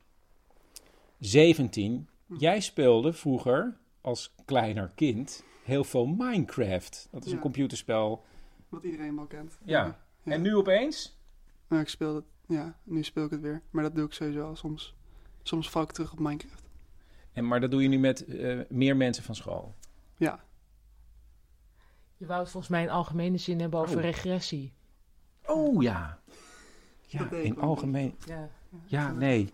[1.19, 2.09] 17.
[2.39, 7.09] Jij speelde vroeger als kleiner kind heel veel Minecraft.
[7.11, 8.25] Dat is een computerspel.
[8.69, 9.59] Wat iedereen wel kent.
[9.65, 10.01] Ja.
[10.25, 11.19] En nu opeens?
[11.69, 13.63] Maar ik speel het, ja, nu speel ik het weer.
[13.71, 14.95] Maar dat doe ik sowieso al soms.
[15.43, 16.65] Soms val ik terug op Minecraft.
[17.33, 19.75] En, maar dat doe je nu met eh, meer mensen van school.
[20.17, 20.45] Ja.
[22.17, 24.03] Je wou het volgens mij in algemene zin hebben over Oh.
[24.03, 24.73] regressie.
[25.47, 26.19] Oh ja.
[27.07, 28.15] Ja, in algemeen.
[28.27, 28.49] Ja.
[28.85, 29.51] Ja, nee.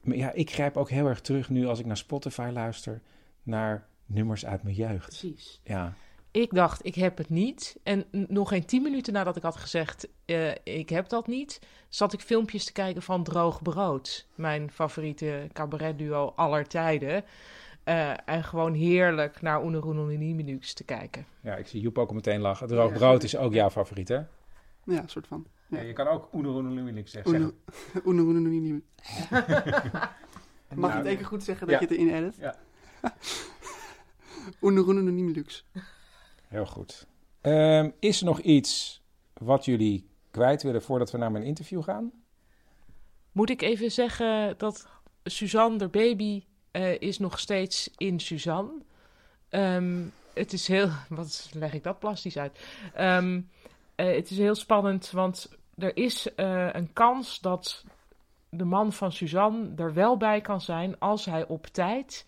[0.00, 3.02] Maar ja, ik grijp ook heel erg terug nu als ik naar Spotify luister
[3.42, 5.06] naar nummers uit mijn jeugd.
[5.06, 5.60] Precies.
[5.64, 5.94] Ja.
[6.32, 7.76] Ik dacht, ik heb het niet.
[7.82, 12.12] En nog geen tien minuten nadat ik had gezegd, eh, ik heb dat niet, zat
[12.12, 14.26] ik filmpjes te kijken van Droog Brood.
[14.34, 17.24] Mijn favoriete cabaretduo aller tijden.
[17.84, 21.26] Eh, en gewoon heerlijk naar Oeneroenoniniminux te kijken.
[21.40, 22.66] Ja, ik zie Joep ook al meteen lachen.
[22.66, 22.96] Droog Ja.
[22.96, 24.14] brood is ook jouw favoriet, hè?
[24.84, 25.46] Ja, een soort van.
[25.66, 27.32] Ja, je kan ook Oeneroenoniniminux zeggen.
[27.34, 27.52] Oeno-
[28.06, 28.80] Oeno- Oeno- Oeno- Oeno-
[30.74, 31.86] Mag je het even goed zeggen dat ja.
[31.88, 32.36] je het erin edit?
[32.36, 32.56] Ja.
[34.60, 35.64] Oeno- Oeno- Oeno- Lux.
[36.52, 37.06] Heel goed.
[37.40, 39.02] Ehm, is er nog iets
[39.32, 42.12] wat jullie kwijt willen voordat we naar mijn interview gaan?
[43.32, 44.88] Moet ik even zeggen dat
[45.24, 48.72] Suzanne, de baby, eh, is nog steeds in Suzanne.
[49.48, 50.02] Ehm,
[50.34, 50.88] het is heel...
[51.08, 52.64] Wat leg ik dat plastisch uit?
[52.94, 53.40] Ehm,
[53.94, 57.84] eh, het is heel spannend, want er is eh, een kans dat
[58.48, 60.98] de man van Suzanne er wel bij kan zijn...
[60.98, 62.26] als hij op tijd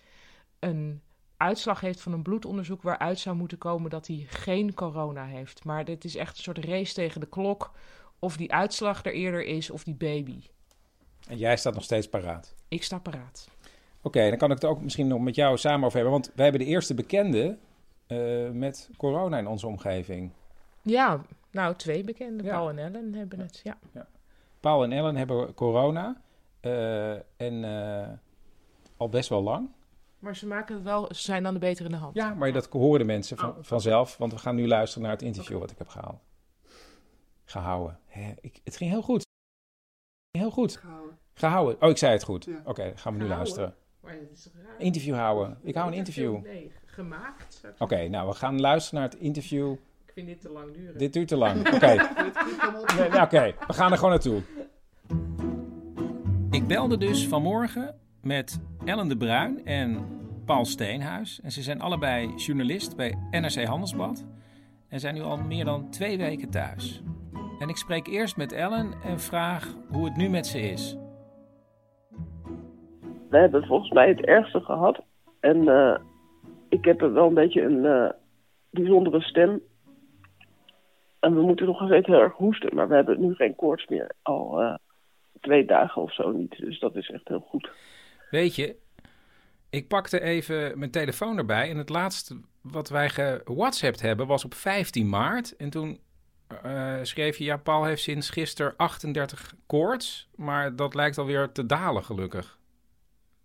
[0.59, 1.02] een
[1.36, 2.82] uitslag heeft van een bloedonderzoek...
[2.82, 5.65] waaruit zou moeten komen dat hij geen corona heeft.
[5.65, 7.73] Maar dit is echt een soort race tegen de klok...
[8.19, 10.43] of die uitslag er eerder is of die baby.
[11.28, 12.55] En jij staat nog steeds paraat.
[12.69, 13.48] Ik sta paraat.
[14.02, 16.12] Oké, dan kan ik het ook misschien nog met jou samen over hebben.
[16.12, 17.59] Want wij hebben de eerste bekende
[18.06, 20.31] eh, met corona in onze omgeving.
[20.82, 21.20] Ja,
[21.51, 22.44] nou, twee bekende.
[22.44, 22.51] Ja.
[22.51, 23.78] Paul en Ellen hebben het, ja.
[24.61, 26.20] Paul en Ellen hebben corona.
[26.61, 28.09] eh, en eh,
[28.97, 29.69] al best wel lang.
[30.24, 32.14] Maar ze maken het wel, ze zijn dan de betere in de hand.
[32.14, 33.56] Ja, maar dat horen de mensen van, Oh.
[33.60, 34.16] vanzelf.
[34.16, 36.22] Want we gaan nu luisteren naar het interview wat ik heb gehaald.
[37.44, 37.98] Gehouden.
[38.06, 39.26] Hè, ik, het ging heel goed.
[40.30, 40.76] Heel goed.
[40.76, 41.18] Gehouden.
[41.34, 41.82] Gehouden.
[41.82, 42.44] Oh, ik zei het goed.
[42.44, 42.62] Ja.
[42.64, 43.74] Oké, dan gaan we nu luisteren.
[44.01, 44.78] Maar dat is raar?
[44.80, 45.59] Interview houden.
[45.62, 46.42] Ik hou een interview.
[46.42, 47.60] Nee, gemaakt.
[47.78, 49.72] Oké, nou, we gaan luisteren naar het interview.
[50.06, 50.98] Ik vind dit te lang duren.
[50.98, 51.59] Dit duurt te lang.
[51.74, 51.86] Oké.
[52.96, 54.42] Nee, nou, Oké, we gaan er gewoon naartoe.
[56.51, 60.06] Ik belde dus vanmorgen met Ellen de Bruin en
[60.44, 61.40] Paul Steenhuis.
[61.42, 64.26] En ze zijn allebei journalist bij NRC Handelsblad.
[64.88, 67.02] En zijn nu al meer dan twee weken thuis.
[67.59, 70.96] En ik spreek eerst met Ellen en vraag hoe het nu met ze is.
[73.30, 75.02] We hebben volgens mij het ergste gehad.
[75.40, 75.96] En eh,
[76.68, 78.10] ik heb wel een beetje een eh,
[78.70, 79.60] bijzondere stem.
[81.20, 82.74] En we moeten nog steeds heel erg hoesten.
[82.74, 84.10] Maar we hebben nu geen koorts meer.
[84.22, 84.74] Al eh,
[85.40, 86.56] twee dagen of zo niet.
[86.59, 87.70] Dus dat is echt heel goed.
[88.35, 88.77] Weet je,
[89.70, 91.70] ik pakte even mijn telefoon erbij.
[91.70, 95.56] En het laatste wat wij gewhatsappt hebben was op 15 maart.
[95.56, 95.98] En toen
[96.62, 97.44] eh, schreef je...
[97.44, 100.28] Ja, Paul heeft sinds gisteren 38 koorts.
[100.36, 102.59] Maar dat lijkt alweer te dalen, gelukkig.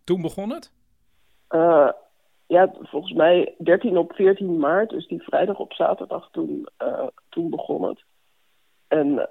[0.03, 0.71] Toen begon het?
[1.47, 1.89] Eh,
[2.47, 7.49] ja, volgens mij 13 op 14 maart, dus die vrijdag op zaterdag, toen, eh, toen
[7.49, 8.03] begon het.
[8.87, 9.29] En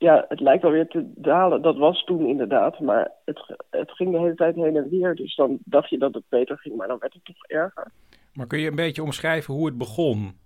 [0.00, 1.62] ja, het lijkt alweer te dalen.
[1.62, 5.14] Dat was toen inderdaad, maar het, het ging de hele tijd heen en weer.
[5.14, 7.92] Dus dan dacht je dat het beter ging, maar dan werd het toch erger.
[8.34, 10.38] Maar kun je een beetje omschrijven hoe het begon?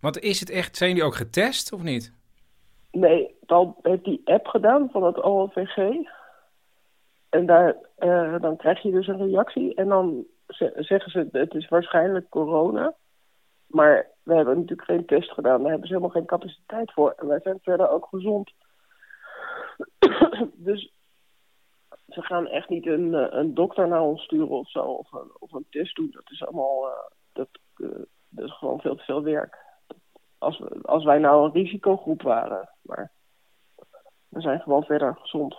[0.00, 0.76] Want is het echt...
[0.76, 2.12] Zijn die ook getest, of niet?
[2.92, 5.76] Nee, Paul heeft die app gedaan van het OLVG.
[7.28, 11.54] En daar, eh, dan krijg je dus een reactie en dan ze- zeggen ze het
[11.54, 12.94] is waarschijnlijk corona.
[13.66, 15.60] Maar we hebben natuurlijk geen test gedaan.
[15.60, 17.14] Daar hebben ze helemaal geen capaciteit voor.
[17.16, 18.52] En wij zijn verder ook gezond.
[20.68, 20.92] dus
[22.08, 24.82] ze gaan echt niet een, eh, een dokter naar ons sturen of zo.
[24.82, 26.10] Of een, of een test doen.
[26.10, 27.88] Dat is allemaal eh, dat, eh,
[28.28, 29.66] dat is gewoon veel te veel werk.
[30.38, 32.68] Als, we, als wij nou een risicogroep waren.
[32.82, 33.12] Maar
[34.28, 35.56] we zijn gewoon verder gezond.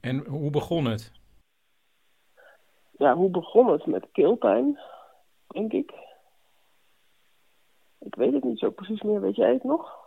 [0.00, 1.20] En hoe begon het?
[3.02, 4.80] ja, hoe begon het met keelpijn,
[5.46, 5.92] denk ik.
[7.98, 9.98] Ik weet het niet zo precies meer, weet jij het nog?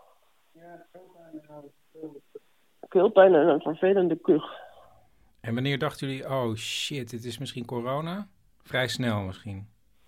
[0.53, 1.41] Keelpijn
[1.91, 2.22] en
[2.96, 4.64] een vervelende kuch.
[5.42, 6.26] En wanneer dachten jullie...
[6.26, 8.28] Oh, shit, dit is misschien corona?
[8.64, 9.68] Vrij snel misschien.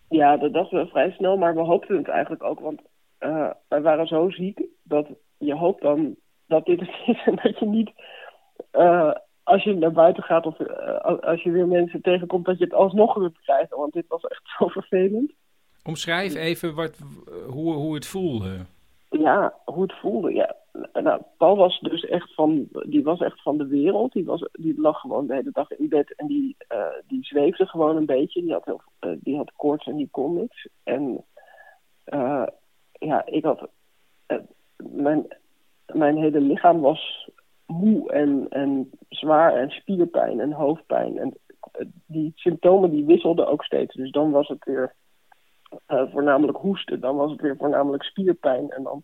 [0.10, 2.82] Ja, dat dachten we vrij snel, maar we hoopten het eigenlijk ook, want
[3.18, 5.08] eh, wij waren zo ziek dat
[5.38, 6.16] je hoopt dan
[6.48, 7.92] dat dit het is en dat je niet,
[8.72, 9.12] eh,
[9.44, 12.74] als je naar buiten gaat of eh, als je weer mensen tegenkomt, dat je het
[12.74, 15.32] alsnog weer krijgt, want dit was echt zo vervelend.
[15.84, 17.00] Omschrijf even wat,
[17.48, 18.66] hoe, hoe het voelde.
[19.10, 20.34] Ja, hoe het voelde.
[20.34, 20.56] Ja.
[20.94, 24.14] Nou, Paul was dus echt van, die was echt van de wereld.
[24.14, 27.66] Die, was, die lag gewoon de hele dag in bed en die, eh, die zweefde
[27.66, 28.42] gewoon een beetje.
[28.42, 30.68] Die had, heel, eh, die had koorts en die kon niks.
[30.84, 31.26] En
[32.04, 32.48] eh,
[32.92, 33.70] ja, ik had,
[34.78, 35.28] mijn,
[35.94, 37.30] mijn hele lichaam was
[37.66, 41.18] moe en, en zwaar en spierpijn en hoofdpijn.
[41.18, 41.38] En
[42.06, 43.96] die symptomen die wisselden ook steeds.
[43.96, 44.96] Dus dan was het weer
[45.88, 47.00] voornamelijk hoesten.
[47.00, 48.70] Dan was het weer voornamelijk spierpijn.
[48.70, 49.04] En dan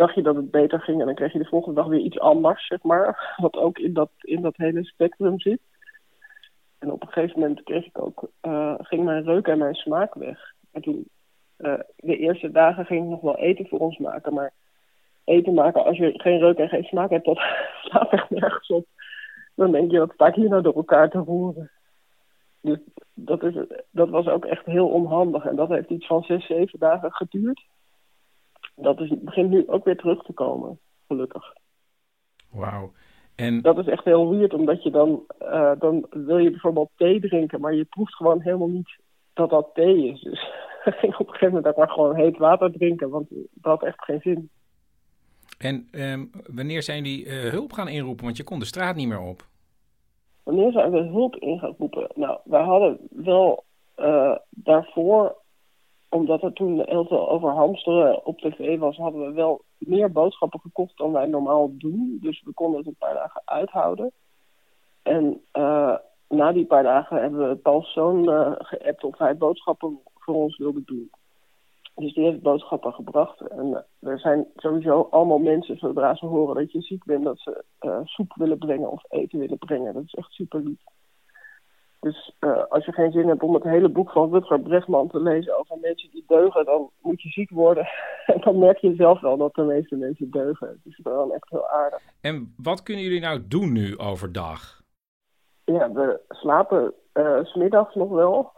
[0.00, 1.00] dacht je dat het beter ging.
[1.00, 3.34] En dan kreeg je de volgende dag weer iets anders, zeg maar.
[3.44, 5.60] Wat ook in dat, in dat hele spectrum zit.
[6.78, 10.14] En op een gegeven moment kreeg ik ook, eh, ging mijn reuk en mijn smaak
[10.14, 10.52] weg.
[10.72, 11.08] En toen,
[11.56, 14.34] eh, de eerste dagen ging ik nog wel eten voor ons maken.
[14.34, 14.52] Maar
[15.24, 17.38] eten maken als je geen reuk en geen smaak hebt, dat
[17.84, 18.86] slaat echt nergens op.
[19.54, 21.70] Dan denk je, wat sta ik hier nou door elkaar te roeren?
[22.60, 22.78] Dus
[23.14, 23.54] dat, is,
[23.90, 25.44] dat was ook echt heel onhandig.
[25.44, 27.62] En dat heeft iets van zes, zeven dagen geduurd.
[28.82, 30.78] Dat is, begint nu ook weer terug te komen,
[31.08, 31.52] gelukkig.
[32.50, 32.92] Wauw.
[33.34, 37.20] En Dat is echt heel weird, omdat je dan, eh, dan wil je bijvoorbeeld thee
[37.20, 38.98] drinken, maar je proeft gewoon helemaal niet
[39.32, 40.20] dat dat thee is.
[40.20, 40.50] Dus
[40.84, 43.48] ik ging op een gegeven moment ook maar gewoon heet water drinken, want dat
[43.78, 44.50] had echt geen zin.
[45.58, 46.24] En ehm,
[46.54, 48.24] wanneer zijn die eh, hulp gaan inroepen?
[48.24, 49.48] Want je kon de straat niet meer op.
[50.42, 52.10] Wanneer zijn we hulp in gaan roepen?
[52.14, 55.36] Nou, wij hadden wel eh, daarvoor,
[56.10, 60.60] omdat er toen heel veel over hamsteren op tv was, hadden we wel meer boodschappen
[60.60, 62.18] gekocht dan wij normaal doen.
[62.20, 64.12] Dus we konden het een paar dagen uithouden.
[65.02, 65.96] En eh,
[66.28, 70.56] na die paar dagen hebben we Paul's zoon eh, geappt of hij boodschappen voor ons
[70.56, 71.10] wilde doen.
[71.94, 73.40] Dus die heeft boodschappen gebracht.
[73.40, 77.38] En eh, er zijn sowieso allemaal mensen, zodra ze horen dat je ziek bent, dat
[77.38, 77.64] ze
[78.04, 79.94] soep willen brengen of eten willen brengen.
[79.94, 80.82] Dat is echt super lief.
[82.00, 85.20] Dus eh, als je geen zin hebt om het hele boek van Rutger Bregman te
[85.20, 87.88] lezen over mensen die deugen, dan moet je ziek worden.
[88.26, 90.68] en dan merk je zelf wel dat de meeste mensen deugen.
[90.68, 92.00] Het is wel echt heel aardig.
[92.20, 94.82] En wat kunnen jullie nou doen nu overdag?
[95.64, 98.52] Ja, we slapen 's smiddags nog wel.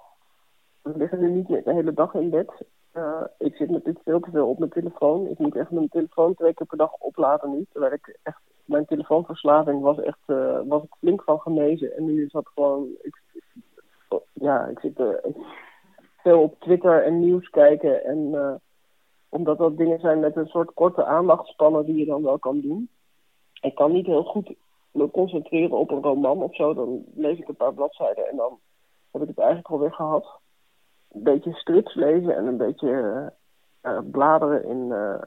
[0.82, 2.64] We liggen nu niet meer de hele dag in bed.
[2.92, 5.26] Eh, ik zit natuurlijk veel te veel op mijn telefoon.
[5.26, 7.66] Ik moet echt mijn telefoon twee keer per dag opladen nu.
[7.70, 11.96] Terwijl ik echt, mijn telefoonverslaving was echt, eh, was ik flink van genezen.
[11.96, 13.22] En nu is dat gewoon, ik,
[14.32, 15.32] ja, ik zit eh,
[16.16, 18.04] veel op Twitter en nieuws kijken.
[18.04, 18.60] En
[19.28, 22.88] omdat dat dingen zijn met een soort korte aandachtspannen die je dan wel kan doen.
[23.60, 24.54] Ik kan niet heel goed
[24.90, 26.74] me concentreren op een roman of zo.
[26.74, 28.58] Dan lees ik een paar bladzijden en dan
[29.10, 30.40] heb ik het eigenlijk alweer gehad.
[31.12, 33.26] Een beetje strips lezen en een beetje eh,
[33.92, 35.22] eh, bladeren in, eh,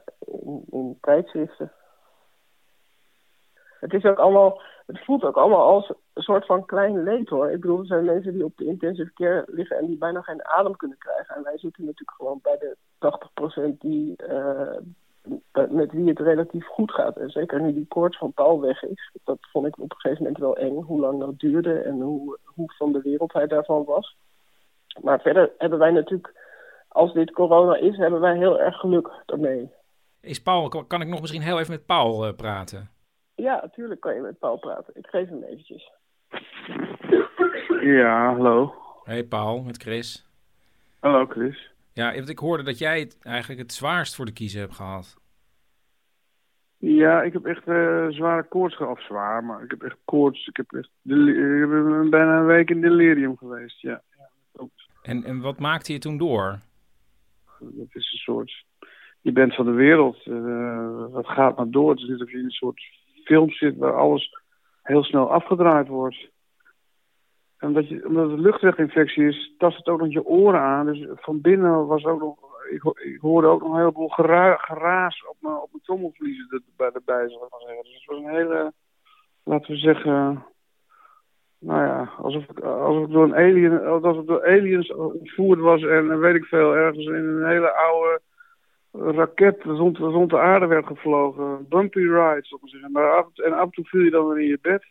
[0.70, 1.72] in, tijdschriften.
[3.80, 7.50] Het is ook allemaal, het voelt ook allemaal als een soort van klein leed hoor.
[7.50, 10.46] Ik bedoel, er zijn mensen die op de intensive care liggen en die bijna geen
[10.46, 11.34] adem kunnen krijgen.
[11.34, 14.16] En wij zitten natuurlijk gewoon bij de 80% die,
[15.70, 17.16] met wie het relatief goed gaat.
[17.16, 19.10] En zeker nu die koorts van Paul weg is.
[19.24, 22.38] Dat vond ik op een gegeven moment wel eng, hoe lang dat duurde en hoe,
[22.44, 24.16] hoe van de wereld hij daarvan was.
[25.02, 26.34] Maar verder hebben wij natuurlijk,
[26.88, 29.70] als dit corona is, hebben wij heel erg geluk daarmee.
[30.20, 32.90] Is Paul, kan ik nog misschien heel even met Paul uh, praten?
[33.34, 34.94] Ja, natuurlijk kan je met Paul praten.
[34.96, 35.92] Ik geef hem eventjes.
[37.80, 38.74] Ja, hallo.
[39.04, 40.26] Hey Paul, met Chris.
[41.00, 41.70] Hallo Chris.
[41.92, 45.16] Ja, ik hoorde dat jij het eigenlijk het zwaarst voor de kiezen hebt gehad.
[46.78, 48.98] Ja, ik heb echt uh, zware koorts gehad.
[49.00, 50.46] Zwaar, maar ik heb echt koorts.
[50.46, 54.02] Ik heb echt ik heb bijna een week in delirium geweest, ja.
[55.06, 56.58] En, en wat maakte je toen door?
[57.58, 58.64] Dat is een soort...
[59.20, 60.26] Je bent van de wereld.
[60.26, 61.90] Uh, wat gaat maar door?
[61.90, 62.80] Het is alsof je in een soort
[63.24, 64.40] film zit waar alles
[64.82, 66.28] heel snel afgedraaid wordt.
[67.58, 70.86] En omdat, je, omdat het luchtweginfectie is, tast het ook nog je oren aan.
[70.86, 75.26] Dus van binnen was ook nog ik, ik, hoorde ook nog een heleboel gera geraas
[75.26, 77.22] op mijn, op mijn trommelvliezen erbij.
[77.22, 78.72] Dus het was een hele,
[79.42, 80.44] laten we zeggen,
[81.58, 85.82] nou ja, alsof ik, alsof ik door een alien, alsof ik door aliens ontvoerd was
[85.82, 88.20] en weet ik veel, ergens in een hele oude
[88.92, 91.66] raket rond, rond de aarde werd gevlogen.
[91.68, 92.92] Bumpy ride, zal ik maar zeggen.
[92.92, 94.84] Maar af, en af en toe viel je dan weer in je bed.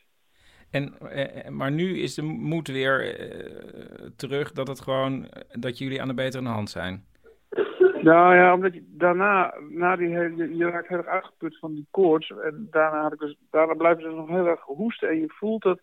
[0.72, 6.02] En, eh, maar nu is de moed weer eh, terug dat het gewoon dat jullie
[6.02, 7.06] aan de betere hand zijn.
[8.02, 11.88] Nou ja, omdat je daarna, na die hele, je raakt heel erg uitgeput van die
[11.92, 12.30] koorts.
[12.30, 15.10] En daarna, had ik dus, daarna blijven ze nog heel erg hoesten.
[15.10, 15.80] En je voelt dat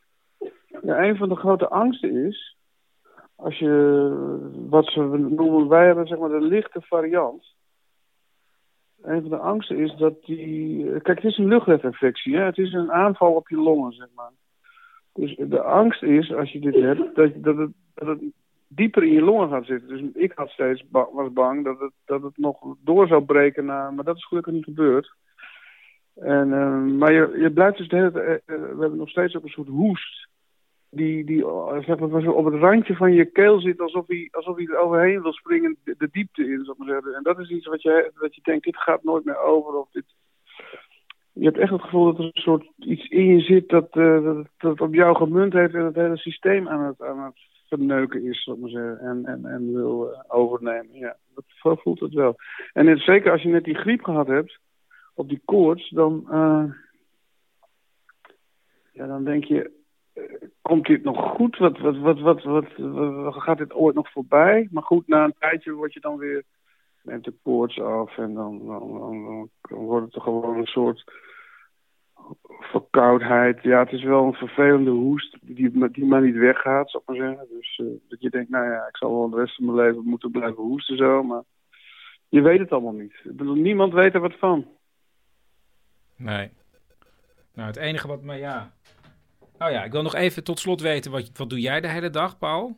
[0.80, 2.56] een van de grote angsten is,
[3.36, 3.70] als je,
[4.68, 7.44] wat ze noemen, wij hebben zeg maar de lichte variant.
[9.02, 12.92] Een van de angsten is dat die, kijk het is een luchtweginfectie, het is een
[12.92, 14.30] aanval op je longen zeg maar.
[15.12, 18.20] Dus de angst is, als je dit hebt, dat, dat, het, dat het
[18.68, 19.88] dieper in je longen gaat zitten.
[19.88, 23.94] Dus ik had steeds was bang dat het, dat het nog door zou breken, naar,
[23.94, 25.14] maar dat is gelukkig niet gebeurd.
[26.14, 29.36] En, uh, maar je, je blijft dus de hele tijd, uh, we hebben nog steeds
[29.36, 30.28] ook een soort hoest.
[30.94, 31.44] Die, die
[31.86, 35.22] zeg maar, op het randje van je keel zit alsof hij, alsof hij er overheen
[35.22, 37.14] wil springen, de, diepte in, maar zeggen.
[37.14, 39.74] En dat is iets wat je, wat je denkt, dit gaat nooit meer over.
[39.74, 40.04] Of dit,
[41.32, 44.24] je hebt echt het gevoel dat er een soort iets in je zit dat, uh,
[44.24, 47.38] dat, dat op jou gemunt heeft en het hele systeem aan het, aan het
[47.68, 50.98] verneuken is, maar en, en, en wil uh, overnemen.
[50.98, 52.36] Ja, dat voelt het wel.
[52.72, 54.58] En zeker als je net die griep gehad hebt,
[55.14, 56.24] op die koorts, dan,
[58.92, 59.80] ja, dan denk je,
[60.62, 61.58] komt dit nog goed?
[61.58, 64.68] Wat, wat, wat, wat, wat, gaat dit ooit nog voorbij?
[64.70, 66.44] Maar goed, na een tijdje word je dan weer,
[67.02, 71.04] neemt de koorts af en dan, dan, dan, wordt het toch gewoon een soort
[72.60, 73.62] verkoudheid.
[73.62, 77.28] Ja, het is wel een vervelende hoest die, die maar niet weggaat, zou ik maar
[77.28, 77.46] zeggen.
[77.56, 80.04] Dus uh, dat je denkt, nou ja, ik zal wel de rest van mijn leven
[80.04, 81.42] moeten blijven hoesten zo, maar
[82.28, 83.14] je weet het allemaal niet.
[83.54, 84.66] Niemand weet er wat van.
[86.16, 86.50] Nee.
[87.54, 88.72] Nou, het enige wat, maar ja.
[89.64, 92.10] Oh ja, ik wil nog even tot slot weten, wat, wat doe jij de hele
[92.10, 92.76] dag, Paul?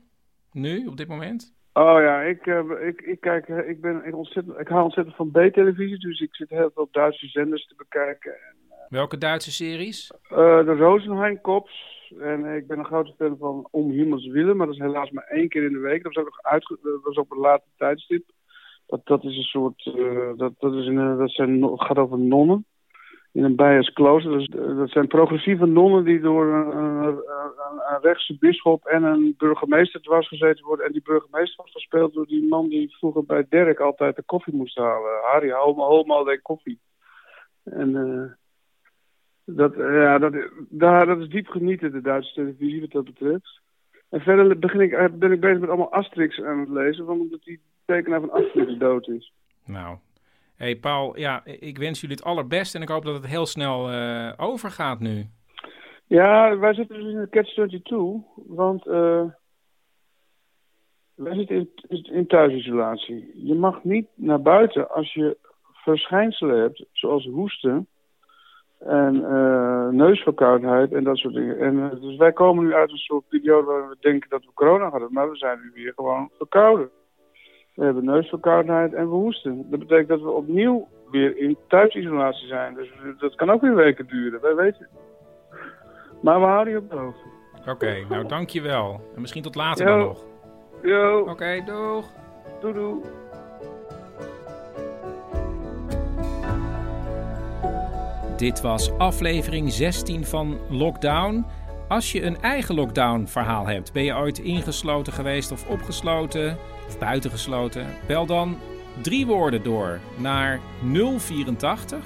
[0.52, 1.54] Nu, op dit moment?
[1.72, 5.30] Oh ja, ik, uh, ik, ik kijk, ik ben ik ontzettend, ik hou ontzettend van
[5.30, 8.32] B-televisie, dus ik zit heel veel Duitse zenders te bekijken.
[8.32, 8.56] En,
[8.88, 10.12] Welke Duitse series?
[10.30, 11.92] Uh, de Rosenheim Cops.
[12.20, 15.24] En ik ben een grote fan van Om Himmels Willen, maar dat is helaas maar
[15.24, 16.02] één keer in de week.
[16.02, 18.30] Dat was ook nog uitge dat was op een later tijdstip.
[18.86, 19.84] Dat, dat is een soort,
[20.36, 22.66] dat, dat, is een, dat zijn, gaat over nonnen
[23.34, 24.32] in een Bijers klooster.
[24.32, 29.34] Dus, uh, dat zijn progressieve nonnen die door een, een, een, rechtse bisschop en een
[29.38, 30.86] burgemeester dwars gezeten worden.
[30.86, 34.54] En die burgemeester wordt gespeeld door die man die vroeger bij Dirk altijd de koffie
[34.54, 35.20] moest halen.
[35.22, 36.78] Harry, hou me al koffie.
[37.64, 38.32] En uh,
[39.56, 40.34] dat, ja, dat,
[40.68, 43.60] daar, dat is diep genieten, de Duitse televisie, wat dat betreft.
[44.08, 47.60] En verder begin ik, ben ik bezig met allemaal Asterix aan het lezen, omdat die
[47.84, 49.32] tekenaar van Asterix dood is.
[49.64, 49.96] Nou,
[50.56, 53.92] hey Paul, ja, ik wens jullie het allerbeste en ik hoop dat het heel snel
[53.92, 55.26] uh, overgaat nu.
[56.06, 59.24] Ja, wij zitten dus in de Catch-22, want uh,
[61.14, 61.70] wij zitten
[62.12, 63.46] in, thuisisolatie.
[63.46, 65.36] Je mag niet naar buiten als je
[65.72, 67.88] verschijnselen hebt, zoals hoesten
[68.78, 71.58] en uh, neusverkoudheid en dat soort dingen.
[71.58, 74.88] En, dus wij komen nu uit een soort periode waar we denken dat we corona
[74.88, 76.90] hadden, maar we zijn nu weer gewoon verkouden.
[77.74, 79.66] We hebben neusverkoudheid en we hoesten.
[79.70, 82.74] Dat betekent dat we opnieuw weer in thuisisolatie zijn.
[82.74, 85.02] Dus dat kan ook weer weken duren, wij weten het.
[86.22, 87.24] Maar we houden je op de hoogte.
[87.60, 89.00] Oké, okay, nou dankjewel.
[89.14, 89.96] En misschien tot later Yo.
[89.96, 90.24] dan nog.
[90.82, 91.20] Jo.
[91.20, 92.06] Oké, okay, doeg.
[92.60, 93.00] Doei doei.
[98.36, 101.44] Dit was aflevering 16 van Lockdown.
[101.88, 106.56] Als je een eigen lockdown verhaal hebt, ben je ooit ingesloten geweest of opgesloten
[106.86, 108.58] of buitengesloten, bel dan
[109.02, 110.60] drie woorden door naar
[111.18, 111.98] 084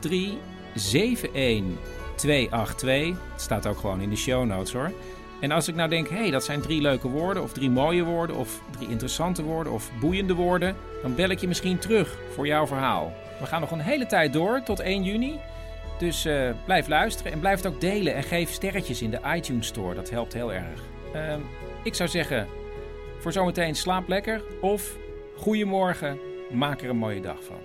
[0.00, 3.16] 83 71 282.
[3.32, 4.92] Het staat ook gewoon in de show notes hoor.
[5.40, 8.04] En als ik nou denk, hé, hey, dat zijn drie leuke woorden, of drie mooie
[8.04, 12.46] woorden, of drie interessante woorden, of boeiende woorden, dan bel ik je misschien terug voor
[12.46, 13.12] jouw verhaal.
[13.40, 15.38] We gaan nog een hele tijd door, tot 1 juni.
[15.98, 19.66] Dus uh, blijf luisteren en blijf het ook delen en geef sterretjes in de iTunes
[19.66, 19.94] Store.
[19.94, 20.80] Dat helpt heel erg.
[21.14, 21.34] Uh,
[21.82, 22.46] ik zou zeggen,
[23.20, 24.96] voor zometeen slaap lekker of
[25.36, 26.18] goedemorgen,
[26.52, 27.58] maak er een mooie dag van.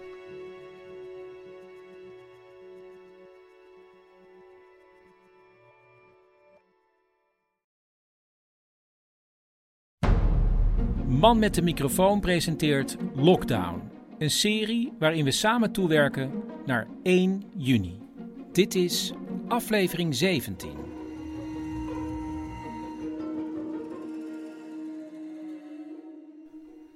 [11.07, 16.31] Man met de microfoon presenteert Lockdown, een serie waarin we samen toewerken
[16.65, 17.99] naar 1 juni.
[18.51, 19.13] Dit is
[19.47, 20.94] aflevering 17.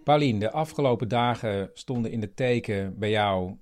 [0.04, 3.56] Paulien, de afgelopen dagen stonden in het teken bij jou,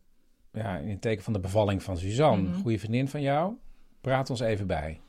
[0.52, 3.54] ja, in het teken van de bevalling van Suzanne, mm goede vriendin van jou.
[4.02, 5.02] Praat ons even bij.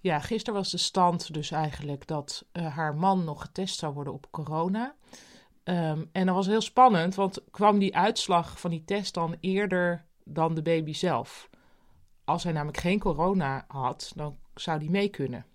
[0.00, 4.12] Ja, gisteren was de stand dus eigenlijk dat uh, haar man nog getest zou worden
[4.12, 4.94] op corona.
[5.64, 10.04] Um, en dat was heel spannend, want kwam die uitslag van die test dan eerder
[10.24, 11.50] dan de baby zelf?
[12.24, 15.46] Als hij namelijk geen corona had, dan zou hij mee kunnen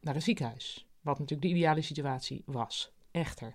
[0.00, 0.86] naar het ziekenhuis.
[1.00, 2.92] Wat natuurlijk de ideale situatie was.
[3.10, 3.54] Echter,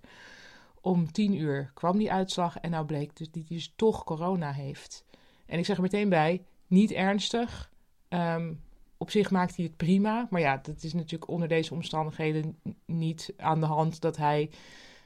[0.82, 4.52] om tien uur kwam die uitslag en nou bleek dus dat hij dus toch corona
[4.52, 5.06] heeft.
[5.46, 7.72] En ik zeg er meteen bij, niet ernstig.
[8.10, 8.62] Um,
[8.98, 10.28] op zich maakt hij het prima.
[10.30, 14.52] Maar ja, dat is natuurlijk onder deze omstandigheden niet aan de hand dat hij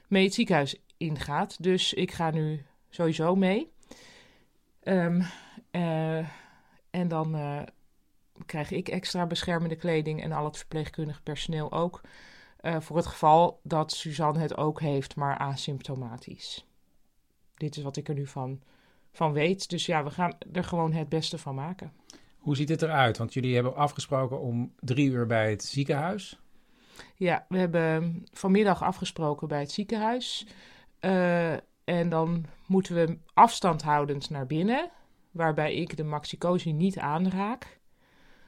[0.08, 1.64] mee het ziekenhuis ingaat.
[1.64, 3.72] Dus ik ga nu sowieso mee.
[4.84, 5.24] Um,
[5.72, 6.18] uh,
[6.90, 7.62] en dan uh,
[8.46, 12.02] krijg ik extra beschermende kleding en al het verpleegkundig personeel ook.
[12.64, 16.66] Uh, voor het geval dat Suzanne het ook heeft, maar asymptomatisch.
[17.54, 18.62] Dit is wat ik er nu van,
[19.12, 19.70] van weet.
[19.70, 21.94] Dus ja, we gaan er gewoon het beste van maken.
[22.38, 23.18] Hoe ziet het eruit?
[23.18, 26.40] Want jullie hebben afgesproken om drie uur bij het ziekenhuis.
[27.16, 30.48] Ja, we hebben vanmiddag afgesproken bij het ziekenhuis.
[31.02, 31.54] Uh,
[31.84, 34.92] en dan moeten we afstand houdend naar binnen,
[35.32, 37.80] waarbij ik de maxicosi niet aanraak.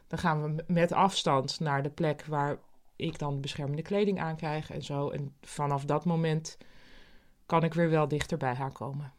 [0.08, 2.58] Dan gaan we met afstand naar de plek waar
[2.96, 5.10] ik dan beschermende kleding aankrijg en zo.
[5.10, 6.58] En vanaf dat moment
[7.46, 9.14] kan ik weer wel dichter bij haar komen.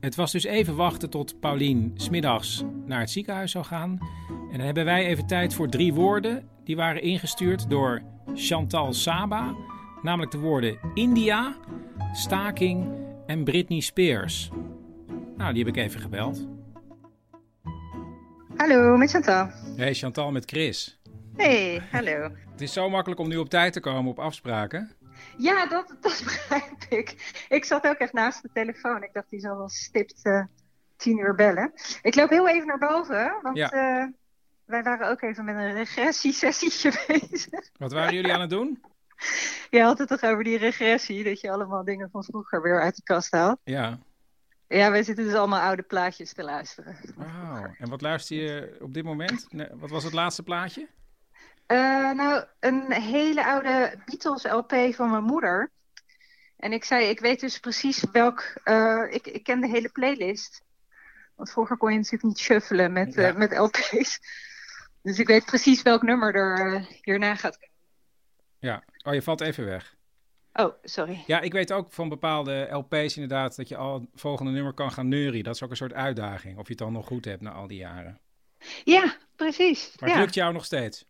[0.00, 3.98] Het was dus even wachten tot Paulien smiddags naar het ziekenhuis zou gaan.
[4.28, 6.48] En dan hebben wij even tijd voor drie woorden.
[6.64, 8.02] Die waren ingestuurd door
[8.34, 9.54] Chantal Saba.
[10.02, 11.56] Namelijk de woorden India,
[12.12, 12.88] staking
[13.26, 14.50] en Britney Spears.
[15.36, 16.57] Nou, die heb ik even gebeld.
[18.58, 19.50] Hallo, met Chantal.
[19.76, 21.00] Hey Chantal, met Chris.
[21.36, 22.30] Hey, hallo.
[22.52, 24.96] Het is zo makkelijk om nu op tijd te komen op afspraken.
[25.36, 27.36] Ja, dat, dat begrijp ik.
[27.48, 29.02] Ik zat ook echt naast de telefoon.
[29.02, 30.44] Ik dacht, die zal wel stipt uh,
[30.96, 31.72] tien uur bellen.
[32.02, 33.74] Ik loop heel even naar boven, want ja.
[33.74, 34.06] uh,
[34.64, 37.70] wij waren ook even met een regressiesessietje bezig.
[37.76, 38.82] Wat waren jullie aan het doen?
[39.70, 42.96] Je had het toch over die regressie, dat je allemaal dingen van vroeger weer uit
[42.96, 43.58] de kast haalt?
[43.64, 43.98] Ja.
[44.68, 46.96] Ja, wij zitten dus allemaal oude plaatjes te luisteren.
[47.16, 49.46] Wauw, en wat luister je op dit moment?
[49.72, 50.88] Wat was het laatste plaatje?
[51.66, 55.70] Uh, nou, een hele oude Beatles LP van mijn moeder.
[56.56, 58.52] En ik zei, ik weet dus precies welk...
[58.64, 60.62] Uh, ik, ik ken de hele playlist.
[61.34, 63.28] Want vroeger kon je natuurlijk niet shuffelen met, ja.
[63.28, 64.20] uh, met LP's.
[65.02, 67.74] Dus ik weet precies welk nummer er hierna gaat komen.
[68.58, 69.96] Ja, oh, je valt even weg.
[70.58, 71.22] Oh, sorry.
[71.26, 74.92] Ja, ik weet ook van bepaalde LP's inderdaad dat je al het volgende nummer kan
[74.92, 75.42] gaan neurien.
[75.42, 77.66] Dat is ook een soort uitdaging, of je het dan nog goed hebt na al
[77.66, 78.20] die jaren.
[78.84, 79.92] Ja, precies.
[79.98, 80.24] Maar het ja.
[80.24, 81.04] lukt jou nog steeds?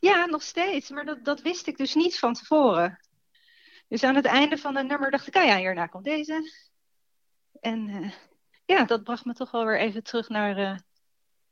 [0.00, 0.90] Ja, nog steeds.
[0.90, 3.00] Maar dat, dat wist ik dus niet van tevoren.
[3.88, 6.50] Dus aan het einde van het nummer dacht ik, ah ja, hierna komt deze.
[7.60, 8.10] En uh,
[8.64, 10.78] ja, dat bracht me toch wel weer even terug naar, uh,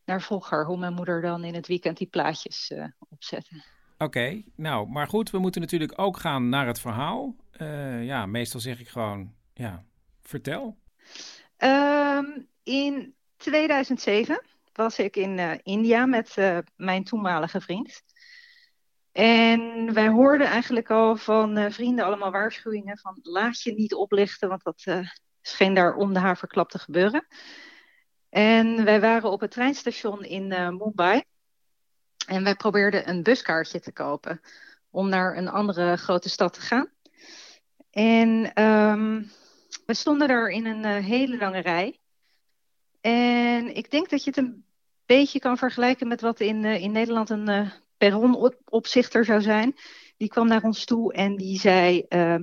[0.05, 0.67] naar vroeger.
[0.67, 3.65] Hoe mijn moeder dan in het weekend die plaatjes uh, opzette.
[3.99, 7.37] Oké, nou, maar goed, we moeten natuurlijk ook gaan naar het verhaal.
[8.01, 9.85] ja, meestal zeg ik gewoon, ja,
[10.21, 10.79] vertel.
[11.59, 14.43] Um, in 2007
[14.73, 16.37] was ik in India met
[16.77, 18.03] mijn toenmalige vriend.
[19.13, 24.63] En wij hoorden eigenlijk al van vrienden allemaal waarschuwingen van laat je niet oplichten, want
[24.63, 24.85] dat
[25.41, 27.27] scheen daar om de haar verklapt te gebeuren.
[28.29, 31.23] En wij waren op het treinstation in Mumbai
[32.29, 34.41] en wij probeerden een buskaartje te kopen
[34.91, 36.89] om naar een andere grote stad te gaan.
[37.91, 39.31] En um,
[39.87, 42.01] we stonden daar in een hele lange rij.
[43.01, 44.65] En ik denk dat je het een
[45.07, 49.77] beetje kan vergelijken met wat in, in Nederland een perronopzichter zou zijn.
[50.17, 52.37] Die kwam naar ons toe en die zei: uh,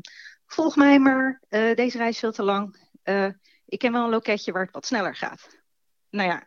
[0.46, 2.78] Volg mij maar, uh, deze reis is veel te lang.
[3.04, 3.30] Uh,
[3.66, 5.64] ik ken wel een loketje waar het wat sneller gaat.
[6.10, 6.44] Nou ja,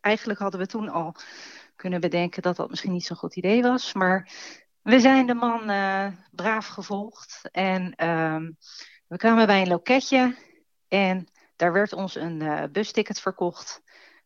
[0.00, 1.16] eigenlijk hadden we toen al
[1.82, 3.92] kunnen bedenken dat dat misschien niet zo'n goed idee was.
[3.92, 4.30] Maar
[4.82, 7.48] we zijn de man uh, braaf gevolgd.
[7.50, 8.50] En ehm,
[9.06, 10.36] we kwamen bij een loketje.
[10.88, 13.82] En daar werd ons een uh, busticket verkocht.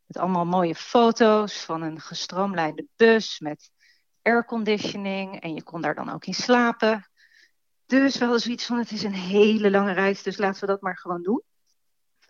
[0.07, 3.71] Met allemaal mooie foto's van een gestroomlijnde bus met
[4.23, 5.41] airconditioning.
[5.41, 7.11] En je kon daar dan ook in slapen.
[7.87, 10.81] Dus we hadden zoiets van, het is een hele lange reis, dus laten we dat
[10.81, 11.43] maar gewoon doen.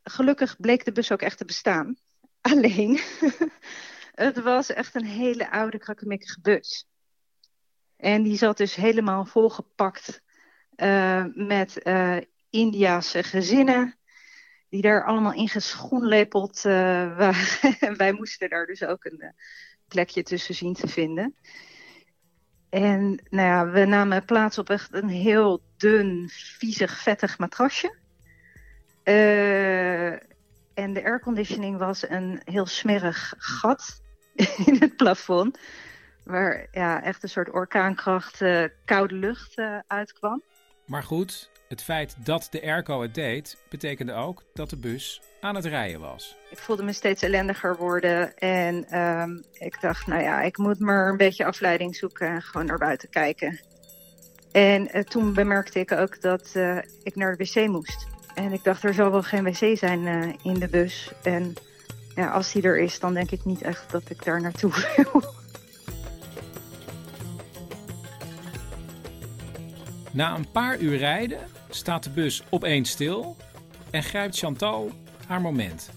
[0.03, 1.97] Gelukkig bleek de bus ook echt te bestaan.
[2.53, 3.01] Alleen,
[4.17, 6.87] het was echt een hele oude, krakkemikkige bus.
[7.97, 10.23] En die zat dus helemaal volgepakt
[10.77, 12.17] uh, met uh,
[12.51, 13.99] Indiase gezinnen.
[14.69, 16.73] Die daar allemaal ingeschoenlepeld uh,
[17.19, 17.77] waren.
[17.81, 19.35] en wij moesten daar dus ook een
[19.89, 21.37] plekje tussen zien te vinden.
[22.71, 27.97] En nou ja, we namen plaats op echt een heel dun, viezig, vettig matrasje.
[30.75, 34.05] En de airconditioning was een heel smerig gat
[34.67, 35.59] in het plafond.
[36.25, 40.43] Waar ja, echt een soort orkaankracht uh, koude lucht uh, uitkwam.
[40.85, 45.55] Maar goed, het feit dat de airco het deed, betekende ook dat de bus aan
[45.55, 46.37] het rijden was.
[46.51, 51.09] Ik voelde me steeds ellendiger worden en um, ik dacht, nou ja, ik moet maar
[51.09, 53.61] een beetje afleiding zoeken en gewoon naar buiten kijken.
[54.53, 58.07] En uh, toen bemerkte ik ook dat uh, ik naar de wc moest.
[58.35, 61.13] En ik dacht, er zal wel geen wc zijn uh, in de bus.
[61.23, 61.55] En
[62.17, 65.23] ja, als die er is, dan denk ik niet echt dat ik daar naartoe wil.
[70.13, 71.39] Na een paar uur rijden
[71.69, 73.37] staat de bus opeens stil
[73.91, 74.91] en grijpt Chantal
[75.27, 75.91] haar moment.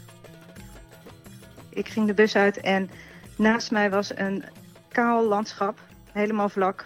[1.69, 2.89] Ik ging de bus uit en
[3.35, 4.43] naast mij was een
[4.87, 5.79] kaal landschap,
[6.11, 6.85] helemaal vlak.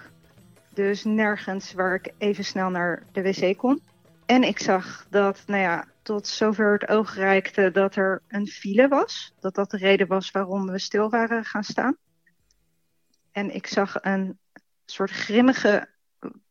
[0.73, 3.81] Dus nergens waar ik even snel naar de wc kon.
[4.26, 8.88] En ik zag dat, nou ja, tot zover het oog reikte dat er een file
[8.88, 9.34] was.
[9.39, 11.97] Dat dat de reden was waarom we stil waren gaan staan.
[13.31, 14.39] En ik zag een
[14.85, 15.89] soort grimmige,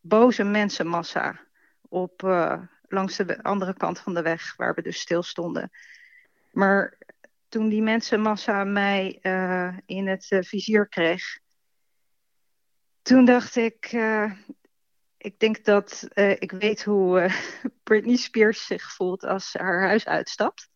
[0.01, 1.41] boze mensenmassa
[1.89, 5.70] op, uh, langs de andere kant van de weg, waar we dus stil stonden.
[6.51, 6.99] Maar
[7.49, 11.41] toen die mensenmassa mij uh, in het uh, vizier kreeg,
[13.03, 13.93] toen dacht ik,
[15.23, 16.09] ik denk dat
[16.39, 17.31] ik weet hoe
[17.85, 20.70] Britney Spears zich voelt als ze haar huis uitstapt.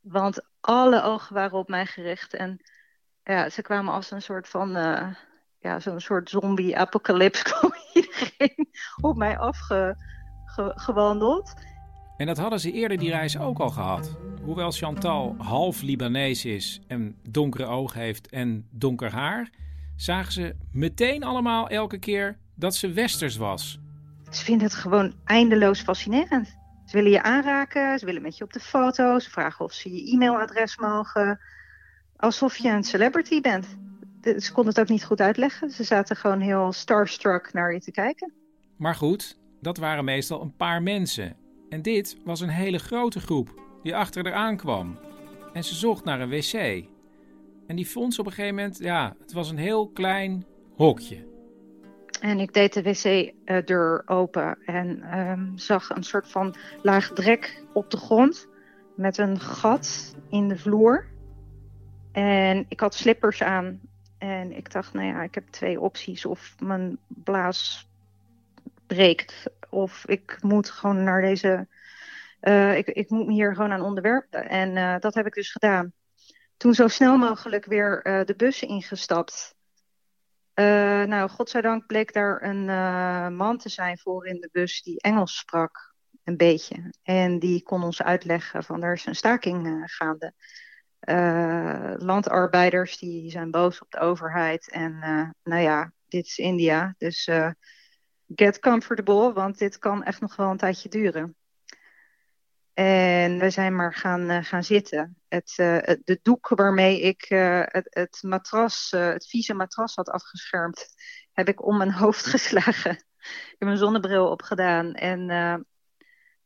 [0.00, 2.60] Want alle ogen waren op mij gericht en
[3.24, 4.70] ja, ze kwamen als een soort van,
[5.60, 8.68] ja, zo'n soort zombie-apocalypse kwam iedereen
[9.00, 11.54] op mij afgewandeld.
[12.16, 14.16] En dat hadden ze eerder die reis ook al gehad.
[14.42, 19.50] Hoewel Chantal half Libanees is en donkere ogen heeft en donker haar,
[19.96, 23.80] zagen ze meteen allemaal elke keer dat ze westers was.
[24.30, 26.60] Ze vinden het gewoon eindeloos fascinerend.
[26.86, 29.92] Ze willen je aanraken, ze willen met je op de foto, ze vragen of ze
[29.92, 31.40] je e-mailadres mogen.
[32.16, 33.66] Alsof je een celebrity bent.
[34.22, 35.70] Ze konden het ook niet goed uitleggen.
[35.70, 38.32] Ze zaten gewoon heel starstruck naar je te kijken.
[38.76, 41.36] Maar goed, dat waren meestal een paar mensen.
[41.68, 44.98] En dit was een hele grote groep die achter haar aankwam.
[45.52, 46.84] En ze zocht naar een wc.
[47.66, 50.44] En die vond ze op een gegeven moment, ja, het was een heel klein
[50.76, 51.31] hokje.
[52.22, 57.90] En ik deed de wc-deur open en um, zag een soort van laag drek op
[57.90, 58.48] de grond
[58.96, 61.06] met een gat in de vloer.
[62.12, 63.80] En ik had slippers aan
[64.18, 66.24] en ik dacht, nou ja, ik heb twee opties.
[66.24, 67.88] Of mijn blaas
[68.86, 71.66] breekt of ik moet gewoon naar deze.
[72.42, 74.48] Uh, ik, ik moet me hier gewoon aan onderwerpen.
[74.48, 75.92] En uh, dat heb ik dus gedaan.
[76.56, 79.54] Toen zo snel mogelijk weer de bus ingestapt.
[80.54, 82.64] Nou, godzijdank bleek daar een
[83.36, 85.90] man te zijn voor in de bus die Engels sprak.
[86.24, 86.92] Een beetje.
[87.02, 90.32] En die kon ons uitleggen van er is een staking gaande.
[92.04, 94.70] landarbeiders die zijn boos op de overheid.
[94.70, 94.98] En
[95.42, 96.94] nou ja, dit is India.
[96.98, 97.30] Dus
[98.34, 101.36] get comfortable, want dit kan echt nog wel een tijdje duren.
[102.74, 105.16] En we zijn maar gaan, uh, gaan zitten.
[105.28, 110.08] Het, uh, het, de doek waarmee ik uh, het, het, matras, het vieze matras had
[110.08, 110.86] afgeschermd,
[111.32, 112.90] heb ik om mijn hoofd geslagen.
[112.90, 115.26] ik heb mijn zonnebril opgedaan en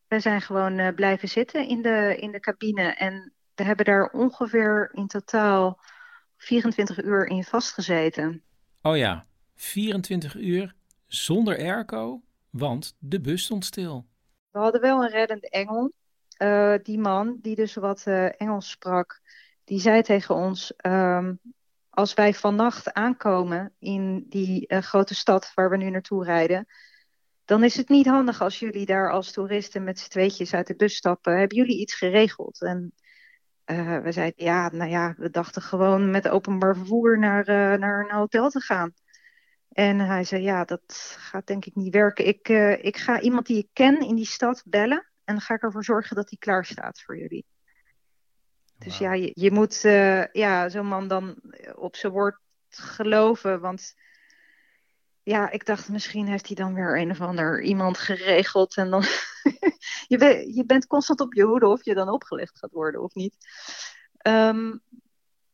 [0.08, 2.82] we zijn gewoon blijven zitten in de, in de cabine.
[2.82, 5.80] En we hebben daar ongeveer in totaal
[6.36, 8.42] 24 uur in vastgezeten.
[8.82, 10.74] Oh ja, 24 uur
[11.06, 14.06] zonder airco, want de bus stond stil.
[14.50, 15.92] We hadden wel een reddende engel.
[16.38, 19.20] Uh, die man, die dus wat uh, Engels sprak,
[19.64, 20.72] die zei tegen ons...
[20.86, 21.40] Um,
[21.90, 26.66] als wij vannacht aankomen in die uh, grote stad waar we nu naartoe rijden...
[27.44, 30.76] dan is het niet handig als jullie daar als toeristen met z'n tweetjes uit de
[30.76, 31.38] bus stappen.
[31.38, 32.62] Hebben jullie iets geregeld?
[32.62, 32.92] En
[33.64, 38.04] eh, we zeiden, ja, nou ja, we dachten gewoon met openbaar vervoer naar, eh, naar
[38.04, 38.94] een hotel te gaan.
[39.68, 42.26] En hij zei, ja, dat gaat denk ik niet werken.
[42.26, 45.05] Ik, eh, ik ga iemand die ik ken in die stad bellen.
[45.26, 47.46] En dan ga ik ervoor zorgen dat hij klaar staat voor jullie.
[48.78, 51.42] Dus ja, je, je moet eh, ja, zo'n man dan
[51.74, 52.38] op zijn woord
[52.68, 53.60] geloven.
[53.60, 53.94] Want
[55.22, 58.76] ja, ik dacht misschien heeft hij dan weer een of ander iemand geregeld.
[58.76, 59.02] En dan
[60.12, 63.14] je, ben- je bent constant op je hoede of je dan opgelegd gaat worden of
[63.14, 63.36] niet.
[64.16, 64.76] Ehm,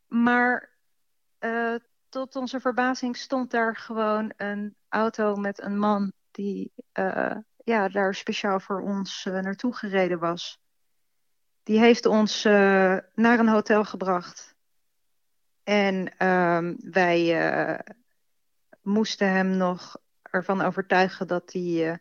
[0.06, 0.70] maar
[1.38, 1.74] eh,
[2.08, 8.14] tot onze verbazing stond daar gewoon een auto met een man die eh, ja, daar
[8.14, 10.60] speciaal voor ons eh, naartoe gereden was.
[11.62, 14.54] Die heeft ons eh, naar een hotel gebracht.
[15.64, 17.94] En ehm, wij eh,
[18.82, 22.00] moesten hem nog ervan overtuigen dat hij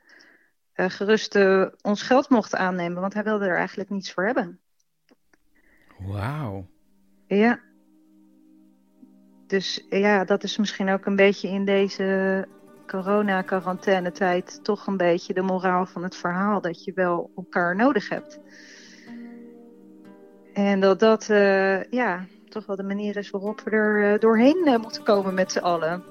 [0.73, 1.35] gerust
[1.81, 4.59] ons geld mocht aannemen, want hij wilde er eigenlijk niets voor hebben.
[5.97, 6.67] Wauw.
[7.27, 7.59] Ja.
[9.47, 12.47] Dus ja, dat is misschien ook een beetje in deze
[12.91, 16.61] corona-quarantaine-tijd toch een beetje de moraal van het verhaal.
[16.61, 18.39] Dat je wel elkaar nodig hebt.
[20.53, 24.65] En dat dat eh, ja, toch wel de manier is waarop we er eh, doorheen
[24.65, 26.03] eh, moeten komen met z'n allen.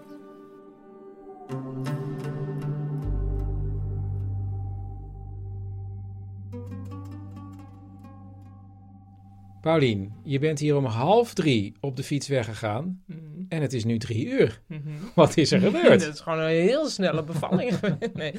[9.60, 13.02] Paulien, je bent hier om half drie op de fiets weggegaan.
[13.50, 14.60] En het is nu drie uur.
[14.66, 14.90] Mhm.
[15.14, 16.00] Wat is er gebeurd?
[16.04, 17.80] dat is gewoon een heel snelle bevalling.
[18.14, 18.34] nee.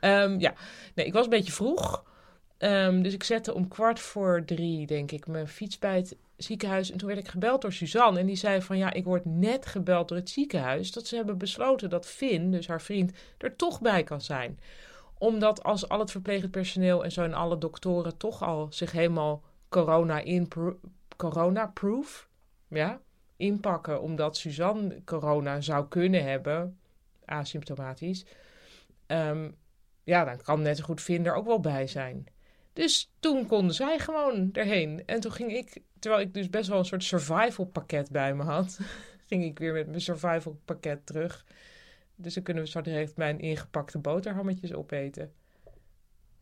[0.00, 0.54] Ehm, ja,
[0.94, 2.04] nee, ik was een beetje vroeg.
[2.58, 6.90] Ehm, dus ik zette om kwart voor drie, denk ik, mijn fiets bij het ziekenhuis.
[6.90, 8.18] En toen werd ik gebeld door Suzanne.
[8.20, 10.92] En die zei van, ja, ik word net gebeld door het ziekenhuis...
[10.92, 14.58] dat ze hebben besloten dat Finn, dus haar vriend, er toch bij kan zijn.
[15.18, 17.22] Omdat als al het verplegend personeel en zo...
[17.22, 20.48] en alle doktoren toch al zich helemaal corona in
[21.16, 22.28] corona-proof...
[22.68, 23.00] ja,
[23.38, 26.78] inpakken omdat Suzanne corona zou kunnen hebben,
[27.24, 28.24] asymptomatisch.
[29.06, 29.50] Ehm,
[30.04, 32.26] ja, dan kan net zo goed Finn er ook wel bij zijn.
[32.72, 35.02] Dus toen konden zij gewoon erheen.
[35.06, 38.42] En toen ging ik, terwijl ik dus best wel een soort survival pakket bij me
[38.42, 38.80] had,
[39.28, 41.44] ging ik weer met mijn survival pakket terug.
[42.16, 45.32] Dus dan kunnen we zo direct mijn ingepakte boterhammetjes opeten.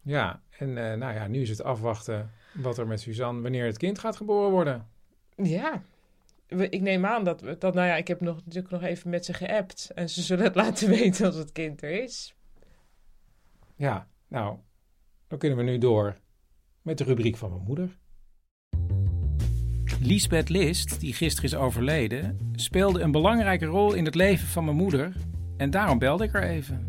[0.02, 3.77] Ja, en eh, nou ja, nu is het afwachten wat er met Suzanne, wanneer het
[3.77, 4.89] kind gaat geboren worden.
[5.36, 5.82] Ja,
[6.48, 9.10] we- ik neem aan dat, we- dat nou ja, ik heb nog, natuurlijk nog even
[9.10, 9.90] met ze geappt.
[9.94, 12.35] En ze zullen het laten weten als het kind er is.
[13.77, 14.56] Ja, nou,
[15.28, 16.16] dan kunnen we nu door
[16.82, 17.98] met de rubriek van mijn moeder.
[20.01, 24.77] Lisbeth List, die gisteren is overleden, speelde een belangrijke rol in het leven van mijn
[24.77, 25.12] moeder.
[25.56, 26.85] En daarom belde ik haar even.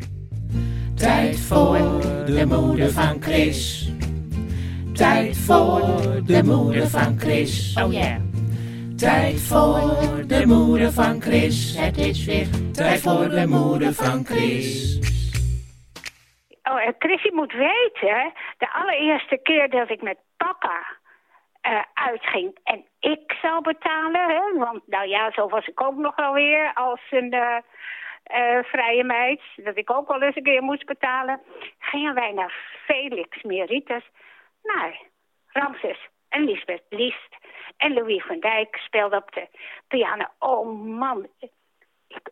[0.94, 1.78] Tijd voor
[2.26, 3.90] de moeder van Chris.
[4.92, 5.80] Tijd voor
[6.26, 7.76] de moeder van Chris.
[7.76, 8.20] Oh ja.
[8.98, 11.76] Tijd voor de moeder van Chris.
[11.76, 14.98] Het is weer tijd voor de moeder van Chris.
[16.62, 20.86] Oh, en Chrissy moet weten, de allereerste keer dat ik met papa
[21.60, 26.16] eh, uitging en ik zou betalen, hè, want nou ja, zo was ik ook nog
[26.16, 27.56] wel weer als een eh,
[28.22, 31.40] eh, vrije meid, dat ik ook wel eens een keer moest betalen,
[31.78, 32.54] gingen wij naar
[32.86, 34.04] Felix Meritus,
[34.62, 35.00] naar
[35.46, 37.37] Ramses en Lisbeth Liest
[37.76, 39.48] en Louis van Dijk speelde op de
[39.88, 40.24] piano.
[40.38, 41.50] Oh man, ik,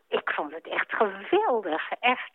[0.09, 2.33] ik vond het echt geweldig, echt.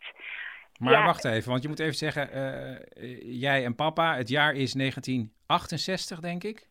[0.78, 1.04] Maar Ja.
[1.04, 6.20] wacht even, want je moet even zeggen, eh, jij en papa, het jaar is 1968,
[6.20, 6.68] denk ik.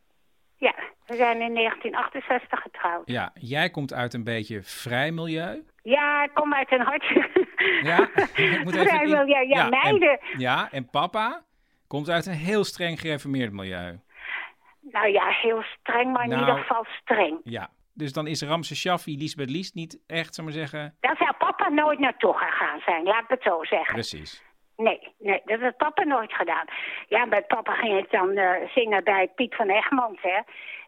[0.57, 0.73] Ja,
[1.05, 3.07] we zijn in 1968 getrouwd.
[3.09, 5.63] Ja, jij komt uit een beetje vrij milieu.
[5.83, 7.29] Ja, ik kom uit een hartje.
[7.81, 8.87] Ja, ik moet even...
[8.87, 10.19] Vrij milieu, ja, meiden.
[10.19, 11.43] En, ja, en papa
[11.87, 13.99] komt uit een heel streng gereformeerd milieu.
[14.91, 16.39] Nou ja, heel streng, maar in Nou.
[16.41, 17.39] ieder geval streng.
[17.43, 20.95] Ja, dus dan is Ramse Shaffi, Lisbeth Liest niet echt, ik maar zeggen...
[20.99, 23.93] Daar zou papa nooit naartoe gegaan zijn, laat ik het zo zeggen.
[23.93, 24.43] Precies.
[24.77, 26.65] Nee, nee, dat heeft papa nooit gedaan.
[27.07, 30.39] Ja, met papa ging ik dan eh, zingen bij Piet van Egmond, hè.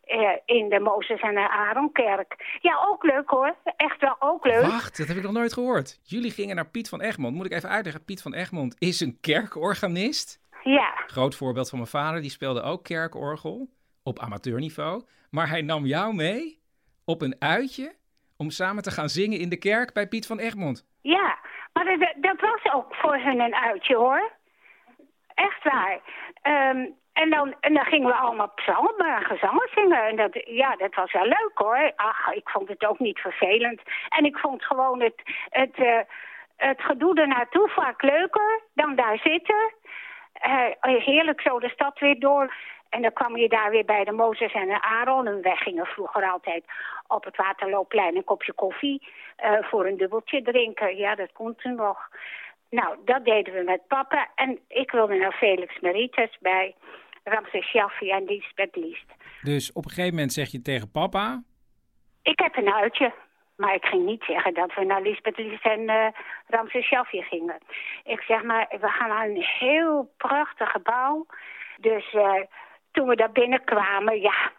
[0.03, 2.57] eh, in de Mozes en de Aaronkerk.
[2.61, 3.55] Ja, ook leuk hoor.
[3.77, 4.61] Echt wel ook leuk.
[4.65, 5.99] Wacht, dat heb ik nog nooit gehoord.
[6.03, 7.35] Jullie gingen naar Piet van Egmond.
[7.35, 10.41] Moet ik even uitleggen, Piet van Egmond is een kerkorganist.
[10.63, 13.69] Ja, Groot voorbeeld van mijn vader, die speelde ook kerkorgel
[14.03, 15.03] op amateurniveau.
[15.31, 16.61] Maar hij nam jou mee
[17.05, 17.95] op een uitje
[18.38, 20.85] om samen te gaan zingen in de kerk bij Piet van Egmond.
[21.01, 21.38] ja.
[21.73, 24.31] Maar dat, was ook voor hun een uitje hoor.
[25.34, 25.99] Echt waar.
[26.41, 30.03] Ehm, en, dan, dan gingen we allemaal psalmen en gezangen zingen.
[30.03, 31.91] En dat, ja, dat was wel leuk hoor.
[31.95, 33.81] Ach, ik vond het ook niet vervelend.
[34.09, 35.99] En ik vond gewoon het, het, eh,
[36.57, 39.73] het gedoe ernaartoe vaak leuker dan daar zitten.
[40.34, 42.53] Eh, heerlijk zo de stad weer door.
[42.94, 45.28] En dan kwam je daar weer bij de Mozes en de Aaron.
[45.28, 46.64] En wij gingen vroeger altijd
[47.07, 50.98] op het Waterloopplein een kopje koffie eh, voor een dubbeltje drinken.
[50.98, 52.10] Ja, dat kon toen nog.
[52.70, 54.30] Nou, dat deden we met papa.
[54.36, 56.76] En ik wilde naar Felix Meritus bij
[57.24, 59.06] Ramses Shaffi en Lisbeth Liest.
[59.41, 61.44] Dus op een gegeven moment zeg je tegen papa...
[62.22, 63.14] Ik heb een uitje.
[63.56, 66.07] Maar ik ging niet zeggen dat we naar Lisbeth Liest en uh,
[66.48, 67.57] Ramses Shaffi gingen.
[68.03, 71.26] Ik zeg maar, we gaan naar een heel prachtig gebouw.
[71.78, 72.41] Dus uh,
[72.94, 74.52] toen we daar binnenkwamen, ja,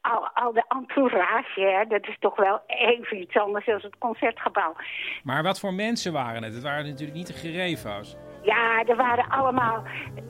[0.00, 4.74] al, al de entourage, hè, dat is toch wel even iets anders dan het concertgebouw.
[5.22, 6.54] Maar wat voor mensen waren het?
[6.54, 8.16] Het waren natuurlijk niet de gerefo's.
[8.42, 9.82] Ja, er waren allemaal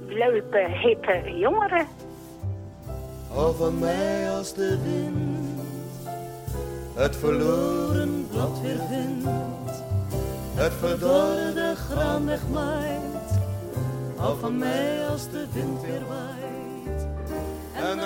[0.07, 1.87] leuke, hippe jongeren.
[3.57, 5.27] Van mij als de wind
[6.97, 9.29] het verloren blad weer vindt,
[10.55, 13.05] het verdorde graan wegmaait.
[14.41, 16.16] Van mij als de wind weer waait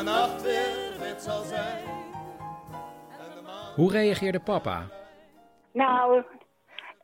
[0.05, 1.85] de nacht weer wit zal zijn.
[3.74, 4.86] Hoe reageerde papa?
[5.72, 6.22] Nou,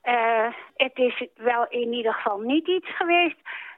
[0.04, 3.36] uh, het is wel in ieder geval niet iets geweest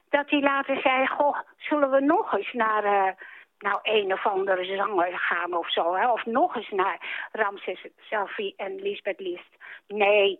[0.09, 1.07] dat hij later zei...
[1.07, 3.13] Goh, zullen we nog eens naar uh,
[3.59, 5.95] nou, een of andere zanger gaan of zo?
[5.95, 6.11] Hè?
[6.11, 9.57] Of nog eens naar Ramses Selfie en Lisbeth List.
[9.87, 10.39] Nee,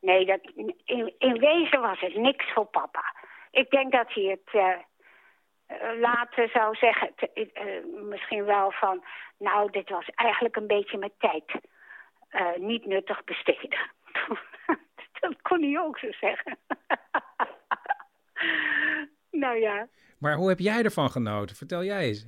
[0.00, 0.40] nee dat,
[0.84, 3.14] in, in wezen was het niks voor papa.
[3.50, 4.54] Ik denk dat hij het...
[4.54, 4.88] Uh,
[6.00, 7.44] later zou zeggen, uh,
[8.08, 9.04] misschien wel van...
[9.38, 11.44] nou, dit was eigenlijk een beetje mijn tijd
[12.32, 13.78] uh, niet nuttig besteden.
[15.20, 16.58] dat kon hij ook zo zeggen.
[19.42, 19.88] nou ja.
[20.18, 21.56] Maar hoe heb jij ervan genoten?
[21.56, 22.26] Vertel jij eens.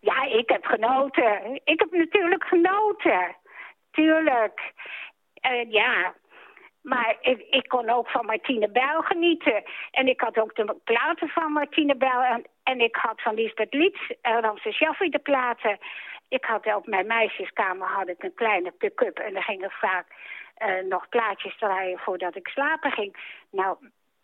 [0.00, 1.60] Ja, ik heb genoten.
[1.64, 3.36] Ik heb natuurlijk genoten.
[3.90, 4.72] Tuurlijk.
[5.50, 6.14] Uh, ja,
[6.82, 9.62] maar ik, ik, kon ook van Martine Bijl genieten.
[9.90, 12.22] En ik had ook de platen van Martine Bijl.
[12.22, 15.78] En, en ik had van Lisbeth Lietz en Ramses Jaffe de platen.
[16.28, 19.18] Ik had op mijn meisjeskamer had ik een kleine pick-up.
[19.18, 20.06] En er gingen vaak
[20.58, 23.16] uh, nog plaatjes draaien voordat ik slapen ging.
[23.50, 23.76] Nou,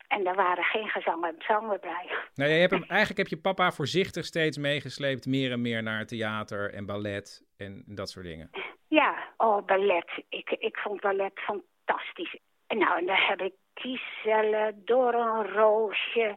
[0.08, 2.10] en daar waren geen gezang en zangen bij.
[2.34, 5.26] Nou, je hebt hem, eigenlijk heb je papa voorzichtig steeds meegesleept...
[5.26, 8.50] meer en meer naar theater en ballet en dat soort dingen.
[8.88, 10.24] Ja, oh, ballet.
[10.28, 12.38] Ik, ik vond ballet fantastisch.
[12.68, 16.36] Nou, en daar heb ik Giselle, Doornroosje,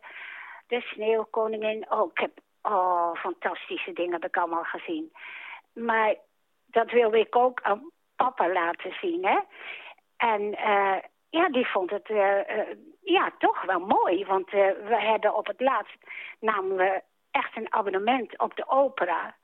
[0.67, 1.91] de Sneeuwkoningin.
[1.91, 2.31] Oh, ik heb,
[2.61, 5.13] oh, fantastische dingen heb ik allemaal gezien.
[5.73, 6.15] Maar
[6.65, 9.39] dat wilde ik ook aan papa laten zien, hè.
[10.17, 10.97] En uh,
[11.29, 14.25] ja, die vond het uh, uh, ja, toch wel mooi.
[14.25, 15.97] Want we hebben op het laatst
[16.39, 17.01] namen we
[17.31, 19.35] echt een abonnement op de opera.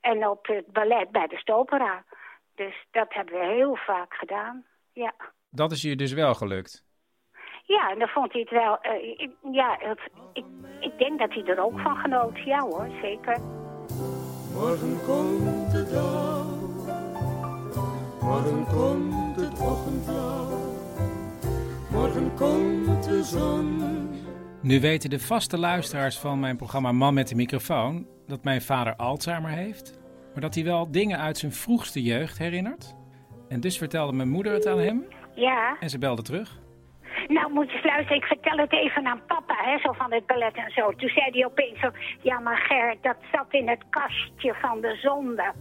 [0.00, 2.04] En op het ballet bij de Stopera.
[2.54, 5.12] Dus dat hebben we heel vaak gedaan, ja.
[5.56, 6.84] Dat is je dus wel gelukt?
[7.64, 8.78] Ja, en dan vond hij het wel...
[9.16, 10.00] ik, ja, het,
[10.32, 10.44] ik,
[10.80, 12.38] ik denk dat hij er ook van genoot.
[12.44, 13.38] Ja hoor, zeker.
[14.52, 16.46] Morgen komt de dag,
[18.20, 20.74] morgen komt het ochtendblauw,
[21.90, 23.82] morgen komt de zon.
[24.62, 28.96] Nu weten de vaste luisteraars van mijn programma Man met de microfoon dat mijn vader
[28.96, 29.98] Alzheimer heeft,
[30.32, 32.94] maar dat hij wel dingen uit zijn vroegste jeugd herinnert.
[33.48, 35.04] En dus vertelde mijn moeder het aan hem.
[35.36, 35.76] Ja.
[35.80, 36.58] En ze belde terug.
[37.28, 40.54] Nou, moet je luisteren, ik vertel het even aan papa, hè, zo van het ballet
[40.54, 40.92] en zo.
[40.92, 41.90] Toen zei hij opeens zo,
[42.22, 45.52] ja maar Ger, dat zat in het kastje van de zonde.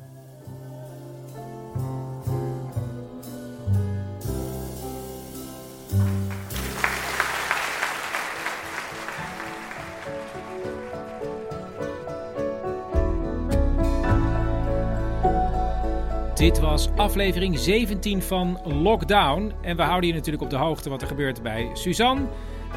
[16.36, 19.53] Dit was aflevering 17 van Lockdown.
[19.62, 22.22] En we houden je natuurlijk op de hoogte wat er gebeurt bij Suzanne.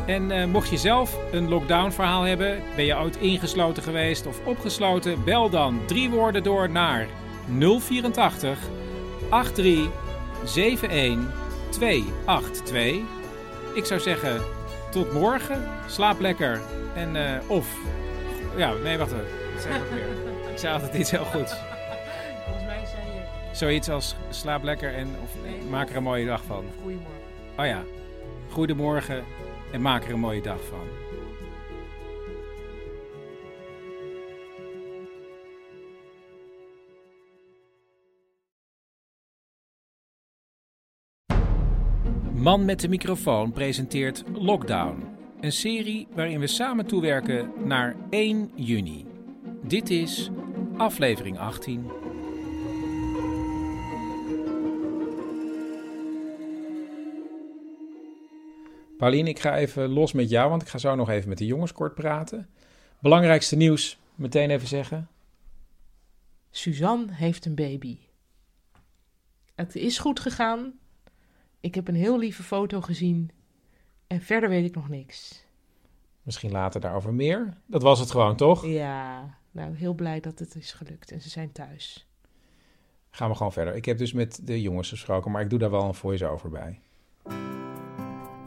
[0.07, 4.41] En uh, mocht je zelf een lockdown verhaal hebben, ben je ooit ingesloten geweest of
[4.45, 7.07] opgesloten, bel dan drie woorden door naar
[7.59, 8.59] 084
[9.31, 9.93] 83
[10.43, 11.19] 71
[11.71, 12.97] 282.
[13.75, 14.41] Ik zou zeggen,
[14.91, 15.69] tot morgen.
[15.87, 16.61] Slaap lekker.
[16.95, 17.67] En uh, of.
[18.57, 19.27] Ja, nee, wacht even.
[20.53, 21.68] Ik zei, altijd iets heel goeds.
[23.59, 25.37] Zoiets als slaap lekker en of
[25.71, 26.65] maak er een mooie dag van.
[26.83, 27.13] Goedemorgen.
[27.59, 27.83] Oh ja,
[28.51, 29.25] goedemorgen
[29.73, 30.87] en maak er een mooie dag van.
[42.35, 45.05] Man met de microfoon presenteert Lockdown,
[45.41, 49.07] een serie waarin we samen toewerken naar 1 juni.
[49.63, 50.31] Dit is
[50.77, 52.08] aflevering 18.
[58.99, 61.47] Pauline, ik ga even los met jou, want ik ga zo nog even met de
[61.47, 62.49] jongens kort praten.
[63.01, 65.09] Belangrijkste nieuws, meteen even zeggen.
[66.51, 67.99] Suzanne heeft een baby.
[69.55, 70.73] Het is goed gegaan.
[71.61, 73.31] Ik heb een heel lieve foto gezien.
[74.07, 75.45] En verder weet ik nog niks.
[76.23, 77.57] Misschien later daarover meer.
[77.67, 78.67] Dat was het gewoon, toch?
[78.67, 82.07] Ja, nou heel blij dat het is gelukt en ze zijn thuis.
[83.11, 83.75] Gaan we gewoon verder.
[83.75, 86.81] Ik heb dus met de jongens gesproken, maar ik doe daar wel een voice-over bij.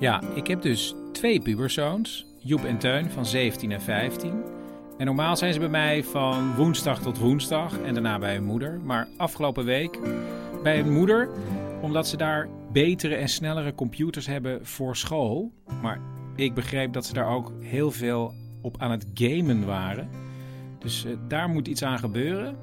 [0.02, 4.44] Ja, ik heb dus twee puberzoons, Joep en Teun van 17 en 15.
[4.98, 8.80] En normaal zijn ze bij mij van woensdag tot woensdag en daarna bij hun moeder.
[8.84, 10.00] Maar afgelopen week
[10.64, 11.30] bij hun moeder,
[11.82, 15.52] omdat ze daar betere en snellere computers hebben voor school.
[15.82, 16.00] Maar
[16.36, 20.10] ik begreep dat ze daar ook heel veel op aan het gamen waren.
[20.80, 22.56] Dus eh, daar moet iets aan gebeuren.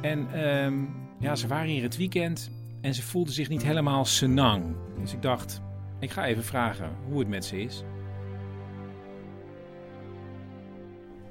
[0.00, 0.74] En ehm,
[1.18, 2.50] ja, ze waren hier het weekend
[2.80, 4.64] en ze voelden zich niet helemaal senang.
[5.00, 5.62] Dus ik dacht,
[6.04, 7.82] ik ga even vragen hoe het met ze is.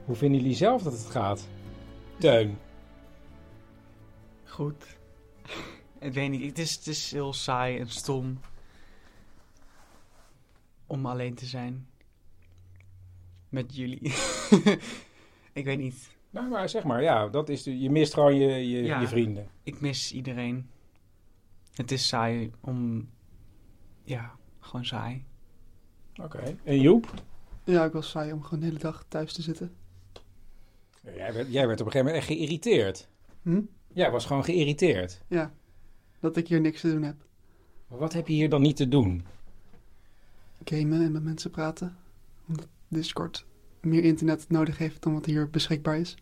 [0.05, 1.47] Hoe vinden jullie zelf dat het gaat?
[2.19, 2.57] Teun.
[4.43, 4.97] Goed.
[5.99, 8.39] Ik weet niet, het is, het is heel saai en stom.
[10.87, 11.87] Om alleen te zijn.
[13.49, 14.01] Met jullie.
[15.59, 16.17] ik weet niet.
[16.29, 19.07] Nou, maar zeg maar, ja, dat is de, je mist gewoon je, je, Ja, je
[19.07, 19.49] vrienden.
[19.63, 20.69] Ik mis iedereen.
[21.73, 23.09] Het is saai om...
[24.03, 25.25] Ja, gewoon saai.
[26.21, 26.57] Oké.
[26.63, 27.13] En Joep?
[27.63, 29.71] Ja, ik was saai om gewoon de hele dag thuis te zitten.
[31.01, 33.07] Jij werd, jij werd op een gegeven moment echt geïrriteerd.
[33.41, 33.61] Hm?
[33.87, 35.21] Jij was gewoon geïrriteerd.
[35.27, 35.53] Ja,
[36.19, 37.15] dat ik hier niks te doen heb.
[37.87, 39.25] Maar wat heb je hier dan niet te doen?
[40.63, 41.97] Gamen en met mensen praten.
[42.47, 43.45] Omdat Discord
[43.81, 46.15] meer internet nodig heeft dan wat hier beschikbaar is.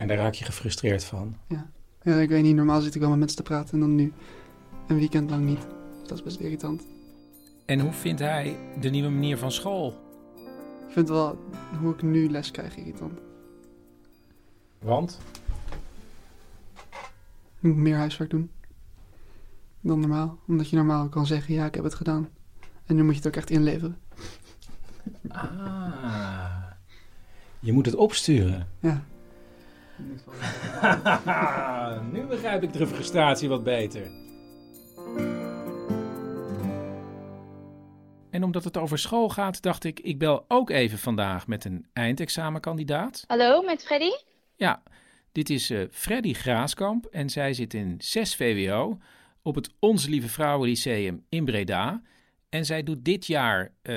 [0.00, 1.36] En daar raak je gefrustreerd van.
[1.48, 1.70] Ja.
[2.02, 4.12] ja, ik weet niet, normaal zit ik wel met mensen te praten en dan nu
[4.86, 5.66] een weekend lang niet.
[6.10, 6.86] Dat is best irritant.
[7.64, 9.88] En hoe vindt hij de nieuwe manier van school?
[10.86, 11.38] Ik vind wel
[11.80, 13.20] hoe ik nu les krijg irritant.
[14.78, 15.18] Want?
[17.56, 18.50] Ik moet meer huiswerk doen
[19.80, 20.38] dan normaal.
[20.46, 22.28] Omdat je normaal kan zeggen, ja, ik heb het gedaan.
[22.86, 23.98] En nu moet je het ook echt inleveren.
[25.28, 26.64] Ah.
[27.60, 28.68] Je moet het opsturen.
[28.80, 29.04] Ja.
[32.12, 34.28] nu begrijp ik de frustratie wat beter.
[38.30, 41.86] En omdat het over school gaat, dacht ik, ik bel ook even vandaag met een
[41.92, 43.24] eindexamenkandidaat.
[43.26, 44.10] Hallo, met Freddy?
[44.56, 44.82] Ja,
[45.32, 48.98] dit is eh Freddy Graaskamp en zij zit in 6 VWO
[49.42, 52.02] op het Onze Lieve Vrouwen Lyceum in Breda.
[52.48, 53.92] En zij doet dit jaar eh,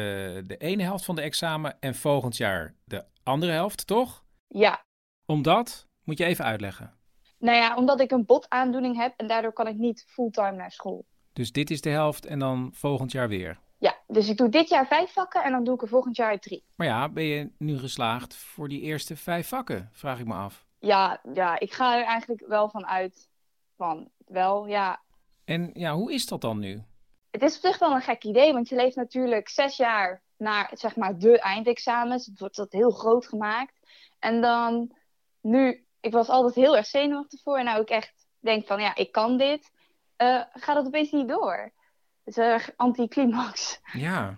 [0.46, 4.24] de ene helft van de examen en volgend jaar de andere helft, toch?
[4.48, 4.86] Ja.
[5.26, 6.94] Omdat, moet je even uitleggen.
[7.38, 11.06] Nou ja, omdat ik een botaandoening heb en daardoor kan ik niet fulltime naar school.
[11.34, 13.60] Dus dit is de helft en dan volgend jaar weer.
[13.84, 16.40] Ja, dus ik doe dit jaar vijf vakken en dan doe ik er volgend jaar
[16.40, 16.64] drie.
[16.76, 20.66] Maar ja, ben je nu geslaagd voor die eerste vijf vakken, vraag ik me af.
[20.80, 23.30] Ja, ja, ik ga er eigenlijk wel van uit.
[23.78, 25.02] Van wel, ja.
[25.46, 26.84] En ja, hoe is dat dan nu?
[27.32, 30.72] Het is op zich wel een gek idee, want je leeft natuurlijk zes jaar naar
[30.74, 32.26] zeg maar de eindexamens.
[32.26, 33.80] Het wordt dat heel groot gemaakt.
[34.20, 34.96] En dan
[35.42, 37.58] nu, ik was altijd heel erg zenuwachtig voor.
[37.58, 39.72] En nou ik echt denk van ja, ik kan dit.
[40.16, 41.74] eh, gaat het opeens niet door.
[42.24, 43.80] Het is erg anticlimax.
[43.94, 44.38] Ja,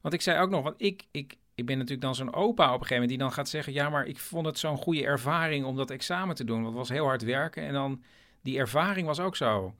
[0.00, 2.70] want ik zei ook nog, want ik, ik, ik ben natuurlijk dan zo'n opa op
[2.70, 5.64] een gegeven moment die dan gaat zeggen, ja, maar ik vond het zo'n goede ervaring
[5.64, 8.02] om dat examen te doen, want het was heel hard werken en dan
[8.42, 9.74] die ervaring was ook zo,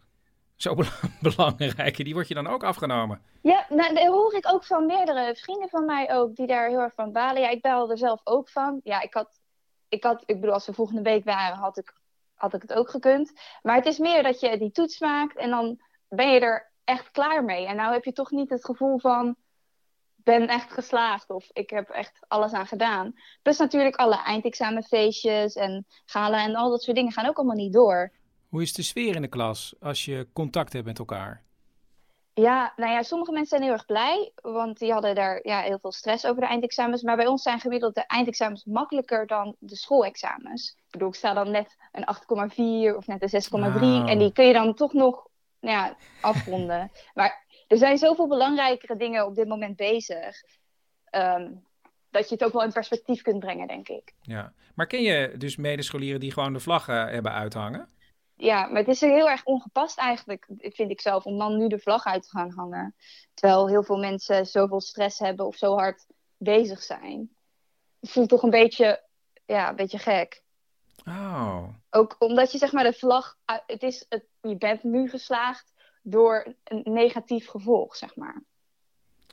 [0.56, 0.90] zo bela-
[1.20, 3.22] belangrijk en die wordt je dan ook afgenomen.
[3.42, 6.80] Ja, nou, dat hoor ik ook van meerdere vrienden van mij ook, die daar heel
[6.80, 7.42] erg van balen.
[7.42, 8.80] Ja, ik belde er zelf ook van.
[8.84, 9.40] Ja, ik had,
[9.88, 11.94] ik had, ik bedoel, als we volgende week waren, had ik,
[12.34, 13.32] had ik het ook gekund.
[13.62, 17.10] Maar het is meer dat je die toets maakt en dan ben je er echt
[17.10, 17.66] klaar mee.
[17.66, 19.36] En nou heb je toch niet het gevoel van,
[20.14, 23.14] ben echt geslaagd of ik heb echt alles aan gedaan.
[23.42, 27.72] Plus natuurlijk alle eindexamenfeestjes en gala en al dat soort dingen gaan ook allemaal niet
[27.72, 28.12] door.
[28.48, 31.42] Hoe is de sfeer in de klas als je contact hebt met elkaar?
[32.34, 35.78] Ja, nou ja, sommige mensen zijn heel erg blij, want die hadden daar ja, heel
[35.78, 37.02] veel stress over de eindexamens.
[37.02, 40.76] Maar bij ons zijn gemiddeld de eindexamens makkelijker dan de schoolexamens.
[40.76, 42.06] Ik bedoel, ik sta dan net een
[42.92, 44.06] 8,4 of net een 6,3 Wauw.
[44.06, 45.26] en die kun je dan toch nog
[45.62, 46.90] nou ja, afronden.
[47.14, 50.42] maar er zijn zoveel belangrijkere dingen op dit moment bezig,
[51.04, 51.52] ehm,
[52.10, 54.12] dat je het ook wel in perspectief kunt brengen, denk ik.
[54.20, 57.88] Ja, maar ken je dus medescholieren die gewoon de vlaggen hebben uithangen?
[58.34, 61.78] Ja, maar het is heel erg ongepast eigenlijk, vind ik zelf, om dan nu de
[61.78, 62.94] vlag uit te gaan hangen.
[63.34, 66.06] Terwijl heel veel mensen zoveel stress hebben of zo hard
[66.36, 67.30] bezig zijn.
[68.00, 69.02] Het voelt toch een beetje,
[69.46, 70.41] ja, een beetje gek.
[71.04, 75.72] Oh, Ook omdat je zeg maar de vlag, het is, het, je bent nu geslaagd
[76.02, 78.42] door een negatief gevolg, zeg maar.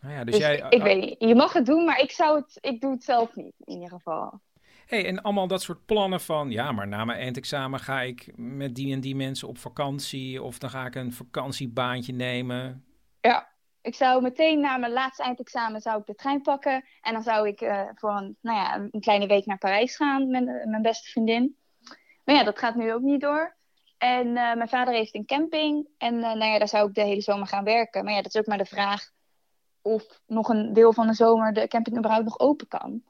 [0.01, 0.65] nou ja, dus, Dus jij...
[0.69, 3.35] ik weet niet, je mag het doen, maar ik zou het, ik doe het zelf
[3.35, 4.41] niet in ieder geval.
[4.85, 8.75] Hey, en allemaal dat soort plannen van, ja, maar na mijn eindexamen ga ik met
[8.75, 10.43] die en die mensen op vakantie.
[10.43, 12.85] Of dan ga ik een vakantiebaantje nemen.
[13.21, 13.48] Ja,
[13.81, 16.85] ik zou meteen na mijn laatste eindexamen zou ik de trein pakken.
[17.01, 20.29] En dan zou ik eh, voor een, nou ja, een kleine week naar Parijs gaan
[20.29, 21.57] met eh, mijn beste vriendin.
[22.23, 23.57] Maar ja, dat gaat nu ook niet door.
[23.97, 25.87] En eh, mijn vader heeft een camping.
[25.97, 28.03] En nou ja, daar zou ik de hele zomer gaan werken.
[28.03, 29.11] Maar ja, dat is ook maar de vraag
[29.81, 33.03] of nog een deel van de zomer de camping überhaupt nog open kan.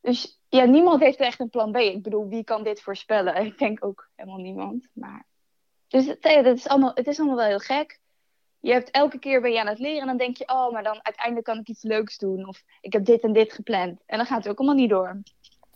[0.00, 1.76] Dus ja, niemand heeft echt een plan B.
[1.76, 3.36] Ik bedoel, wie kan dit voorspellen?
[3.46, 4.88] Ik denk ook helemaal niemand.
[4.92, 5.26] Maar...
[5.88, 8.00] Dus het, is allemaal, het is allemaal wel heel gek.
[8.64, 10.82] Je hebt elke keer ben je aan het leren en dan denk je, oh, maar
[10.82, 12.48] dan uiteindelijk kan ik iets leuks doen.
[12.48, 14.00] Of ik heb dit en dit gepland.
[14.06, 15.22] En dan gaat het ook allemaal niet door.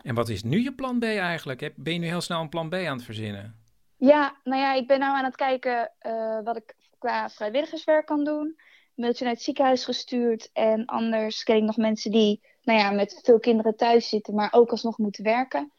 [0.03, 1.73] En wat is nu je plan B eigenlijk?
[1.77, 3.57] Ben je nu heel snel een plan B aan het verzinnen?
[3.97, 8.25] Ja, nou ja, ik ben nou aan het kijken eh, wat ik qua vrijwilligerswerk kan
[8.25, 8.47] doen.
[8.47, 8.57] Een
[8.95, 10.51] mailtje naar het ziekenhuis gestuurd.
[10.53, 14.53] En anders ken ik nog mensen die nou ja, met veel kinderen thuis zitten, maar
[14.53, 15.73] ook alsnog moeten werken.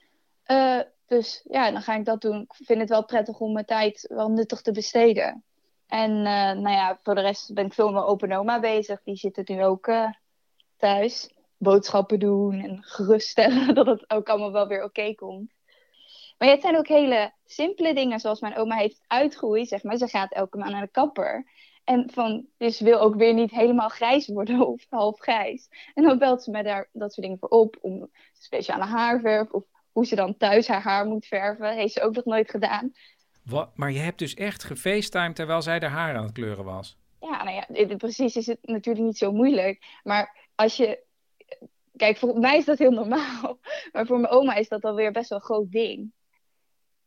[0.44, 2.42] Eh, dus ja, dan ga ik dat doen.
[2.42, 5.44] Ik vind het wel prettig om mijn tijd wel nuttig te besteden.
[5.90, 9.04] En eh, nou ja, voor de rest ben ik veel met open oma bezig.
[9.04, 10.10] Die zit nu ook eh,
[10.78, 11.34] thuis.
[11.58, 15.54] Boodschappen doen en geruststellen dat het ook allemaal wel weer oké komt.
[16.38, 19.98] Maar het zijn ook hele simpele dingen, zoals mijn oma heeft uitgroeid, zeg maar.
[19.98, 21.46] Ze gaat elke maand naar de kapper.
[21.84, 25.68] En van, dus wil ook weer niet helemaal grijs worden of half grijs.
[25.94, 27.78] En dan belt ze mij daar dat soort dingen voor op.
[27.82, 31.74] Om speciale haarverf of hoe ze dan thuis haar haar moet verven.
[31.74, 32.92] Heeft ze ook nog nooit gedaan.
[33.76, 36.98] Maar je hebt dus echt gefacetimed terwijl zij haar haar aan het kleuren was.
[37.20, 40.00] Ja, nou ja, precies is het natuurlijk niet zo moeilijk.
[40.04, 41.08] Maar als je...
[41.96, 43.60] Kijk, voor mij is dat heel normaal.
[43.92, 46.12] Maar voor mijn oma is dat alweer best wel een groot ding.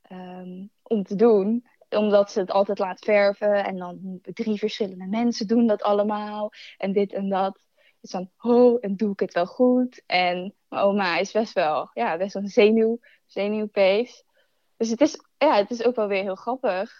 [0.02, 1.66] ehm, om te doen.
[1.88, 3.64] Omdat ze het altijd laat verven.
[3.64, 6.50] En dan drie verschillende mensen doen dat allemaal.
[6.76, 7.64] En dit en dat.
[8.00, 10.02] Dus dan, oh, en doe ik het wel goed?
[10.06, 14.24] En mijn oma is best wel, ja, best wel een zenuw, zenuwpees.
[14.76, 16.90] Dus het is, ja, het is ook wel weer heel grappig.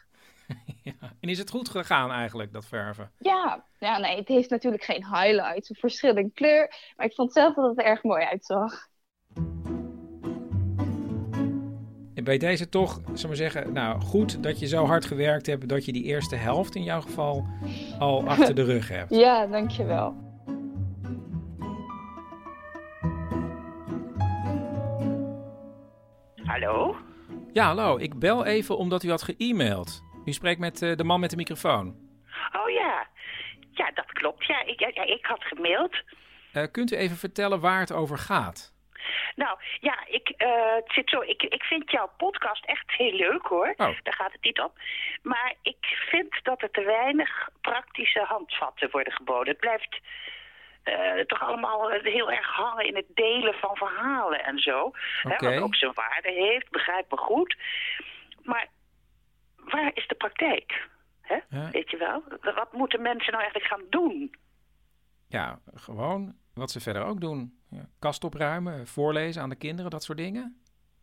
[1.20, 3.10] En is het goed gegaan eigenlijk, dat verven?
[3.18, 6.74] Ja, ja, nee, het heeft natuurlijk geen highlights of verschil in kleur.
[6.96, 8.88] Maar ik vond zelf dat het er erg mooi uitzag.
[12.14, 15.68] En bij deze toch, we maar zeggen, nou goed dat je zo hard gewerkt hebt
[15.68, 17.46] dat je die eerste helft in jouw geval
[17.98, 19.10] al achter de rug hebt.
[19.10, 20.14] Ja, dankjewel.
[26.44, 26.96] Hallo?
[27.52, 27.96] Ja, hallo.
[27.96, 30.02] Ik bel even omdat u had ge-mailed.
[30.24, 31.86] U spreekt met eh, de man met de microfoon.
[32.52, 33.06] Oh ja.
[33.70, 34.46] Ja, dat klopt.
[34.46, 35.96] Ja, ik, ja, ik had gemaild.
[36.52, 38.74] Eh, kunt u even vertellen waar het over gaat?
[39.34, 43.46] Nou, ja, ik, eh, het zit zo, ik, ik vind jouw podcast echt heel leuk
[43.46, 43.74] hoor.
[43.76, 43.76] Oh.
[44.02, 44.72] Daar gaat het niet om.
[45.22, 49.48] Maar ik vind dat er te weinig praktische handvatten worden geboden.
[49.48, 50.00] Het blijft
[50.82, 54.90] eh, toch allemaal eh, heel erg hangen in het delen van verhalen en zo.
[55.22, 57.56] Hè, wat ook zijn waarde heeft, begrijp me goed.
[58.42, 58.68] Maar
[59.56, 60.88] waar is de praktijk?
[61.20, 61.38] Hè?
[61.48, 61.70] Ja.
[61.70, 62.22] Weet je wel?
[62.54, 64.34] Wat moeten mensen nou eigenlijk gaan doen?
[65.28, 67.58] Ja, gewoon wat ze verder ook doen.
[67.70, 70.61] Ja, kast opruimen, voorlezen aan de kinderen, dat soort dingen.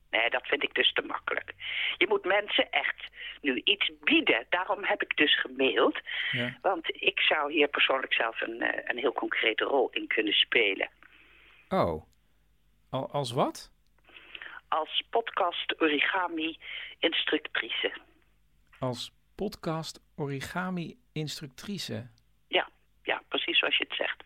[0.10, 1.53] Nee, dat vind ik dus te makkelijk.
[1.98, 3.07] Je moet mensen echt
[3.41, 4.45] nu iets bieden.
[4.49, 5.99] Daarom heb ik dus gemaild.
[6.31, 6.57] Ja.
[6.61, 10.90] Want ik zou hier persoonlijk zelf een, eh, een heel concrete rol in kunnen spelen.
[11.69, 12.03] Oh,
[12.90, 13.72] Al, als wat?
[14.68, 16.57] Als podcast origami
[16.99, 17.91] instructrice.
[18.80, 22.10] Als podcast origami instructrice.
[22.48, 22.69] Ja,
[23.03, 24.23] ja, precies zoals je het zegt.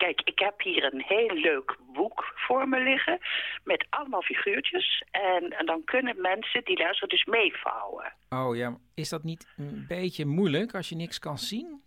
[0.00, 3.18] Kijk, ik heb hier een heel leuk boek voor me liggen
[3.64, 5.04] met allemaal figuurtjes.
[5.10, 8.12] En, en dan kunnen mensen die luisteren dus meevouwen.
[8.28, 11.82] Oh ja, is dat niet een beetje moeilijk als je niks kan zien?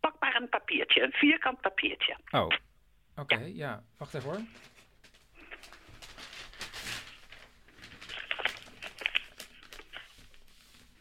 [0.00, 2.16] Pak maar een papiertje, een vierkant papiertje.
[2.30, 2.48] Oh,
[3.16, 3.82] oké, ja.
[3.98, 4.40] Wacht even hoor.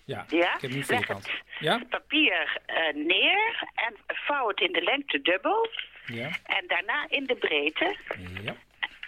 [0.06, 0.56] Ja, Ja?
[0.56, 1.30] ik heb nu Leg vierkant.
[1.60, 1.78] Ja?
[1.80, 5.70] het papier eh, neer en vouw het in de lengte dubbel.
[6.06, 6.30] Ja.
[6.46, 7.96] En daarna in de breedte.
[8.44, 8.56] Ja.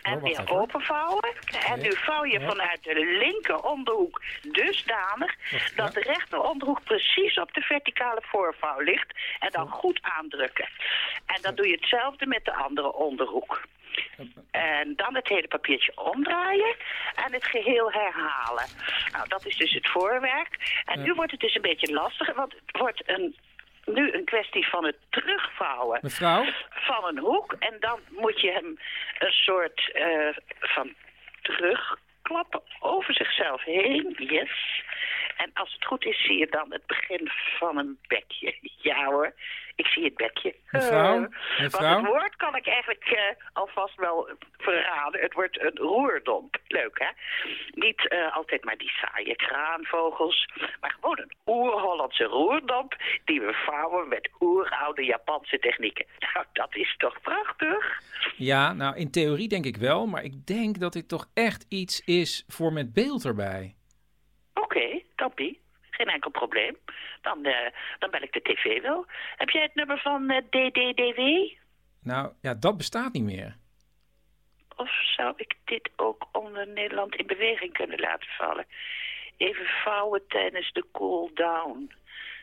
[0.01, 1.33] En Oh, wacht weer even, openvouwen.
[1.67, 2.47] En nu vouw je Ja.
[2.47, 5.35] vanuit de linker onderhoek dusdanig
[5.75, 9.13] dat de rechter onderhoek precies op de verticale voorvouw ligt.
[9.39, 10.69] En dan goed aandrukken.
[11.25, 13.61] En dan doe je hetzelfde met de andere onderhoek.
[14.51, 16.75] En dan het hele papiertje omdraaien
[17.25, 18.65] en het geheel herhalen.
[19.11, 20.81] Nou, dat is dus het voorwerk.
[20.85, 23.35] En nu wordt het dus een beetje lastiger, want het wordt een,
[23.85, 26.45] nu een kwestie van het terugvouwen Mevrouw?
[26.69, 27.55] van een hoek.
[27.59, 28.77] En dan moet je hem
[29.19, 30.93] een soort eh, van
[31.41, 34.15] terugklappen over zichzelf heen.
[34.17, 34.83] Yes.
[35.37, 37.29] En als het goed is, zie je dan het begin
[37.59, 38.55] van een bekje.
[38.85, 39.33] Ja hoor,
[39.75, 40.55] ik zie het bekje.
[40.71, 41.23] Mevrouw?
[41.23, 41.89] Eh, Mevrouw?
[41.89, 45.21] Want het woord kan ik eigenlijk eh, alvast wel verraden.
[45.21, 46.57] Het wordt een roerdomp.
[46.67, 47.07] Leuk hè?
[47.71, 50.49] Niet eh, altijd maar die saaie kraanvogels,
[50.81, 52.95] maar gewoon een oer-Hollandse roerdomp
[53.25, 56.05] die we vouwen met oeroude Japanse technieken.
[56.35, 58.01] Nou, dat is toch prachtig?
[58.37, 62.01] Ja, nou in theorie denk ik wel, maar ik denk dat dit toch echt iets
[62.05, 63.75] is voor met beeld erbij.
[64.53, 65.01] Oké,
[65.89, 66.77] Geen enkel probleem.
[67.21, 69.05] Dan, eh, dan bel ik de tv wel.
[69.35, 71.19] Heb jij het nummer van eh, DDDW?
[72.03, 73.55] Nou ja, dat bestaat niet meer.
[74.75, 78.65] Of zou ik dit ook onder Nederland in beweging kunnen laten vallen?
[79.37, 81.91] Even vouwen tijdens de cool-down.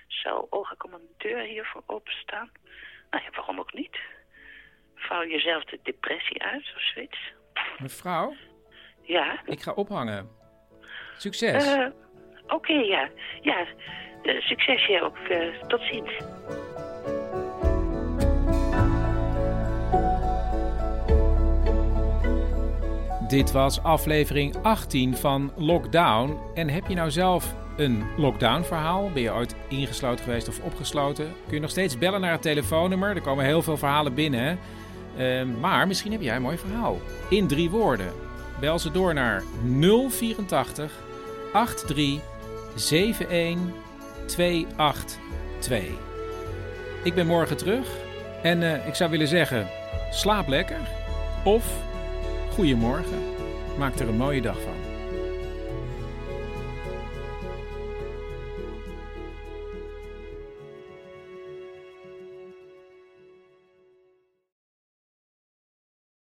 [0.07, 2.51] Zou oogaccommodeur hiervoor openstaan?
[3.11, 3.99] Nou ja, waarom ook niet?
[4.95, 7.19] Vouw jezelf de depressie uit of zoiets?
[7.79, 8.35] Mevrouw,
[9.03, 9.43] Ja?
[9.47, 10.31] ik ga ophangen.
[11.19, 11.67] Succes.
[11.67, 11.87] Eh,
[12.55, 13.09] Oké, ja.
[13.43, 13.67] Ja,
[14.41, 15.17] succes jij ook.
[15.17, 16.11] Eh, tot ziens.
[23.29, 26.39] Dit was aflevering 18 van Lockdown.
[26.55, 29.11] En heb je nou zelf een lockdown verhaal?
[29.13, 31.25] Ben je ooit ingesloten geweest of opgesloten?
[31.47, 33.17] Kun je nog steeds bellen naar het telefoonnummer.
[33.17, 34.59] Er komen heel veel verhalen binnen.
[35.17, 36.97] Eh, maar misschien heb jij een mooi verhaal.
[37.31, 38.13] In drie woorden.
[38.61, 39.43] Bel ze door naar
[40.09, 40.93] 084
[41.53, 42.32] 83
[42.77, 43.59] 71
[44.27, 45.83] 282.
[47.03, 47.87] Ik ben morgen terug.
[48.43, 49.69] En eh, ik zou willen zeggen,
[50.11, 50.81] slaap lekker.
[51.45, 51.65] Of
[52.55, 53.19] Goedemorgen.
[53.79, 54.72] Maak er een mooie dag van.